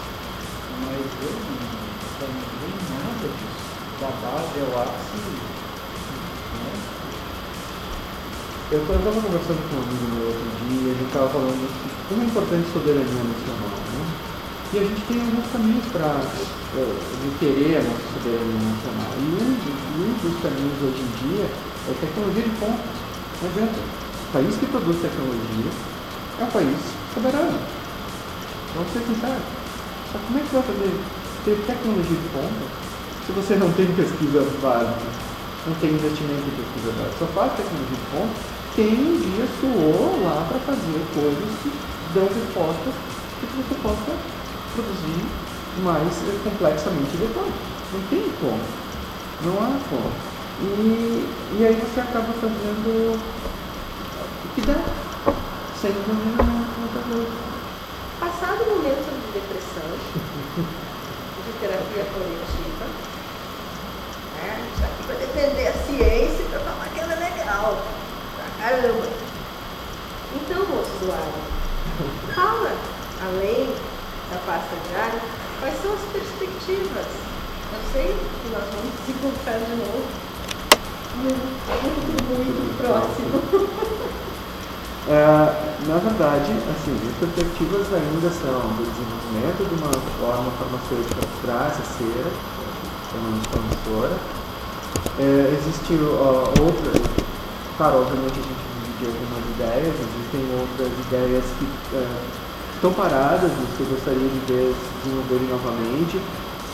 Mas 0.82 1.06
eu 1.22 1.32
não, 1.46 2.34
vi 2.58 2.70
nada 2.90 3.26
disso. 3.38 3.68
Da 4.00 4.10
base 4.18 4.58
ao 4.60 4.82
ápice 4.82 5.67
Eu 8.68 8.84
estava 8.84 9.00
conversando 9.00 9.64
com 9.64 9.76
um 9.76 9.80
amigo 9.80 10.04
meu 10.12 10.28
outro 10.28 10.44
dia, 10.68 10.92
a 10.92 10.96
gente 11.00 11.08
estava 11.08 11.32
falando 11.32 11.56
assim, 11.56 11.88
como 12.04 12.20
é 12.20 12.26
importante 12.28 12.68
soberania 12.68 13.24
nacional, 13.24 13.80
né? 13.80 14.04
E 14.68 14.74
a 14.76 14.84
gente 14.84 15.00
tem 15.08 15.24
alguns 15.24 15.48
caminhos 15.48 15.88
para 15.88 16.20
uh, 16.20 17.32
querer 17.40 17.80
a 17.80 17.82
nossa 17.88 18.04
soberania 18.12 18.60
nacional. 18.68 19.08
E 19.16 19.24
um, 19.24 19.56
um 19.56 20.12
dos 20.20 20.36
caminhos 20.44 20.76
hoje 20.84 21.00
em 21.00 21.12
dia 21.16 21.48
é 21.48 21.92
tecnologia 21.96 22.44
de 22.44 22.54
ponta. 22.60 22.84
Não 23.40 23.48
adianta. 23.48 23.80
O 23.80 24.28
país 24.36 24.52
que 24.60 24.66
produz 24.68 24.96
tecnologia 25.00 25.72
é 25.72 26.44
um 26.44 26.52
país 26.52 26.80
soberano. 27.16 27.58
Vamos 28.76 28.92
ser 28.92 29.00
sinceros. 29.08 29.48
Só 30.12 30.20
como 30.28 30.36
é 30.36 30.42
que 30.44 30.52
vai 30.52 30.64
fazer 30.68 30.92
ter 31.48 31.56
tecnologia 31.64 32.20
de 32.20 32.28
ponta 32.36 32.64
se 33.24 33.32
você 33.32 33.56
não 33.56 33.72
tem 33.72 33.88
pesquisa 33.96 34.44
básica, 34.60 35.08
não 35.64 35.72
tem 35.80 35.96
investimento 35.96 36.44
em 36.44 36.56
pesquisa 36.60 36.92
básica? 37.00 37.16
Só 37.16 37.26
faz 37.32 37.56
tecnologia 37.56 37.96
de 37.96 38.08
ponta 38.12 38.57
quem 38.78 38.94
um 38.94 39.18
dia 39.18 39.44
suou 39.58 40.22
lá 40.22 40.46
para 40.46 40.60
fazer 40.60 41.02
coisas 41.12 41.50
que 41.64 41.72
dão 42.14 42.28
respostas 42.30 42.94
que 43.40 43.46
você 43.58 43.74
possa 43.82 44.14
produzir 44.72 45.26
mais 45.82 46.14
complexamente 46.44 47.16
depois. 47.16 47.50
Não 47.92 48.00
tem 48.06 48.30
como. 48.38 48.62
Não 49.42 49.58
há 49.58 49.74
como. 49.90 50.12
E, 50.62 51.26
e 51.58 51.66
aí 51.66 51.74
você 51.74 51.98
acaba 51.98 52.32
fazendo 52.34 53.18
o 53.18 54.54
que 54.54 54.60
dá, 54.60 54.78
sem 55.74 55.90
outra 55.90 57.02
coisa. 57.10 57.34
Passado 58.20 58.62
o 58.62 58.76
momento 58.76 59.10
de 59.10 59.40
depressão, 59.40 59.90
de 60.54 61.52
terapia 61.58 62.06
coletiva, 62.14 62.86
né? 64.36 64.54
a 64.54 64.62
gente 64.62 64.74
está 64.74 64.86
aqui 64.86 65.02
defender 65.26 65.66
a 65.66 65.72
ciência 65.72 66.44
para 66.50 66.60
falar 66.60 66.88
que 66.94 67.00
ela 67.00 67.12
é 67.14 67.16
legal. 67.16 67.97
Caramba! 68.58 69.06
Então, 70.34 70.58
moço 70.66 70.90
do 71.00 71.12
ar, 71.12 72.34
fala, 72.34 72.72
além 73.22 73.66
da 74.30 74.38
pasta 74.44 74.76
diária, 74.88 75.20
quais 75.60 75.80
são 75.80 75.92
as 75.94 76.00
perspectivas 76.12 77.06
Eu 77.72 77.92
sei 77.92 78.08
que 78.08 78.48
nós 78.52 78.64
vamos 78.74 78.94
se 79.06 79.12
encontrar 79.12 79.58
de 79.58 79.76
novo 79.76 80.28
futuro 81.18 82.36
muito 82.36 82.78
próximo. 82.78 83.78
É, 85.10 85.24
na 85.88 85.96
verdade, 85.96 86.52
assim, 86.68 86.92
as 86.92 87.16
perspectivas 87.16 87.86
ainda 87.94 88.28
são 88.28 88.60
do 88.76 88.84
desenvolvimento 88.84 89.66
de 89.66 89.74
uma 89.80 89.90
forma 90.20 90.50
farmacêutica 90.58 91.24
essa 91.64 91.82
cera, 91.96 92.30
chamamos 93.10 93.46
promissora. 93.46 94.18
É, 95.18 95.56
existe 95.56 95.98
ó, 96.04 96.52
outra, 96.60 96.92
claro, 97.78 98.02
obviamente 98.02 98.34
a 98.34 98.42
gente 98.42 98.64
dividiu 98.82 99.08
algumas 99.14 99.44
ideias, 99.54 99.94
existem 99.94 100.42
outras 100.58 100.92
ideias 101.06 101.44
que 101.58 101.66
é, 101.94 102.02
estão 102.74 102.92
paradas, 102.92 103.50
que 103.54 103.80
eu 103.80 103.86
gostaria 103.86 104.28
de 104.28 104.40
ver 104.50 104.74
se 104.74 105.06
desenvolverem 105.06 105.46
novamente, 105.46 106.18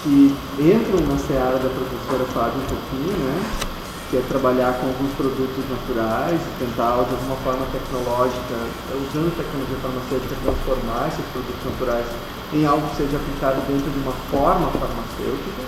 que 0.02 0.34
entram 0.58 1.04
na 1.04 1.18
seara 1.20 1.60
da 1.60 1.68
professora 1.68 2.24
Fábio 2.32 2.56
um 2.56 2.68
pouquinho, 2.72 3.16
né? 3.20 3.36
que 4.10 4.16
é 4.16 4.22
trabalhar 4.28 4.72
com 4.80 4.86
alguns 4.86 5.12
produtos 5.16 5.64
naturais 5.68 6.40
tentar, 6.58 7.04
de 7.04 7.12
alguma 7.18 7.36
forma 7.42 7.66
tecnológica, 7.72 8.56
usando 8.94 9.32
tecnologia 9.36 9.76
farmacêutica, 9.80 10.36
transformar 10.44 11.08
esses 11.08 11.24
produtos 11.32 11.64
naturais 11.64 12.06
em 12.52 12.64
algo 12.64 12.84
que 12.88 12.96
seja 12.96 13.16
aplicado 13.16 13.60
dentro 13.66 13.90
de 13.90 13.98
uma 14.00 14.14
forma 14.30 14.68
farmacêutica. 14.76 15.62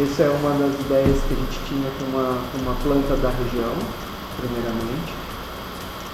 Essa 0.00 0.22
é 0.26 0.30
uma 0.30 0.50
das 0.58 0.74
ideias 0.80 1.18
que 1.28 1.34
a 1.34 1.38
gente 1.38 1.58
tinha 1.68 1.90
com 1.98 2.04
uma, 2.14 2.40
uma 2.62 2.74
planta 2.82 3.14
da 3.20 3.30
região, 3.30 3.74
primeiramente, 4.38 5.12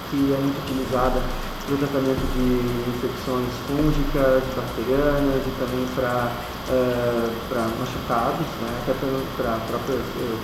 que 0.09 0.33
é 0.33 0.37
muito 0.37 0.59
utilizada 0.63 1.21
para 1.65 1.75
o 1.75 1.77
tratamento 1.77 2.23
de 2.35 2.47
infecções 2.89 3.49
fúngicas, 3.67 4.43
bacterianas 4.55 5.41
e 5.45 5.51
também 5.59 5.85
para 5.95 6.31
uh, 6.69 7.79
machucados, 7.79 8.47
né, 8.61 8.71
até 8.81 8.93
para 9.37 9.57
próprias 9.67 10.01
uh, 10.01 10.39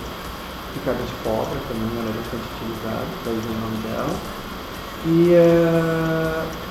picada 0.74 1.02
de 1.02 1.12
cobra 1.24 1.58
também, 1.68 1.90
ela 1.98 2.10
é 2.10 2.16
bastante 2.16 2.46
utilizada, 2.54 3.06
daí 3.24 3.34
o 3.34 3.60
nome 3.60 3.78
dela. 3.82 4.14
E 5.06 5.34
uh, 5.34 6.68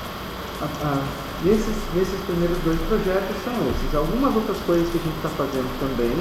a, 0.60 0.64
a, 0.64 1.02
nesses, 1.44 1.76
nesses 1.94 2.20
primeiros 2.26 2.58
dois 2.64 2.80
projetos 2.88 3.36
são 3.44 3.54
esses. 3.70 3.94
Algumas 3.94 4.34
outras 4.34 4.58
coisas 4.66 4.88
que 4.90 4.98
a 4.98 5.02
gente 5.02 5.16
está 5.16 5.28
fazendo 5.30 5.68
também, 5.80 6.14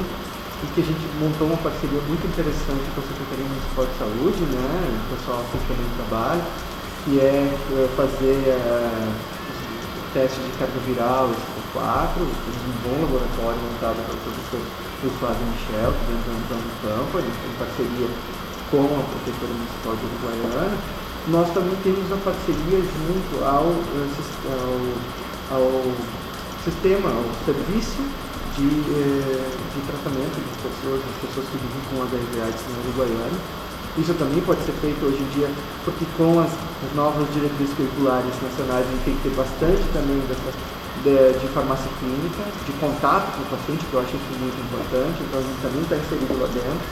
e 0.64 0.66
que 0.74 0.82
a 0.82 0.86
gente 0.86 1.06
montou 1.22 1.48
uma 1.48 1.58
parceria 1.58 2.02
muito 2.10 2.26
interessante 2.26 2.82
com 2.96 3.02
a 3.02 3.06
Secretaria 3.06 3.46
Municipal 3.46 3.86
de 3.86 3.96
Saúde, 4.02 4.42
né, 4.58 4.70
o 4.90 5.16
pessoal 5.16 5.42
que 5.52 5.58
também 5.70 5.90
trabalha, 6.02 6.44
que 7.06 7.20
é 7.22 7.46
uh, 7.46 7.90
fazer 7.94 8.42
uh, 8.58 9.12
o 9.14 10.14
teste 10.14 10.40
de 10.42 10.52
carga 10.58 10.80
viral, 10.90 11.30
esse 11.30 11.58
4, 11.78 12.24
um 12.24 12.76
bom 12.82 12.98
laboratório 13.06 13.60
montado 13.70 14.02
pelo 14.02 14.18
professor 14.18 14.62
Flávio 15.20 15.46
Michel, 15.46 15.94
que 15.94 16.04
dentro 16.10 16.42
da 16.50 16.56
Unicamp, 16.58 17.12
tem 17.22 17.54
parceria 17.62 18.10
com 18.72 18.84
a 18.98 19.04
Prefeitura 19.14 19.54
Municipal 19.54 19.94
de 19.94 20.04
Uruguaiana. 20.10 20.78
Nós 21.28 21.48
também 21.54 21.76
temos 21.84 22.02
uma 22.08 22.18
parceria 22.18 22.80
junto 22.82 23.46
ao, 23.46 23.78
ao, 24.50 25.62
ao 25.62 25.70
sistema, 26.64 27.10
ao 27.14 27.26
serviço 27.46 28.02
de, 28.58 28.66
eh, 28.66 29.48
de 29.74 29.80
tratamento 29.86 30.36
das 30.42 30.58
pessoas, 30.66 31.00
das 31.06 31.18
pessoas 31.22 31.46
que 31.48 31.58
vivem 31.62 31.82
com 31.94 32.02
HIV/AIDS 32.02 32.62
na 32.74 32.78
Uruguaiana. 32.90 33.40
Isso 33.98 34.14
também 34.14 34.42
pode 34.42 34.62
ser 34.66 34.74
feito 34.82 35.02
hoje 35.06 35.18
em 35.22 35.30
dia, 35.34 35.50
porque 35.86 36.06
com 36.18 36.40
as, 36.42 36.52
as 36.54 36.92
novas 36.94 37.26
diretrizes 37.34 37.74
curriculares 37.74 38.30
nacionais 38.42 38.86
a 38.86 38.92
gente 38.92 39.06
tem 39.06 39.16
que 39.18 39.24
ter 39.30 39.36
bastante 39.38 39.82
também 39.94 40.22
dessa 40.30 40.54
de, 41.02 41.40
de, 41.40 41.48
farmácia 41.54 41.90
clínica, 42.00 42.44
de 42.66 42.74
contato 42.78 43.32
com 43.38 43.42
o 43.42 43.50
paciente, 43.58 43.86
que 43.86 43.94
eu 43.94 44.02
acho 44.02 44.14
isso 44.18 44.34
muito 44.38 44.58
importante, 44.66 45.18
então 45.22 45.40
a 45.40 45.44
gente 45.46 45.62
também 45.62 45.82
está 45.82 45.96
inserido 45.98 46.34
lá 46.42 46.48
dentro. 46.50 46.88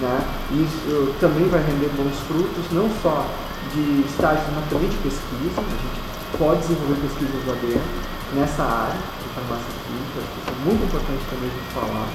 Né? 0.00 0.16
Isso 0.58 1.14
também 1.20 1.46
vai 1.46 1.62
render 1.62 1.90
bons 1.94 2.18
frutos, 2.26 2.66
não 2.72 2.90
só 3.02 3.26
de 3.74 4.02
estágios, 4.06 4.46
mas 4.54 4.66
de 4.66 4.98
pesquisa. 4.98 5.58
A 5.58 5.70
gente 5.70 5.98
pode 6.38 6.60
desenvolver 6.66 6.98
pesquisas 6.98 7.46
lá 7.46 7.54
dentro, 7.62 7.90
nessa 8.34 8.62
área 8.62 8.98
de 8.98 9.28
farmácia 9.34 9.70
clínica, 9.70 9.83
é 10.20 10.64
muito 10.64 10.84
importante 10.84 11.22
também 11.30 11.50
a 11.50 11.54
gente 11.54 11.72
falar 11.74 12.08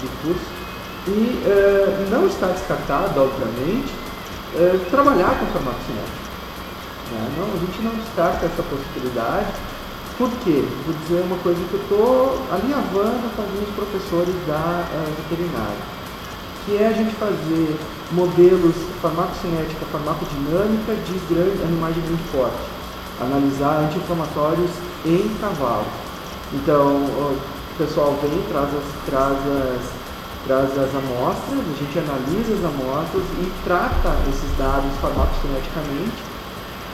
de 0.00 0.08
curso. 0.22 0.50
E 1.06 1.10
uh, 1.10 2.10
não 2.10 2.26
está 2.26 2.48
descartado, 2.48 3.20
obviamente, 3.20 3.92
uh, 4.54 4.78
trabalhar 4.90 5.38
com 5.40 5.46
farmacocinética. 5.46 6.20
Né? 7.10 7.30
Não, 7.38 7.46
a 7.46 7.58
gente 7.58 7.82
não 7.82 7.94
descarta 7.96 8.46
essa 8.46 8.62
possibilidade, 8.62 9.48
por 10.20 10.30
quê? 10.44 10.62
Vou 10.84 10.94
dizer 10.94 11.24
uma 11.24 11.38
coisa 11.38 11.58
que 11.64 11.72
eu 11.72 11.80
estou 11.80 12.38
alinhavando 12.52 13.24
com 13.34 13.40
alguns 13.40 13.74
professores 13.74 14.34
da 14.46 14.84
uh, 14.84 15.22
veterinária, 15.22 15.82
que 16.66 16.76
é 16.76 16.88
a 16.88 16.92
gente 16.92 17.14
fazer 17.16 17.80
modelos 18.12 18.76
farmacocinética, 19.00 19.86
farmacodinâmica 19.86 20.94
de 20.94 21.34
grandes 21.34 21.62
animais 21.62 21.94
de 21.94 22.02
grande 22.02 22.22
porte, 22.32 22.60
analisar 23.18 23.80
anti-inflamatórios 23.84 24.70
em 25.06 25.26
cavalos. 25.40 26.09
Então, 26.52 26.96
o 26.96 27.38
pessoal 27.78 28.18
vem, 28.22 28.42
traz 28.48 28.68
as, 28.74 29.06
traz 29.06 29.38
as, 29.38 29.82
traz 30.46 30.70
as 30.78 30.94
amostras, 30.94 31.60
a 31.60 31.78
gente 31.78 31.98
analisa 31.98 32.54
as 32.54 32.64
amostras 32.64 33.22
e 33.38 33.52
trata 33.64 34.16
esses 34.28 34.58
dados 34.58 34.90
farmacocineticamente 35.00 36.30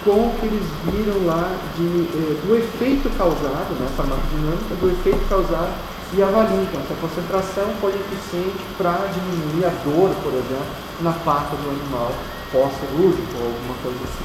com 0.04 0.28
o 0.28 0.34
que 0.38 0.46
eles 0.46 0.66
viram 0.84 1.26
lá 1.26 1.50
de, 1.74 2.06
eh, 2.14 2.40
do 2.46 2.56
efeito 2.56 3.10
causado, 3.18 3.74
né, 3.80 3.88
farmacodinâmica, 3.96 4.74
do 4.76 4.90
efeito 4.90 5.28
causado 5.28 5.72
e 6.12 6.22
avaliam 6.22 6.62
então, 6.62 6.80
se 6.86 6.92
a 6.92 6.96
concentração 6.96 7.64
foi 7.80 7.90
eficiente 7.90 8.64
para 8.78 9.08
diminuir 9.12 9.64
a 9.64 9.70
dor, 9.82 10.14
por 10.22 10.32
exemplo, 10.32 10.66
na 11.00 11.12
pata 11.12 11.56
do 11.56 11.70
animal 11.70 12.12
pós-cirúrgico 12.52 13.36
ou 13.40 13.46
alguma 13.46 13.74
coisa 13.82 13.98
assim. 14.04 14.24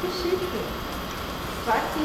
Que 0.00 0.08
chique. 0.10 0.85
Já 1.66 1.72
que 1.72 1.98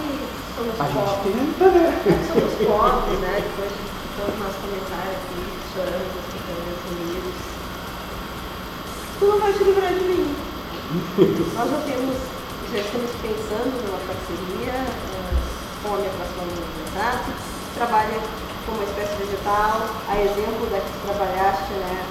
somos 0.57 0.73
a 0.73 0.85
pobres, 0.89 1.21
tenta, 1.21 1.69
né? 1.69 1.93
somos 2.33 2.53
pobres, 2.65 3.19
né? 3.21 3.45
Depois 3.45 3.69
de 3.69 3.85
todos 4.17 4.33
os 4.33 4.39
nossos 4.41 4.57
comentários 4.57 5.21
aqui, 5.21 5.41
chorando, 5.69 6.17
ficando 6.33 6.65
unidos. 6.89 7.37
Tu 9.19 9.25
não 9.29 9.37
vai 9.37 9.53
te 9.53 9.63
livrar 9.63 9.93
de 9.93 10.01
mim. 10.01 10.33
Nós 11.53 11.69
já 11.69 11.77
temos, 11.85 12.17
já 12.73 12.79
estamos 12.81 13.11
pensando 13.21 13.69
numa 13.85 14.01
parceria 14.01 14.81
uh, 14.81 15.37
com 15.85 15.93
a 15.93 15.97
minha 15.97 16.09
atração 16.09 16.41
do 16.41 17.77
trabalha 17.77 18.17
com 18.65 18.71
uma 18.73 18.83
espécie 18.83 19.13
vegetal, 19.21 19.77
a 20.09 20.15
exemplo 20.17 20.65
da 20.73 20.81
que 20.81 21.05
trabalhaste, 21.05 21.73
né, 21.85 22.01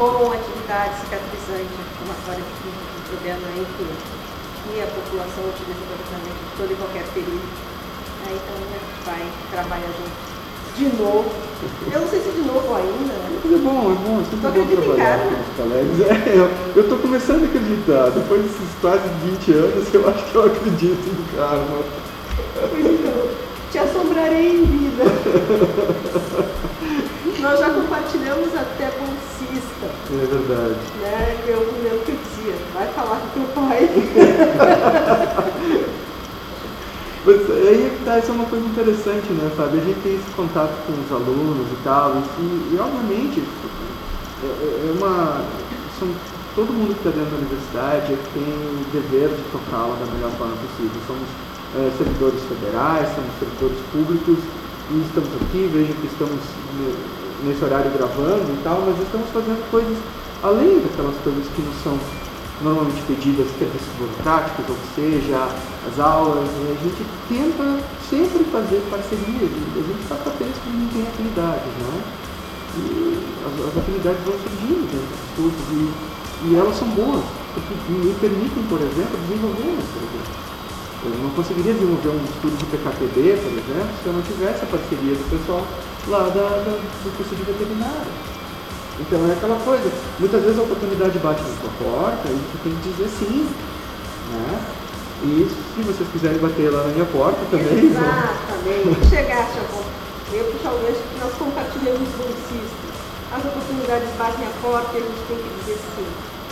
com 0.00 0.32
atividade 0.32 0.96
cicatrizante 0.96 1.76
inflamatória 1.76 2.40
de 2.40 3.08
problema 3.08 3.46
enfim, 3.60 4.19
que 4.70 4.78
a 4.80 4.86
população 4.86 5.50
utiliza 5.50 5.82
para 5.82 5.98
tratamento 5.98 6.38
de 6.38 6.54
todo 6.56 6.70
e 6.70 6.76
qualquer 6.76 7.02
período. 7.12 7.42
Aí, 8.26 8.36
então 8.38 8.54
a 8.54 8.58
gente 8.70 8.86
vai 9.04 9.26
trabalhar 9.50 9.90
junto 9.98 10.30
de 10.76 10.84
novo. 10.96 11.28
Eu 11.92 12.00
não 12.00 12.08
sei 12.08 12.20
se 12.20 12.30
de 12.30 12.40
novo 12.40 12.74
ainda, 12.74 13.12
né? 13.12 13.38
Mas 13.44 13.52
é 13.52 13.56
bom, 13.56 13.90
é 13.90 13.94
bom, 13.94 14.20
é 14.20 14.24
sempre 14.24 14.48
bom 14.48 14.66
trabalhar 14.66 15.18
com 15.18 15.28
os 15.28 15.46
colegas. 15.56 16.00
É, 16.10 16.48
eu, 16.78 16.88
tô 16.88 16.96
começando 16.96 17.42
a 17.42 17.44
acreditar. 17.46 18.10
Depois 18.10 18.42
desses 18.42 18.68
quase 18.80 19.08
20 19.24 19.52
anos, 19.52 19.94
eu 19.94 20.08
acho 20.08 20.24
que 20.24 20.34
eu 20.34 20.46
acredito 20.46 21.08
em 21.08 21.24
karma. 21.36 21.84
Então, 22.78 23.28
te 23.70 23.78
assombrarei 23.78 24.54
em 24.54 24.64
vida. 24.64 25.04
Nós 27.40 27.58
já 27.58 27.70
compartilhamos 27.70 28.54
até 28.54 28.90
bolsista. 28.98 29.19
É 30.12 30.26
verdade. 30.26 30.74
Né? 31.00 31.38
Eu 31.46 31.72
me 31.72 31.82
lembro 31.82 32.00
que 32.00 32.10
eu 32.10 32.18
dizia, 32.18 32.56
vai 32.74 32.88
falar 32.88 33.20
com 33.20 33.28
teu 33.28 33.44
pai. 33.54 33.88
Mas 37.24 37.48
aí 37.50 37.96
tá, 38.04 38.18
isso 38.18 38.30
é 38.30 38.34
uma 38.34 38.46
coisa 38.46 38.66
interessante, 38.66 39.32
né, 39.34 39.48
Fábio? 39.54 39.80
A 39.80 39.84
gente 39.84 40.00
tem 40.00 40.16
esse 40.16 40.28
contato 40.34 40.72
com 40.86 40.92
os 40.92 41.12
alunos 41.12 41.70
e 41.70 41.76
tal, 41.84 42.16
e, 42.16 42.20
e 42.74 42.78
obviamente 42.80 43.44
é, 44.42 44.46
é 44.46 44.88
é 44.88 44.92
uma. 44.98 45.44
São, 45.98 46.08
todo 46.56 46.72
mundo 46.72 46.94
que 46.94 47.00
está 47.06 47.10
dentro 47.10 47.30
da 47.30 47.36
universidade 47.36 48.16
tem 48.32 48.42
o 48.42 48.84
dever 48.90 49.28
de 49.28 49.42
tocá-la 49.52 49.94
da 49.94 50.06
melhor 50.12 50.32
forma 50.32 50.56
possível. 50.56 51.00
Somos 51.06 51.28
é, 51.76 51.92
servidores 51.96 52.42
federais, 52.48 53.14
somos 53.14 53.30
servidores 53.38 53.78
públicos 53.92 54.38
e 54.90 55.02
estamos 55.06 55.30
aqui, 55.44 55.70
vejo 55.70 55.92
que 55.92 56.08
estamos 56.08 56.40
nesse 57.44 57.64
horário 57.64 57.90
gravando 57.90 58.52
e 58.52 58.60
tal, 58.62 58.82
mas 58.86 58.98
estamos 59.00 59.28
fazendo 59.30 59.70
coisas 59.70 59.96
além 60.42 60.80
daquelas 60.80 61.16
coisas 61.22 61.44
que 61.54 61.62
nos 61.62 61.76
são 61.82 61.98
normalmente 62.62 63.00
pedidas 63.08 63.48
serviços 63.56 63.88
burocráticos, 63.96 64.64
ou 64.68 64.76
seja, 64.94 65.48
as 65.88 65.98
aulas, 65.98 66.44
a 66.44 66.76
gente 66.84 67.02
tenta 67.28 67.80
sempre 68.08 68.44
fazer 68.52 68.84
parcerias, 68.90 69.48
a 69.48 69.80
gente 69.80 70.02
está 70.02 70.16
para 70.16 70.32
que 70.32 70.68
não 70.68 70.88
tem 70.92 71.02
afinidades, 71.02 71.72
né? 71.80 72.02
E 72.76 73.18
as, 73.44 73.54
as 73.64 73.76
afinidades 73.80 74.20
vão 74.24 74.36
surgindo 74.36 74.84
dentro 74.92 75.08
dos 75.08 75.28
cursos 75.36 75.66
e, 75.72 76.48
e 76.48 76.56
elas 76.56 76.76
são 76.76 76.88
boas, 76.88 77.24
porque 77.54 77.72
me 77.88 78.14
permitem, 78.20 78.62
por 78.68 78.80
exemplo, 78.80 79.16
desenvolver 79.24 79.72
esse 79.80 79.92
projeto. 79.96 80.50
Eu 81.00 81.16
não 81.24 81.30
conseguiria 81.30 81.72
desenvolver 81.72 82.12
um 82.12 82.24
estudo 82.28 82.56
de 82.60 82.64
PKPD, 82.66 83.40
por 83.40 83.52
exemplo, 83.56 83.92
se 83.96 84.06
eu 84.06 84.12
não 84.12 84.22
tivesse 84.22 84.64
a 84.64 84.68
parceria 84.68 85.16
do 85.16 85.24
pessoal 85.32 85.64
lá 86.08 86.28
da, 86.28 86.48
da, 86.64 86.78
do 87.04 87.16
curso 87.16 87.34
de 87.34 87.42
veterinária. 87.42 88.30
Então 89.00 89.18
é 89.28 89.32
aquela 89.32 89.58
coisa, 89.64 89.90
muitas 90.18 90.42
vezes 90.42 90.58
a 90.58 90.62
oportunidade 90.62 91.18
bate 91.18 91.42
na 91.42 91.56
sua 91.56 91.70
porta 91.80 92.28
e 92.28 92.36
você 92.36 92.58
tem 92.64 92.74
que 92.76 92.88
dizer 92.90 93.08
sim. 93.08 93.48
Né? 94.30 94.60
E 95.22 95.48
se 95.74 95.82
vocês 95.82 96.08
quiserem 96.12 96.38
bater 96.38 96.70
lá 96.70 96.84
na 96.84 96.92
minha 96.92 97.04
porta 97.06 97.40
também. 97.50 97.92
Exatamente. 97.92 99.08
Chegasse 99.08 99.58
a 99.58 99.90
eu 100.32 100.44
puxar 100.44 100.72
o 100.72 100.78
gancho 100.78 101.02
que 101.02 101.18
nós 101.18 101.34
compartilhamos 101.34 102.08
bolsistas. 102.14 102.90
As 103.32 103.44
oportunidades 103.44 104.08
batem 104.16 104.46
a 104.46 104.50
porta 104.62 104.96
e 104.96 105.02
a 105.02 105.06
gente 105.06 105.26
tem 105.26 105.36
que 105.38 105.48
dizer 105.60 105.78
sim. 105.96 106.06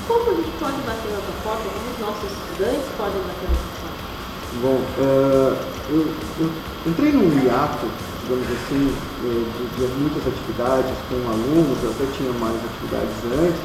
Como 0.08 0.30
a 0.30 0.34
gente 0.34 0.50
pode 0.58 0.76
bater 0.82 1.10
na 1.12 1.20
sua 1.22 1.36
porta? 1.44 1.62
Como 1.62 1.90
os 1.90 1.98
nossos 2.00 2.30
estudantes 2.32 2.88
podem 2.96 3.22
bater 3.22 3.48
na 3.48 3.58
sua 3.60 3.76
porta? 3.78 4.08
Bom, 4.62 4.78
uh, 4.98 5.56
eu, 5.90 6.14
eu, 6.40 6.50
entrei 6.86 7.12
num 7.12 7.28
hiato, 7.44 7.86
digamos 8.28 8.44
assim, 8.44 8.92
de, 9.24 9.88
de, 9.88 9.94
muitas 9.96 10.20
atividades 10.28 10.92
com 11.08 11.16
alunos, 11.32 11.78
eu 11.82 11.90
até 11.96 12.04
tinha 12.12 12.30
mais 12.36 12.56
atividades 12.60 13.16
antes, 13.24 13.60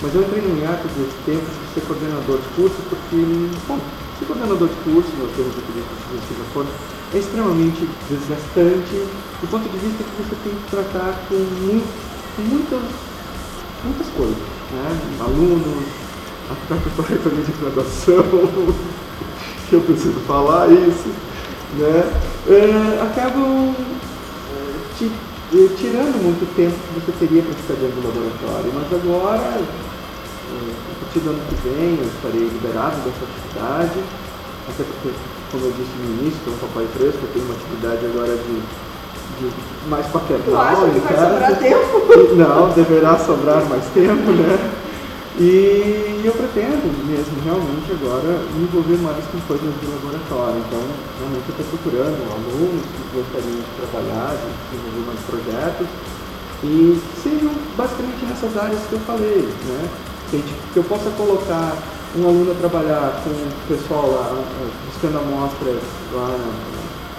mas 0.00 0.14
eu 0.14 0.22
entrei 0.22 0.42
num 0.42 0.62
hiato 0.62 0.86
de 0.94 1.10
tempo 1.26 1.42
de 1.42 1.74
ser 1.74 1.80
coordenador 1.88 2.38
de 2.38 2.48
curso, 2.54 2.76
porque, 2.88 3.18
bom, 3.66 3.80
ser 4.18 4.26
coordenador 4.26 4.68
de 4.68 4.76
curso, 4.86 5.10
nós 5.18 5.30
temos 5.34 5.58
aqui 5.58 5.72
que 5.74 6.34
já 6.38 6.44
foram, 6.54 6.68
é 7.14 7.18
extremamente 7.18 7.88
desgastante 8.08 8.94
do 9.42 9.50
ponto 9.50 9.68
de 9.68 9.78
vista 9.78 10.04
que 10.04 10.22
você 10.22 10.36
tem 10.44 10.54
que 10.54 10.70
tratar 10.70 11.26
com, 11.28 11.34
muito, 11.34 11.90
com 12.36 12.42
muitas, 12.42 12.86
muitas 13.82 14.06
coisas. 14.14 14.38
Né? 14.70 15.00
Alunos, 15.18 15.82
a 16.48 16.54
própria 16.54 16.92
preparatória 16.94 17.42
de 17.42 17.52
graduação, 17.58 18.22
que 19.68 19.74
eu 19.74 19.80
preciso 19.80 20.20
falar 20.28 20.70
isso, 20.70 21.10
né? 21.74 22.35
É, 22.48 23.02
acabam 23.02 23.74
é, 23.74 24.98
te, 24.98 25.06
é, 25.06 25.68
tirando 25.76 26.22
muito 26.22 26.46
tempo 26.54 26.74
que 26.74 27.00
você 27.00 27.12
teria 27.18 27.42
para 27.42 27.54
ficar 27.54 27.74
dentro 27.74 28.00
do 28.00 28.06
laboratório. 28.06 28.70
Mas 28.72 28.86
agora, 28.92 29.42
a 29.42 30.94
partir 31.00 31.18
do 31.20 31.30
ano 31.30 31.40
que 31.48 31.68
vem, 31.68 31.98
eu 31.98 32.06
estarei 32.06 32.46
liberado 32.46 32.96
dessa 33.02 33.26
atividade, 33.26 33.98
até 34.68 34.84
porque 34.84 35.10
como 35.50 35.66
eu 35.66 35.72
disse 35.72 35.90
no 35.98 36.20
início, 36.20 36.38
que 36.44 36.50
é 36.50 36.52
um 36.52 36.58
papai 36.68 36.86
fresco, 36.94 37.18
eu 37.22 37.30
tenho 37.32 37.44
uma 37.46 37.54
atividade 37.54 38.06
agora 38.06 38.36
de, 38.36 38.54
de 39.40 39.46
mais 39.88 40.06
paternal. 40.06 40.44
Tu 40.46 40.56
acha 40.56 40.86
que 40.86 41.00
vai 41.00 41.16
sobrar 41.16 41.56
tempo? 41.58 42.34
Não, 42.36 42.68
deverá 42.70 43.18
sobrar 43.18 43.64
mais 43.66 43.84
tempo, 43.86 44.30
né? 44.32 44.85
E 45.38 46.22
eu 46.24 46.32
pretendo 46.32 46.88
mesmo 47.04 47.36
realmente 47.44 47.92
agora 47.92 48.40
me 48.56 48.64
envolver 48.64 48.96
mais 49.04 49.22
com 49.26 49.38
coisas 49.44 49.68
do 49.68 49.84
laboratório. 49.92 50.64
Então, 50.64 50.80
realmente 51.20 51.44
eu 51.44 51.54
estou 51.60 51.66
procurando 51.76 52.16
alunos 52.32 52.80
que 52.88 53.20
gostariam 53.20 53.60
de 53.60 53.72
trabalhar, 53.76 54.32
de 54.32 54.48
desenvolver 54.72 55.04
mais 55.12 55.20
projetos 55.28 55.88
e 56.64 56.98
sejam 57.22 57.52
basicamente 57.76 58.24
nessas 58.24 58.56
áreas 58.56 58.80
que 58.88 58.94
eu 58.94 59.00
falei, 59.00 59.44
né? 59.44 59.88
Que, 60.30 60.42
que 60.72 60.76
eu 60.78 60.84
possa 60.84 61.10
colocar 61.10 61.76
um 62.16 62.24
aluno 62.24 62.52
a 62.52 62.54
trabalhar 62.54 63.20
com 63.20 63.28
o 63.28 63.68
pessoal 63.68 64.08
lá, 64.08 64.40
buscando 64.88 65.18
amostras 65.18 65.84
lá 66.16 66.32
na, 66.32 66.48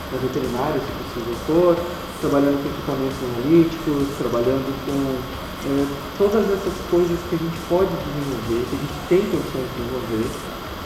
na 0.10 0.18
veterinária, 0.18 0.82
se 0.82 1.22
possível 1.22 1.38
for, 1.46 1.78
trabalhando 2.20 2.58
com 2.64 2.70
equipamentos 2.74 3.18
analíticos, 3.30 4.10
trabalhando 4.18 4.66
com 4.90 5.47
é, 5.68 5.86
todas 6.18 6.48
essas 6.48 6.74
coisas 6.90 7.20
que 7.30 7.36
a 7.36 7.40
gente 7.44 7.60
pode 7.68 7.92
desenvolver, 7.92 8.64
que 8.72 8.76
a 8.76 8.80
gente 8.80 9.00
tem 9.12 9.22
condições 9.28 9.68
de 9.68 9.74
desenvolver 9.76 10.28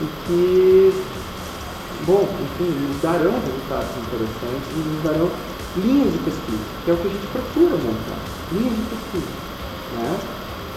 e 0.01 0.05
que, 0.25 1.03
bom, 2.09 2.25
enfim, 2.25 2.73
nos 2.89 2.97
darão 3.01 3.37
resultados 3.37 3.93
interessantes 4.01 4.67
e 4.73 4.79
nos 4.81 5.03
darão 5.05 5.29
linhas 5.77 6.11
de 6.11 6.19
pesquisa, 6.25 6.65
que 6.83 6.89
é 6.89 6.93
o 6.93 6.97
que 6.97 7.07
a 7.07 7.13
gente 7.13 7.27
procura 7.29 7.77
montar, 7.77 8.19
linhas 8.51 8.73
de 8.73 8.85
pesquisa. 8.89 9.33
Né? 10.01 10.19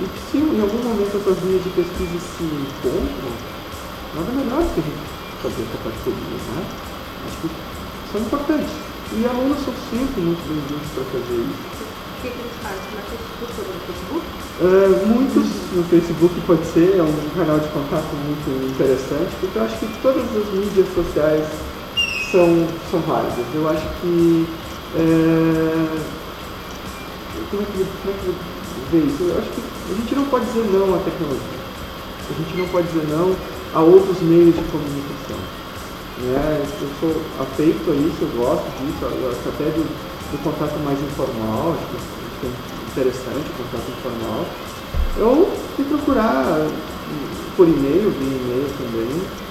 E 0.01 0.05
se 0.29 0.37
em 0.37 0.61
algum 0.61 0.83
momento 0.85 1.17
essas 1.17 1.39
linhas 1.41 1.65
de 1.65 1.71
pesquisa 1.71 2.19
se 2.21 2.45
encontram, 2.45 3.33
nada 4.15 4.31
melhor 4.37 4.61
do 4.61 4.69
que 4.75 4.81
a 4.81 4.85
gente 4.85 5.15
fazer 5.41 5.63
essa 5.65 5.79
parceria, 5.81 6.39
né? 6.53 6.61
Acho 7.25 7.37
que 7.41 7.49
são 8.13 8.21
importantes. 8.21 8.75
E 9.13 9.25
alunos 9.25 9.59
são 9.65 9.73
sempre 9.89 10.21
muito 10.21 10.43
bem-vindos 10.49 10.89
para 10.93 11.05
fazer 11.05 11.41
isso. 11.41 11.84
Que, 12.25 12.31
que 12.31 12.41
Facebook 12.41 13.61
no 13.69 13.81
Facebook? 13.85 14.25
Uh, 14.63 15.07
muitos 15.07 15.45
no 15.77 15.85
Facebook 15.85 16.41
pode 16.47 16.65
ser, 16.69 16.97
é 16.97 17.03
um 17.03 17.13
canal 17.37 17.59
de 17.59 17.69
contato 17.69 18.09
muito 18.25 18.49
interessante, 18.73 19.29
porque 19.41 19.59
eu 19.59 19.65
acho 19.65 19.77
que 19.77 19.87
todas 20.01 20.25
as 20.25 20.55
mídias 20.55 20.87
sociais 20.95 21.45
são, 22.33 22.67
são 22.91 23.01
válidas. 23.01 23.45
Eu 23.55 23.69
acho 23.69 23.87
que. 24.01 24.47
É... 24.97 26.15
Como 27.51 27.63
é 27.63 27.67
que, 27.67 27.85
como 28.01 28.09
é 28.09 28.19
que 28.19 28.35
ver 28.91 29.05
isso? 29.07 29.23
Eu 29.25 29.39
acho 29.39 29.51
que 29.51 29.61
a 29.93 29.95
gente 29.95 30.15
não 30.15 30.25
pode 30.25 30.47
dizer 30.47 30.65
não 30.73 30.95
à 30.95 30.99
tecnologia. 30.99 31.61
A 32.25 32.33
gente 32.33 32.57
não 32.57 32.69
pode 32.69 32.87
dizer 32.87 33.07
não 33.11 33.37
a 33.75 33.81
outros 33.81 34.23
meios 34.23 34.55
de 34.55 34.63
comunicação. 34.73 35.37
Né? 36.23 36.65
Eu 36.81 36.89
sou 37.01 37.23
afeito 37.39 37.91
a 37.91 37.95
isso, 37.95 38.17
eu 38.23 38.29
gosto 38.41 38.65
disso, 38.81 39.05
eu 39.05 39.31
até 39.31 39.65
do, 39.77 40.14
do 40.33 40.39
contato 40.43 40.79
mais 40.85 40.99
informal, 41.01 41.75
acho 41.75 41.87
que 42.41 42.47
é 42.47 42.51
interessante 42.93 43.47
o 43.51 43.55
contato 43.63 43.91
informal. 43.91 44.45
Ou 45.21 45.51
se 45.77 45.83
procurar 45.85 46.67
por 47.57 47.69
e-mail, 47.69 48.11
via 48.11 48.37
e-mail 48.37 48.67
também. 48.79 49.45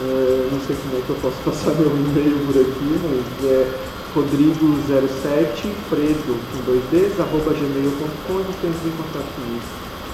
É, 0.00 0.48
não 0.52 0.60
sei 0.60 0.76
como 0.76 0.96
é 0.96 1.02
que 1.04 1.10
eu 1.10 1.16
posso 1.16 1.36
passar 1.44 1.74
meu 1.74 1.90
e-mail 1.90 2.38
por 2.46 2.60
aqui, 2.60 3.00
mas 3.02 3.50
é 3.50 3.88
rodrigo07 4.14 5.72
fredo 5.90 6.38
com 6.50 6.64
dois 6.64 6.82
Ds, 6.90 7.20
arroba 7.20 7.52
gmail.com 7.52 8.40
e 8.40 8.42
você 8.42 8.66
em 8.66 8.96
contato 8.96 9.28
comigo. 9.34 9.62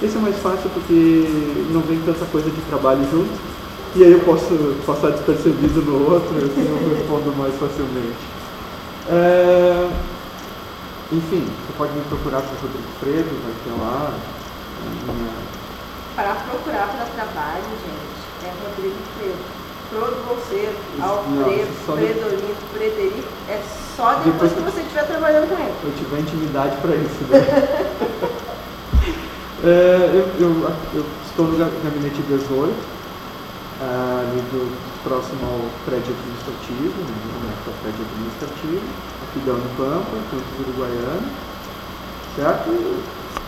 Esse 0.03 0.17
é 0.17 0.21
mais 0.21 0.37
fácil 0.39 0.69
porque 0.71 1.25
não 1.73 1.81
vem 1.83 2.01
tanta 2.01 2.25
coisa 2.27 2.51
de 2.51 2.61
trabalho 2.63 3.01
junto 3.11 3.31
e 3.95 4.03
aí 4.03 4.13
eu 4.13 4.21
posso 4.21 4.75
passar 4.85 5.11
despercebido 5.11 5.81
no 5.83 6.13
outro 6.13 6.37
assim 6.39 6.67
eu 6.67 6.97
respondo 6.97 7.33
mais 7.37 7.55
facilmente. 7.55 8.19
É... 9.09 9.91
Enfim, 11.13 11.45
você 11.45 11.73
pode 11.77 11.93
me 11.93 12.01
procurar 12.05 12.41
por 12.41 12.57
Rodrigo 12.57 12.89
Fredo, 12.99 13.29
vai 13.45 13.53
ter 13.63 13.73
lá. 13.81 14.15
Minha... 15.05 15.31
Para 16.17 16.35
procurar 16.35 16.89
para 16.89 17.05
trabalho, 17.07 17.65
gente, 17.85 18.25
é 18.47 18.53
Rodrigo 18.65 18.97
Fredo. 19.19 19.45
Você, 19.95 20.75
Alfredo, 21.01 21.71
Fredolino, 21.87 22.57
Frederico, 22.73 23.29
é 23.49 23.63
só 23.97 24.15
depois, 24.15 24.51
depois 24.51 24.53
que 24.53 24.61
você 24.63 24.81
estiver 24.81 25.07
trabalhando 25.07 25.49
com 25.49 25.55
ele. 25.63 25.73
Eu 25.85 25.93
tiver 25.97 26.19
intimidade 26.19 26.77
para 26.79 26.97
isso. 26.97 27.23
Né? 27.29 27.39
é, 29.63 30.11
eu, 30.15 30.29
eu, 30.41 30.69
eu, 30.95 31.07
estou 31.27 31.47
no 31.47 31.57
gabinete 31.59 32.21
18, 32.23 32.75
ali 33.81 34.41
do, 34.51 34.69
próximo 35.05 35.45
ao 35.45 35.61
prédio 35.85 36.17
administrativo, 36.17 36.97
né, 37.05 37.53
é 37.53 37.73
prédio 37.85 38.01
administrativo, 38.09 38.83
aqui 39.23 39.39
da 39.45 39.53
Unipampa, 39.53 40.17
Campus 40.33 40.57
Uruguaiano, 40.65 41.29
certo? 42.35 42.73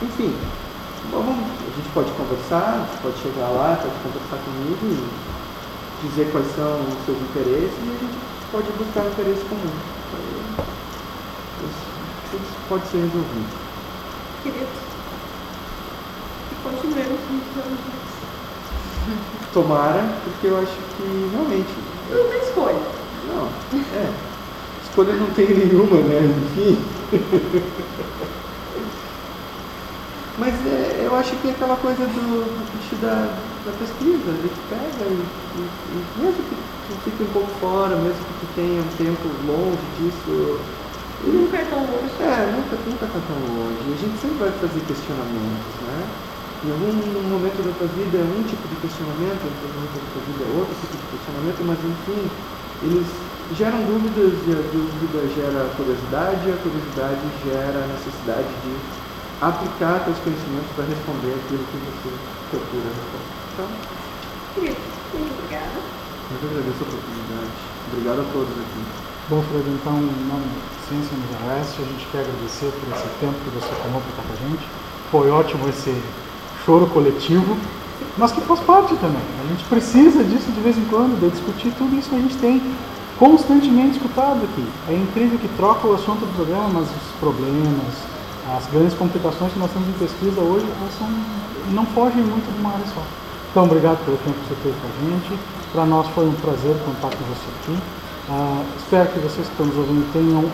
Enfim, 0.02 0.36
bom, 1.10 1.24
a 1.24 1.76
gente 1.76 1.88
pode 1.94 2.10
conversar, 2.12 2.86
pode 3.02 3.16
chegar 3.18 3.48
lá, 3.48 3.80
pode 3.80 3.96
conversar 4.04 4.36
comigo 4.44 4.84
e 4.84 6.08
dizer 6.08 6.30
quais 6.30 6.46
são 6.54 6.76
os 6.76 7.04
seus 7.06 7.16
interesses 7.16 7.72
e 7.72 7.88
a 7.88 7.98
gente 8.04 8.18
pode 8.52 8.70
buscar 8.76 9.00
um 9.00 9.08
interesse 9.08 9.44
comum. 9.48 9.72
Isso 12.34 12.56
pode 12.68 12.86
ser 12.88 12.98
resolvido. 12.98 13.48
Queridos, 14.42 14.68
que 16.50 16.54
continuemos 16.62 17.20
juntos. 17.30 18.15
Tomara, 19.52 20.04
porque 20.24 20.46
eu 20.48 20.58
acho 20.58 20.72
que 20.96 21.30
realmente. 21.32 21.74
Não 22.10 22.28
tem 22.28 22.38
escolha. 22.40 22.80
Não, 23.26 23.48
é. 23.94 24.12
Escolha 24.84 25.14
não 25.14 25.26
tem 25.30 25.48
nenhuma, 25.48 26.00
né? 26.02 26.20
Enfim. 26.46 26.78
Mas 30.38 30.54
é, 30.66 31.02
eu 31.04 31.16
acho 31.16 31.34
que 31.36 31.48
é 31.48 31.50
aquela 31.50 31.76
coisa 31.76 32.04
do, 32.06 32.44
do 32.44 33.00
da, 33.00 33.38
da 33.64 33.72
pesquisa, 33.78 34.32
gente 34.32 34.60
pega 34.68 35.04
e, 35.08 35.24
e, 35.56 35.70
e 35.92 36.20
mesmo 36.20 36.44
que 36.44 36.56
tu 36.86 36.96
fique 37.04 37.22
um 37.22 37.32
pouco 37.32 37.50
fora, 37.58 37.96
mesmo 37.96 38.24
que 38.26 38.34
tu 38.34 38.46
tenha 38.54 38.82
um 38.82 38.88
tempo 38.96 39.28
longe 39.46 39.86
disso. 39.98 40.60
Nunca 41.24 41.56
é 41.56 41.64
tão 41.64 41.80
longe. 41.80 42.12
É, 42.20 42.52
nunca, 42.52 42.76
nunca 42.84 43.06
tá 43.06 43.20
tão 43.26 43.38
longe. 43.38 43.78
A 43.92 43.96
gente 43.96 44.18
sempre 44.20 44.36
vai 44.36 44.52
fazer 44.52 44.80
questionamentos, 44.80 45.80
né? 45.80 46.06
Em 46.66 46.70
algum 46.74 46.90
momento 47.30 47.62
da 47.62 47.70
tua 47.78 47.86
vida 47.94 48.18
é 48.18 48.26
um 48.26 48.42
tipo 48.42 48.66
de 48.66 48.74
questionamento, 48.82 49.38
em 49.38 49.54
outro 49.54 49.70
momento 49.70 50.02
da 50.02 50.10
tua 50.10 50.24
vida 50.26 50.42
é 50.42 50.50
outro 50.58 50.74
tipo 50.82 50.98
de 50.98 51.06
questionamento, 51.14 51.60
mas 51.62 51.78
enfim, 51.78 52.26
eles 52.82 53.06
geram 53.54 53.78
dúvidas 53.86 54.34
e 54.34 54.50
a 54.50 54.62
dúvida 54.74 55.18
gera 55.30 55.62
curiosidade, 55.78 56.42
e 56.42 56.50
a 56.50 56.58
curiosidade 56.58 57.22
gera 57.46 57.78
a 57.78 57.86
necessidade 57.86 58.50
de 58.66 58.72
aplicar 59.38 60.02
seus 60.10 60.18
conhecimentos 60.26 60.66
para 60.74 60.90
responder 60.90 61.38
aquilo 61.38 61.62
que 61.70 61.78
você 61.86 62.10
procura 62.50 62.90
responder. 62.90 63.30
Então, 63.54 63.68
querido, 64.58 64.82
muito 65.14 65.38
obrigada. 65.38 65.78
Eu 65.78 66.34
que 66.34 66.46
agradeço 66.50 66.82
a 66.82 66.86
oportunidade. 66.90 67.58
Obrigado 67.94 68.20
a 68.20 68.26
todos 68.34 68.54
aqui. 68.58 68.82
Bom, 69.30 69.38
Fred, 69.54 69.70
então, 69.70 69.94
em 70.02 70.18
nome 70.26 70.50
da 70.50 70.82
Ciência 70.82 71.14
no 71.14 71.30
Oeste, 71.46 71.78
a 71.78 71.86
gente 71.94 72.10
quer 72.10 72.26
agradecer 72.26 72.74
por 72.74 72.90
esse 72.90 73.06
tempo 73.22 73.38
que 73.46 73.54
você 73.54 73.70
tomou 73.86 74.02
para 74.02 74.10
estar 74.18 74.26
com 74.26 74.34
a 74.34 74.40
gente. 74.50 74.66
Foi 75.14 75.30
ótimo 75.30 75.62
esse 75.70 75.94
choro 76.66 76.88
coletivo, 76.88 77.56
mas 78.18 78.32
que 78.32 78.40
faz 78.40 78.58
parte 78.60 78.94
também. 78.96 79.22
A 79.44 79.48
gente 79.48 79.64
precisa 79.64 80.24
disso 80.24 80.50
de 80.50 80.60
vez 80.60 80.76
em 80.76 80.84
quando, 80.86 81.18
de 81.20 81.30
discutir 81.30 81.72
tudo 81.78 81.96
isso 81.96 82.10
que 82.10 82.16
a 82.16 82.18
gente 82.18 82.36
tem 82.38 82.60
constantemente 83.18 83.96
escutado 83.96 84.42
aqui. 84.42 84.66
É 84.88 84.94
incrível 84.94 85.38
que 85.38 85.48
troca 85.56 85.86
o 85.86 85.94
assunto 85.94 86.26
do 86.26 86.34
programa, 86.34 86.68
mas 86.80 86.88
os 86.90 87.20
problemas, 87.20 87.94
as 88.58 88.66
grandes 88.66 88.94
complicações 88.94 89.52
que 89.52 89.58
nós 89.58 89.70
temos 89.70 89.88
em 89.88 89.92
pesquisa 89.92 90.40
hoje, 90.40 90.66
elas 90.66 90.92
são, 90.98 91.08
não 91.70 91.86
fogem 91.86 92.22
muito 92.22 92.52
de 92.52 92.60
uma 92.60 92.72
área 92.72 92.86
só. 92.92 93.02
Então, 93.50 93.64
obrigado 93.64 94.04
pelo 94.04 94.18
tempo 94.18 94.36
que 94.36 94.48
você 94.48 94.60
teve 94.62 94.74
com 94.80 94.88
a 94.88 95.10
gente. 95.10 95.40
Para 95.72 95.86
nós 95.86 96.06
foi 96.08 96.26
um 96.26 96.34
prazer 96.34 96.76
contar 96.84 97.14
com 97.14 97.24
você 97.24 97.48
aqui. 97.62 97.78
Uh, 98.28 98.64
espero 98.76 99.08
que 99.10 99.18
vocês 99.20 99.46
que 99.46 99.52
estão 99.52 99.66
nos 99.66 99.76
ouvindo 99.76 100.12
tenham 100.12 100.50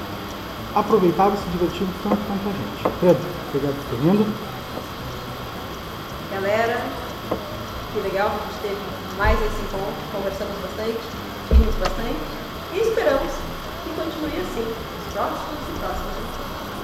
aproveitado 0.75 1.35
e 1.35 1.39
se 1.39 1.49
divertido 1.51 1.91
tanto 2.03 2.19
quanto 2.27 2.49
a 2.49 2.53
gente. 2.53 2.97
Pedro, 3.01 3.23
obrigado 3.49 3.75
por 3.75 3.85
ter 3.91 4.03
vindo. 4.03 4.52
Galera, 6.33 6.81
que 7.93 8.01
legal 8.01 8.31
que 8.31 8.41
a 8.41 8.45
gente 8.49 8.61
teve 8.65 8.81
mais 9.19 9.37
esse 9.37 9.61
encontro, 9.69 10.01
conversamos 10.17 10.57
bastante, 10.65 11.05
rimos 11.53 11.77
bastante 11.77 12.25
e 12.73 12.79
esperamos 12.81 13.33
que 13.85 13.91
continue 13.93 14.41
assim, 14.41 14.65
os 14.65 15.13
próximos 15.13 15.61
e 15.61 15.73
próximos. 15.77 16.17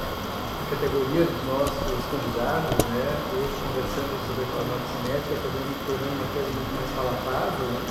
categoria 0.71 1.27
dos 1.27 1.43
nossos 1.51 2.03
convidados, 2.07 2.79
né? 2.95 3.11
Hoje 3.35 3.59
conversando 3.59 4.15
sobre 4.23 4.39
a 4.39 4.49
farmacocinética, 4.55 5.35
fazendo 5.35 5.67
um 5.67 5.79
programa 5.83 6.23
coisa 6.31 6.47
muito 6.47 6.73
mais 6.79 6.89
palatável 6.95 7.67
né? 7.75 7.81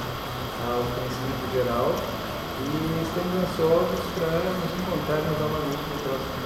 ao 0.64 0.80
conhecimento 0.96 1.44
geral. 1.52 2.19
E 2.60 3.02
estamos 3.02 3.32
ansiosos 3.42 4.00
para 4.16 4.28
nos 4.28 4.72
encontrarmos 4.80 5.40
novamente 5.40 5.82
no 5.88 5.96
próximo 6.04 6.40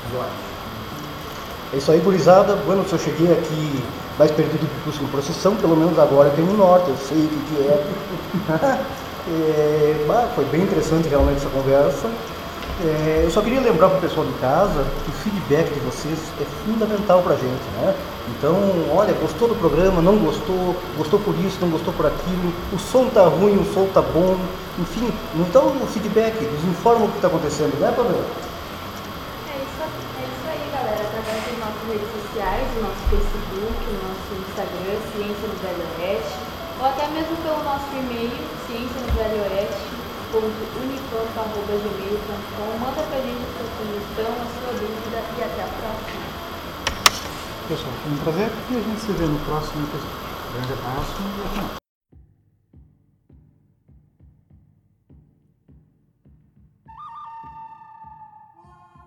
episódio. 0.00 0.50
É 1.72 1.76
isso 1.76 1.92
aí, 1.92 2.00
gurizada. 2.00 2.56
Bueno, 2.66 2.84
se 2.88 2.92
eu 2.94 2.98
cheguei 2.98 3.32
aqui 3.32 3.84
mais 4.18 4.30
perdido 4.30 4.66
que 4.66 4.80
possível 4.84 5.08
procissão, 5.08 5.54
pelo 5.56 5.76
menos 5.76 5.98
agora 5.98 6.28
eu 6.28 6.34
tenho 6.34 6.48
no 6.48 6.56
norte, 6.56 6.88
eu 6.88 6.96
sei 6.96 7.18
o 7.18 7.28
que, 7.28 7.54
que 7.54 7.68
é. 7.68 7.84
é 9.30 10.04
bah, 10.06 10.28
foi 10.34 10.44
bem 10.46 10.62
interessante 10.62 11.08
realmente 11.08 11.36
essa 11.36 11.50
conversa. 11.50 12.10
É, 12.82 13.24
eu 13.24 13.30
só 13.30 13.42
queria 13.42 13.60
lembrar 13.60 13.90
para 13.90 13.98
o 13.98 14.00
pessoal 14.00 14.24
de 14.24 14.32
casa 14.40 14.86
que 15.04 15.10
o 15.10 15.14
feedback 15.20 15.68
de 15.68 15.80
vocês 15.80 16.16
é 16.40 16.44
fundamental 16.64 17.20
para 17.20 17.34
a 17.34 17.36
gente, 17.36 17.60
né? 17.76 17.94
Então, 18.32 18.56
olha, 18.96 19.12
gostou 19.20 19.48
do 19.48 19.54
programa, 19.54 20.00
não 20.00 20.16
gostou, 20.16 20.74
gostou 20.96 21.20
por 21.20 21.36
isso, 21.44 21.60
não 21.60 21.68
gostou 21.68 21.92
por 21.92 22.06
aquilo, 22.06 22.48
o 22.72 22.78
som 22.78 23.04
tá 23.12 23.28
ruim, 23.28 23.60
o 23.60 23.68
som 23.74 23.84
tá 23.92 24.00
bom, 24.00 24.32
enfim, 24.78 25.12
então 25.36 25.76
o 25.76 25.86
feedback, 25.92 26.40
nos 26.40 26.64
informa 26.64 27.04
o 27.04 27.08
que 27.10 27.16
está 27.16 27.28
acontecendo, 27.28 27.76
né, 27.76 27.92
Pamela? 27.92 28.24
É 29.44 29.60
isso, 29.60 29.84
é 29.84 30.24
isso 30.24 30.46
aí, 30.48 30.64
galera, 30.72 31.04
através 31.04 31.36
das 31.52 31.58
nossas 31.60 31.84
redes 31.84 32.08
sociais, 32.16 32.64
do 32.64 32.80
nosso 32.80 33.02
Facebook, 33.12 33.76
do 33.76 33.96
nosso 34.08 34.30
Instagram, 34.40 34.96
Ciência 35.12 35.46
no 35.52 35.56
Velho 35.60 35.84
Oeste, 36.00 36.38
ou 36.80 36.86
até 36.88 37.04
mesmo 37.12 37.36
pelo 37.44 37.60
nosso 37.60 37.92
e-mail, 37.92 38.40
ciência 38.64 39.04
no 39.04 39.12
Velho 39.12 39.36
Oeste, 39.52 39.89
unicampo.gmail.com. 40.38 42.78
Manda 42.78 43.02
pra 43.02 43.20
gente 43.20 43.42
a 43.42 43.46
sua 43.56 43.66
sugestão, 43.76 44.30
a 44.30 44.46
sua 44.46 44.72
dúvida 44.78 45.18
e 45.36 45.42
até 45.42 45.64
a 45.64 45.66
próxima. 45.66 46.20
Pessoal, 47.68 47.92
foi 48.02 48.12
um 48.12 48.16
prazer 48.18 48.50
e 48.70 48.76
a 48.76 48.80
gente 48.80 49.00
se 49.00 49.12
vê 49.12 49.26
no 49.26 49.38
próximo 49.40 49.86
episódio. 49.86 50.30
Grande 50.52 50.72
abraço 50.72 51.16
e 51.20 51.22
até 51.46 51.60
mais. 51.62 51.80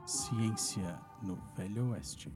Ciência 0.05 0.99
no 1.21 1.37
Velho 1.55 1.91
Oeste. 1.91 2.29